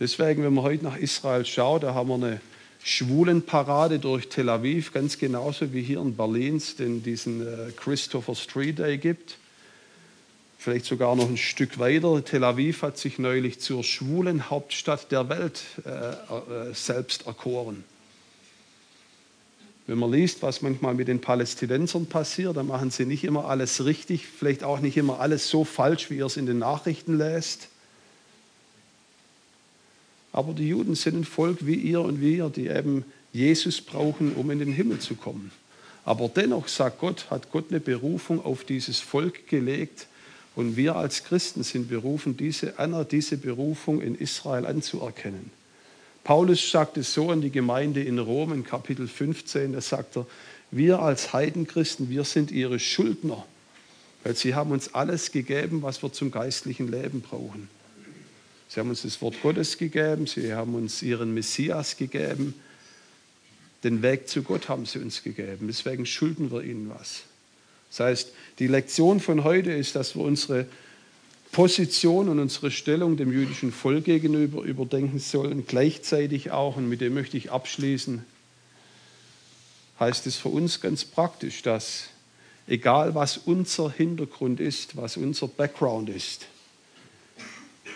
Deswegen, 0.00 0.42
wenn 0.42 0.54
man 0.54 0.64
heute 0.64 0.84
nach 0.84 0.96
Israel 0.96 1.44
schaut, 1.44 1.84
da 1.84 1.94
haben 1.94 2.08
wir 2.08 2.14
eine 2.16 2.40
Schwulenparade 2.82 4.00
durch 4.00 4.28
Tel 4.28 4.48
Aviv, 4.48 4.92
ganz 4.92 5.18
genauso 5.18 5.72
wie 5.72 5.82
hier 5.82 6.00
in 6.00 6.16
Berlin 6.16 6.56
es 6.56 6.74
diesen 6.76 7.46
äh, 7.46 7.70
Christopher 7.76 8.34
Street 8.34 8.80
Day 8.80 8.98
gibt. 8.98 9.36
Vielleicht 10.58 10.86
sogar 10.86 11.14
noch 11.14 11.28
ein 11.28 11.36
Stück 11.36 11.78
weiter. 11.78 12.24
Tel 12.24 12.42
Aviv 12.42 12.82
hat 12.82 12.98
sich 12.98 13.18
neulich 13.18 13.60
zur 13.60 13.84
schwulen 13.84 14.50
Hauptstadt 14.50 15.12
der 15.12 15.28
Welt 15.28 15.62
äh, 15.84 15.90
äh, 15.90 16.74
selbst 16.74 17.26
erkoren. 17.26 17.84
Wenn 19.86 19.98
man 19.98 20.12
liest, 20.12 20.42
was 20.42 20.62
manchmal 20.62 20.94
mit 20.94 21.08
den 21.08 21.20
Palästinensern 21.20 22.06
passiert, 22.06 22.56
dann 22.56 22.68
machen 22.68 22.90
sie 22.90 23.04
nicht 23.04 23.24
immer 23.24 23.46
alles 23.46 23.84
richtig, 23.84 24.26
vielleicht 24.26 24.62
auch 24.62 24.80
nicht 24.80 24.96
immer 24.96 25.18
alles 25.18 25.48
so 25.48 25.64
falsch, 25.64 26.08
wie 26.10 26.18
ihr 26.18 26.26
es 26.26 26.36
in 26.36 26.46
den 26.46 26.58
Nachrichten 26.58 27.18
lässt. 27.18 27.68
Aber 30.32 30.52
die 30.52 30.68
Juden 30.68 30.94
sind 30.94 31.16
ein 31.16 31.24
Volk 31.24 31.66
wie 31.66 31.74
ihr 31.74 32.00
und 32.00 32.20
wir, 32.20 32.48
die 32.48 32.68
eben 32.68 33.04
Jesus 33.32 33.80
brauchen, 33.80 34.34
um 34.34 34.50
in 34.50 34.60
den 34.60 34.72
Himmel 34.72 35.00
zu 35.00 35.14
kommen. 35.14 35.50
Aber 36.04 36.28
dennoch 36.28 36.68
sagt 36.68 36.98
Gott, 37.00 37.30
hat 37.30 37.52
Gott 37.52 37.66
eine 37.70 37.80
Berufung 37.80 38.44
auf 38.44 38.64
dieses 38.64 39.00
Volk 39.00 39.46
gelegt. 39.46 40.06
Und 40.54 40.76
wir 40.76 40.96
als 40.96 41.24
Christen 41.24 41.62
sind 41.62 41.88
berufen, 41.88 42.36
diese, 42.36 42.74
diese 43.10 43.36
Berufung 43.36 44.00
in 44.02 44.14
Israel 44.14 44.66
anzuerkennen. 44.66 45.50
Paulus 46.24 46.70
sagt 46.70 46.96
es 46.96 47.12
so 47.12 47.30
an 47.30 47.40
die 47.40 47.50
Gemeinde 47.50 48.02
in 48.02 48.18
Rom 48.18 48.52
in 48.52 48.64
Kapitel 48.64 49.08
15, 49.08 49.72
da 49.72 49.80
sagt 49.80 50.16
er, 50.16 50.26
wir 50.70 51.00
als 51.00 51.32
Heidenchristen, 51.32 52.08
wir 52.08 52.24
sind 52.24 52.50
ihre 52.50 52.78
Schuldner, 52.78 53.44
weil 54.22 54.36
sie 54.36 54.54
haben 54.54 54.70
uns 54.70 54.94
alles 54.94 55.32
gegeben, 55.32 55.82
was 55.82 56.02
wir 56.02 56.12
zum 56.12 56.30
geistlichen 56.30 56.90
Leben 56.90 57.20
brauchen. 57.20 57.68
Sie 58.68 58.80
haben 58.80 58.88
uns 58.88 59.02
das 59.02 59.20
Wort 59.20 59.34
Gottes 59.42 59.76
gegeben, 59.76 60.26
sie 60.26 60.54
haben 60.54 60.74
uns 60.74 61.02
ihren 61.02 61.34
Messias 61.34 61.96
gegeben, 61.96 62.54
den 63.84 64.00
Weg 64.00 64.28
zu 64.28 64.42
Gott 64.42 64.68
haben 64.68 64.86
sie 64.86 65.00
uns 65.00 65.22
gegeben. 65.22 65.66
Deswegen 65.66 66.06
schulden 66.06 66.50
wir 66.50 66.62
ihnen 66.62 66.88
was. 66.88 67.24
Das 67.90 68.00
heißt, 68.00 68.32
die 68.60 68.68
Lektion 68.68 69.20
von 69.20 69.44
heute 69.44 69.72
ist, 69.72 69.96
dass 69.96 70.14
wir 70.14 70.22
unsere 70.22 70.66
Position 71.52 72.30
und 72.30 72.38
unsere 72.38 72.70
Stellung 72.70 73.18
dem 73.18 73.30
jüdischen 73.30 73.72
Volk 73.72 74.06
gegenüber 74.06 74.62
überdenken 74.62 75.18
sollen. 75.18 75.66
Gleichzeitig 75.66 76.50
auch, 76.50 76.76
und 76.76 76.88
mit 76.88 77.02
dem 77.02 77.12
möchte 77.12 77.36
ich 77.36 77.52
abschließen, 77.52 78.24
heißt 80.00 80.26
es 80.26 80.36
für 80.36 80.48
uns 80.48 80.80
ganz 80.80 81.04
praktisch, 81.04 81.60
dass 81.60 82.08
egal 82.66 83.14
was 83.14 83.36
unser 83.36 83.90
Hintergrund 83.90 84.60
ist, 84.60 84.96
was 84.96 85.18
unser 85.18 85.46
Background 85.46 86.08
ist, 86.08 86.46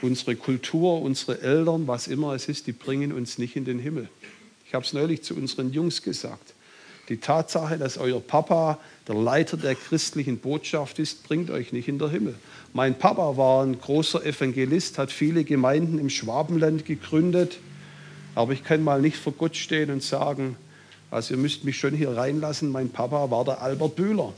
unsere 0.03 0.37
Kultur, 0.37 1.01
unsere 1.01 1.41
Eltern, 1.41 1.87
was 1.87 2.09
immer 2.09 2.35
es 2.35 2.49
ist, 2.49 2.67
die 2.67 2.73
bringen 2.73 3.11
uns 3.11 3.39
nicht 3.39 3.57
in 3.57 3.65
den 3.65 3.79
Himmel. 3.79 4.11
Ich 4.67 4.75
habe 4.75 4.85
es 4.85 4.93
neulich 4.93 5.23
zu 5.23 5.35
unseren 5.35 5.73
Jungs 5.73 6.03
gesagt. 6.03 6.53
Die 7.09 7.19
Tatsache, 7.19 7.79
dass 7.79 7.99
euer 7.99 8.21
Papa 8.21 8.79
der 9.07 9.15
Leiter 9.15 9.57
der 9.57 9.77
christlichen 9.77 10.39
Botschaft 10.39 10.99
ist, 10.99 11.23
bringt 11.23 11.51
euch 11.51 11.73
nicht 11.73 11.87
in 11.87 11.99
den 11.99 12.11
Himmel. 12.11 12.35
Mein 12.73 12.99
Papa 12.99 13.37
war 13.37 13.65
ein 13.65 13.79
großer 13.79 14.25
Evangelist, 14.27 14.99
hat 14.99 15.13
viele 15.13 15.45
Gemeinden 15.45 15.99
im 15.99 16.11
Schwabenland 16.11 16.85
gegründet. 16.85 17.59
Aber 18.35 18.53
ich 18.53 18.65
kann 18.65 18.83
mal 18.83 19.01
nicht 19.01 19.17
vor 19.17 19.33
Gott 19.33 19.57
stehen 19.57 19.91
und 19.91 20.03
sagen, 20.03 20.57
also 21.11 21.35
ihr 21.35 21.39
müsst 21.39 21.65
mich 21.65 21.79
schon 21.79 21.95
hier 21.95 22.17
reinlassen, 22.17 22.71
mein 22.71 22.91
Papa 22.91 23.31
war 23.31 23.45
der 23.45 23.63
Albert 23.63 23.95
Bühler. 23.95 24.33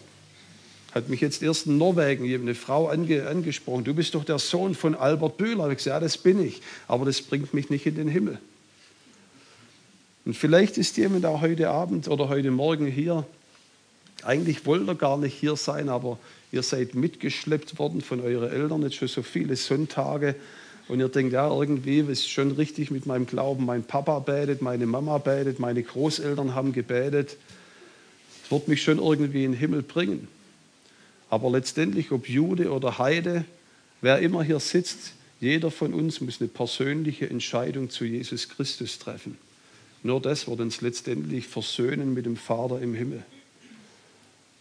Hat 0.95 1.09
mich 1.09 1.21
jetzt 1.21 1.43
erst 1.43 1.67
in 1.67 1.79
Norwegen 1.79 2.25
eine 2.25 2.55
Frau 2.55 2.89
ange, 2.89 3.27
angesprochen, 3.27 3.85
du 3.85 3.95
bist 3.95 4.15
doch 4.15 4.25
der 4.25 4.39
Sohn 4.39 4.75
von 4.75 4.95
Albert 4.95 5.39
Bühler. 5.39 5.69
Ich 5.71 5.79
gesagt, 5.79 5.95
ja, 5.95 6.01
das 6.01 6.19
bin 6.19 6.45
ich, 6.45 6.61
aber 6.87 7.07
das 7.07 7.23
bringt 7.23 7.55
mich 7.55 7.71
nicht 7.71 7.87
in 7.87 7.95
den 7.95 8.09
Himmel. 8.09 8.39
Und 10.29 10.35
vielleicht 10.35 10.77
ist 10.77 10.99
jemand 10.99 11.25
auch 11.25 11.41
heute 11.41 11.71
Abend 11.71 12.07
oder 12.07 12.29
heute 12.29 12.51
Morgen 12.51 12.87
hier, 12.87 13.25
eigentlich 14.25 14.67
wollt 14.67 14.87
ihr 14.87 14.95
gar 14.95 15.17
nicht 15.17 15.33
hier 15.33 15.57
sein, 15.57 15.89
aber 15.89 16.19
ihr 16.53 16.63
seid 16.63 16.95
mitgeschleppt 16.95 17.79
worden 17.79 18.03
von 18.03 18.21
euren 18.21 18.51
Eltern 18.51 18.83
jetzt 18.83 18.97
schon 18.97 19.09
so 19.09 19.23
viele 19.23 19.57
Sonntage 19.57 20.35
und 20.87 21.01
ihr 21.01 21.09
denkt, 21.09 21.33
ja, 21.33 21.49
irgendwie 21.51 22.01
ist 22.01 22.29
schon 22.29 22.51
richtig 22.51 22.91
mit 22.91 23.07
meinem 23.07 23.25
Glauben. 23.25 23.65
Mein 23.65 23.85
Papa 23.85 24.19
betet, 24.19 24.61
meine 24.61 24.85
Mama 24.85 25.17
betet, 25.17 25.61
meine 25.61 25.83
Großeltern 25.83 26.55
haben 26.55 26.75
gebetet. 26.75 27.39
Es 28.45 28.51
wird 28.51 28.69
mich 28.69 28.83
schon 28.83 28.99
irgendwie 28.99 29.45
in 29.45 29.53
den 29.53 29.59
Himmel 29.59 29.81
bringen. 29.81 30.29
Aber 31.31 31.51
letztendlich, 31.51 32.13
ob 32.13 32.29
Jude 32.29 32.71
oder 32.71 32.99
Heide, 32.99 33.47
wer 34.03 34.19
immer 34.19 34.43
hier 34.43 34.61
sitzt, 34.61 35.15
jeder 35.41 35.71
von 35.71 35.95
uns 35.95 36.21
muss 36.21 36.39
eine 36.39 36.49
persönliche 36.49 37.31
Entscheidung 37.31 37.89
zu 37.89 38.05
Jesus 38.05 38.51
Christus 38.51 38.99
treffen. 38.99 39.39
Nur 40.03 40.21
das 40.21 40.47
wird 40.47 40.61
uns 40.61 40.81
letztendlich 40.81 41.49
versöhnen 41.49 42.15
mit 42.15 42.27
dem 42.27 42.37
Vater 42.37 42.81
im 42.81 42.95
Himmel. 42.95 43.25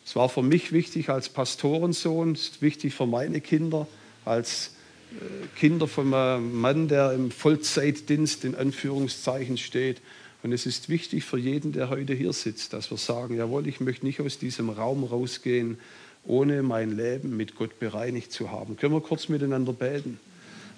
Es 0.05 0.15
war 0.15 0.29
für 0.29 0.41
mich 0.41 0.71
wichtig 0.71 1.09
als 1.09 1.29
Pastorensohn, 1.29 2.31
es 2.31 2.49
ist 2.49 2.61
wichtig 2.61 2.93
für 2.93 3.05
meine 3.05 3.41
Kinder, 3.41 3.88
als 4.23 4.71
äh, 5.11 5.59
Kinder 5.59 5.88
von 5.88 6.13
einem 6.13 6.59
Mann, 6.59 6.88
der 6.88 7.11
im 7.11 7.29
Vollzeitdienst 7.29 8.45
in 8.45 8.55
Anführungszeichen 8.55 9.57
steht. 9.57 10.01
Und 10.43 10.53
es 10.53 10.65
ist 10.65 10.88
wichtig 10.88 11.25
für 11.25 11.38
jeden, 11.38 11.73
der 11.73 11.89
heute 11.89 12.13
hier 12.13 12.31
sitzt, 12.31 12.73
dass 12.73 12.89
wir 12.89 12.97
sagen, 12.97 13.35
jawohl, 13.35 13.67
ich 13.67 13.79
möchte 13.79 14.05
nicht 14.05 14.21
aus 14.21 14.39
diesem 14.39 14.69
Raum 14.69 15.03
rausgehen, 15.03 15.77
ohne 16.25 16.63
mein 16.63 16.95
Leben 16.95 17.35
mit 17.35 17.55
Gott 17.55 17.79
bereinigt 17.79 18.31
zu 18.31 18.51
haben. 18.51 18.77
Können 18.77 18.93
wir 18.93 19.01
kurz 19.01 19.29
miteinander 19.29 19.73
beten? 19.73 20.19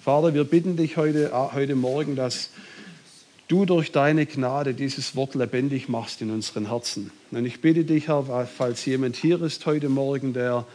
Vater, 0.02 0.34
wir 0.34 0.44
bitten 0.44 0.76
dich 0.76 0.96
heute, 0.96 1.26
äh, 1.26 1.54
heute 1.54 1.76
Morgen, 1.76 2.16
dass 2.16 2.50
du 3.50 3.64
durch 3.64 3.90
deine 3.90 4.26
Gnade 4.26 4.74
dieses 4.74 5.16
Wort 5.16 5.34
lebendig 5.34 5.88
machst 5.88 6.22
in 6.22 6.30
unseren 6.30 6.68
Herzen. 6.68 7.10
Und 7.32 7.44
ich 7.44 7.60
bitte 7.60 7.84
dich, 7.84 8.06
Herr, 8.06 8.46
falls 8.46 8.84
jemand 8.84 9.16
hier 9.16 9.42
ist 9.42 9.66
heute 9.66 9.88
Morgen, 9.88 10.32
der 10.32 10.66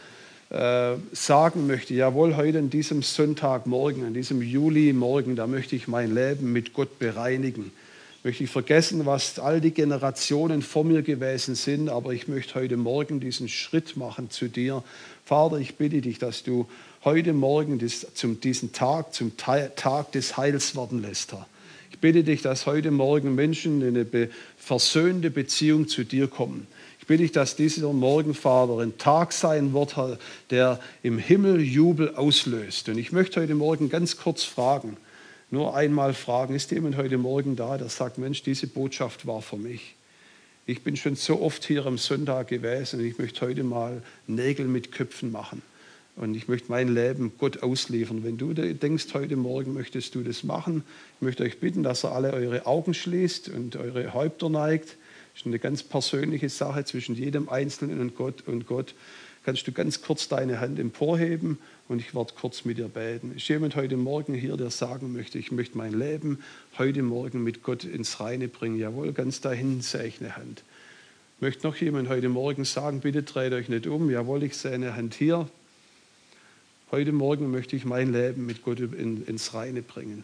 äh, 0.50 0.96
sagen 1.12 1.66
möchte, 1.66 1.94
jawohl, 1.94 2.36
heute 2.36 2.58
an 2.58 2.68
diesem 2.68 3.02
Sonntagmorgen, 3.02 4.04
an 4.04 4.12
diesem 4.12 4.42
Julimorgen, 4.42 5.36
da 5.36 5.46
möchte 5.46 5.74
ich 5.74 5.88
mein 5.88 6.14
Leben 6.14 6.52
mit 6.52 6.74
Gott 6.74 6.98
bereinigen. 6.98 7.72
Möchte 8.22 8.44
ich 8.44 8.50
vergessen, 8.50 9.06
was 9.06 9.38
all 9.38 9.60
die 9.60 9.70
Generationen 9.70 10.60
vor 10.60 10.84
mir 10.84 11.00
gewesen 11.02 11.54
sind, 11.54 11.88
aber 11.88 12.12
ich 12.12 12.28
möchte 12.28 12.56
heute 12.56 12.76
Morgen 12.76 13.20
diesen 13.20 13.48
Schritt 13.48 13.96
machen 13.96 14.28
zu 14.30 14.48
dir. 14.48 14.82
Vater, 15.24 15.56
ich 15.56 15.76
bitte 15.76 16.02
dich, 16.02 16.18
dass 16.18 16.42
du 16.42 16.68
heute 17.04 17.32
Morgen 17.32 17.78
das, 17.78 18.06
zum, 18.14 18.38
diesen 18.40 18.72
Tag 18.72 19.14
zum 19.14 19.36
Tag 19.36 20.12
des 20.12 20.36
Heils 20.36 20.76
werden 20.76 21.00
lässt, 21.00 21.32
Herr. 21.32 21.46
Ich 21.96 22.00
bitte 22.00 22.24
dich, 22.24 22.42
dass 22.42 22.66
heute 22.66 22.90
Morgen 22.90 23.34
Menschen 23.34 23.80
in 23.80 23.96
eine 23.96 24.28
versöhnte 24.56 25.30
Beziehung 25.30 25.88
zu 25.88 26.04
dir 26.04 26.28
kommen 26.28 26.66
ich 27.06 27.08
bitte 27.08 27.22
dich, 27.22 27.30
dass 27.30 27.54
dieser 27.54 27.92
Morgen, 27.92 28.34
Vater, 28.34 28.80
ein 28.80 28.98
Tag 28.98 29.32
sein 29.32 29.72
wird, 29.72 29.94
der 30.50 30.80
im 31.04 31.18
Himmel 31.18 31.60
Jubel 31.60 32.16
auslöst. 32.16 32.88
Und 32.88 32.98
ich 32.98 33.12
möchte 33.12 33.40
heute 33.40 33.54
Morgen 33.54 33.88
ganz 33.88 34.16
kurz 34.16 34.42
fragen, 34.42 34.96
nur 35.52 35.76
einmal 35.76 36.14
fragen, 36.14 36.56
ist 36.56 36.72
jemand 36.72 36.96
heute 36.96 37.16
Morgen 37.16 37.54
da, 37.54 37.78
der 37.78 37.90
sagt, 37.90 38.18
Mensch, 38.18 38.42
diese 38.42 38.66
Botschaft 38.66 39.24
war 39.24 39.40
für 39.40 39.56
mich. 39.56 39.94
Ich 40.66 40.82
bin 40.82 40.96
schon 40.96 41.14
so 41.14 41.40
oft 41.42 41.64
hier 41.64 41.86
am 41.86 41.96
Sonntag 41.96 42.48
gewesen 42.48 42.98
und 42.98 43.06
ich 43.06 43.18
möchte 43.18 43.46
heute 43.46 43.62
mal 43.62 44.02
Nägel 44.26 44.66
mit 44.66 44.90
Köpfen 44.90 45.30
machen. 45.30 45.62
Und 46.16 46.34
ich 46.34 46.48
möchte 46.48 46.70
mein 46.70 46.88
Leben 46.88 47.32
Gott 47.36 47.62
ausliefern. 47.62 48.24
Wenn 48.24 48.38
du 48.38 48.54
denkst, 48.54 49.06
heute 49.12 49.36
Morgen 49.36 49.74
möchtest 49.74 50.14
du 50.14 50.22
das 50.22 50.44
machen, 50.44 50.82
ich 51.16 51.22
möchte 51.22 51.42
euch 51.42 51.60
bitten, 51.60 51.82
dass 51.82 52.04
ihr 52.04 52.12
alle 52.12 52.32
eure 52.32 52.64
Augen 52.64 52.94
schließt 52.94 53.50
und 53.50 53.76
eure 53.76 54.14
Häupter 54.14 54.48
neigt. 54.48 54.96
Das 55.34 55.42
ist 55.42 55.46
eine 55.46 55.58
ganz 55.58 55.82
persönliche 55.82 56.48
Sache 56.48 56.84
zwischen 56.86 57.14
jedem 57.14 57.50
Einzelnen 57.50 58.00
und 58.00 58.16
Gott. 58.16 58.44
Und 58.46 58.66
Gott 58.66 58.94
kannst 59.44 59.66
du 59.66 59.72
ganz 59.72 60.00
kurz 60.00 60.28
deine 60.28 60.58
Hand 60.58 60.78
emporheben 60.78 61.58
und 61.86 62.00
ich 62.00 62.14
werde 62.14 62.32
kurz 62.34 62.64
mit 62.64 62.78
dir 62.78 62.88
beten. 62.88 63.34
Ist 63.36 63.46
jemand 63.48 63.76
heute 63.76 63.98
Morgen 63.98 64.32
hier, 64.32 64.56
der 64.56 64.70
sagen 64.70 65.12
möchte, 65.12 65.38
ich 65.38 65.52
möchte 65.52 65.76
mein 65.76 65.92
Leben 65.92 66.38
heute 66.78 67.02
Morgen 67.02 67.44
mit 67.44 67.62
Gott 67.62 67.84
ins 67.84 68.20
Reine 68.20 68.48
bringen? 68.48 68.78
Jawohl, 68.78 69.12
ganz 69.12 69.42
dahin 69.42 69.82
sehe 69.82 70.06
ich 70.06 70.20
eine 70.22 70.36
Hand. 70.36 70.64
Möchte 71.40 71.66
noch 71.66 71.76
jemand 71.76 72.08
heute 72.08 72.30
Morgen 72.30 72.64
sagen, 72.64 73.00
bitte 73.00 73.22
dreht 73.22 73.52
euch 73.52 73.68
nicht 73.68 73.86
um. 73.86 74.10
Jawohl, 74.10 74.42
ich 74.44 74.56
sehe 74.56 74.72
eine 74.72 74.96
Hand 74.96 75.12
hier. 75.12 75.46
Heute 76.92 77.10
Morgen 77.10 77.50
möchte 77.50 77.74
ich 77.74 77.84
mein 77.84 78.12
Leben 78.12 78.46
mit 78.46 78.62
Gott 78.62 78.78
ins 78.78 79.54
Reine 79.54 79.82
bringen. 79.82 80.22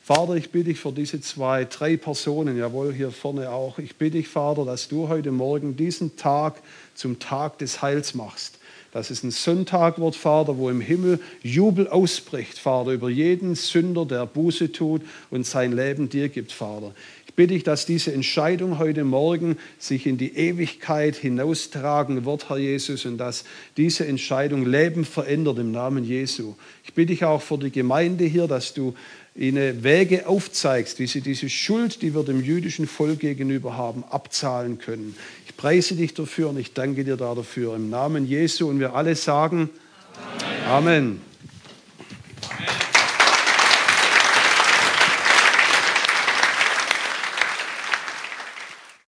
Vater, 0.00 0.34
ich 0.34 0.50
bitte 0.50 0.66
dich 0.66 0.78
für 0.78 0.92
diese 0.92 1.20
zwei, 1.20 1.64
drei 1.64 1.96
Personen, 1.96 2.56
jawohl, 2.56 2.92
hier 2.92 3.10
vorne 3.10 3.50
auch. 3.50 3.80
Ich 3.80 3.96
bitte 3.96 4.18
dich, 4.18 4.28
Vater, 4.28 4.64
dass 4.64 4.86
du 4.86 5.08
heute 5.08 5.32
Morgen 5.32 5.76
diesen 5.76 6.16
Tag 6.16 6.62
zum 6.94 7.18
Tag 7.18 7.58
des 7.58 7.82
Heils 7.82 8.14
machst. 8.14 8.60
Dass 8.94 9.10
es 9.10 9.24
ein 9.24 9.32
Sonntag 9.32 9.98
wird, 9.98 10.14
Vater, 10.14 10.56
wo 10.56 10.70
im 10.70 10.80
Himmel 10.80 11.18
Jubel 11.42 11.88
ausbricht, 11.88 12.58
Vater, 12.58 12.92
über 12.92 13.10
jeden 13.10 13.56
Sünder, 13.56 14.06
der 14.06 14.24
Buße 14.24 14.70
tut 14.70 15.02
und 15.30 15.44
sein 15.44 15.72
Leben 15.72 16.08
dir 16.08 16.28
gibt, 16.28 16.52
Vater. 16.52 16.94
Ich 17.26 17.34
bitte 17.34 17.54
dich, 17.54 17.64
dass 17.64 17.86
diese 17.86 18.12
Entscheidung 18.12 18.78
heute 18.78 19.02
Morgen 19.02 19.56
sich 19.80 20.06
in 20.06 20.16
die 20.16 20.36
Ewigkeit 20.36 21.16
hinaustragen 21.16 22.24
wird, 22.24 22.48
Herr 22.48 22.58
Jesus, 22.58 23.04
und 23.04 23.18
dass 23.18 23.44
diese 23.76 24.06
Entscheidung 24.06 24.64
Leben 24.64 25.04
verändert 25.04 25.58
im 25.58 25.72
Namen 25.72 26.04
Jesu. 26.04 26.54
Ich 26.84 26.94
bitte 26.94 27.08
dich 27.08 27.24
auch 27.24 27.42
für 27.42 27.58
die 27.58 27.72
Gemeinde 27.72 28.24
hier, 28.24 28.46
dass 28.46 28.74
du 28.74 28.94
ihnen 29.34 29.82
Wege 29.82 30.28
aufzeigst, 30.28 31.00
wie 31.00 31.08
sie 31.08 31.20
diese 31.20 31.50
Schuld, 31.50 32.02
die 32.02 32.14
wir 32.14 32.22
dem 32.22 32.40
jüdischen 32.40 32.86
Volk 32.86 33.18
gegenüber 33.18 33.76
haben, 33.76 34.04
abzahlen 34.04 34.78
können. 34.78 35.16
Ich 35.54 35.58
preise 35.58 35.94
dich 35.94 36.12
dafür 36.12 36.48
und 36.50 36.58
ich 36.58 36.74
danke 36.74 37.04
dir 37.04 37.16
dafür. 37.16 37.76
Im 37.76 37.88
Namen 37.88 38.26
Jesu 38.26 38.68
und 38.68 38.80
wir 38.80 38.94
alle 38.94 39.14
sagen 39.14 39.70
Amen. 40.68 41.20
Amen. 42.50 42.84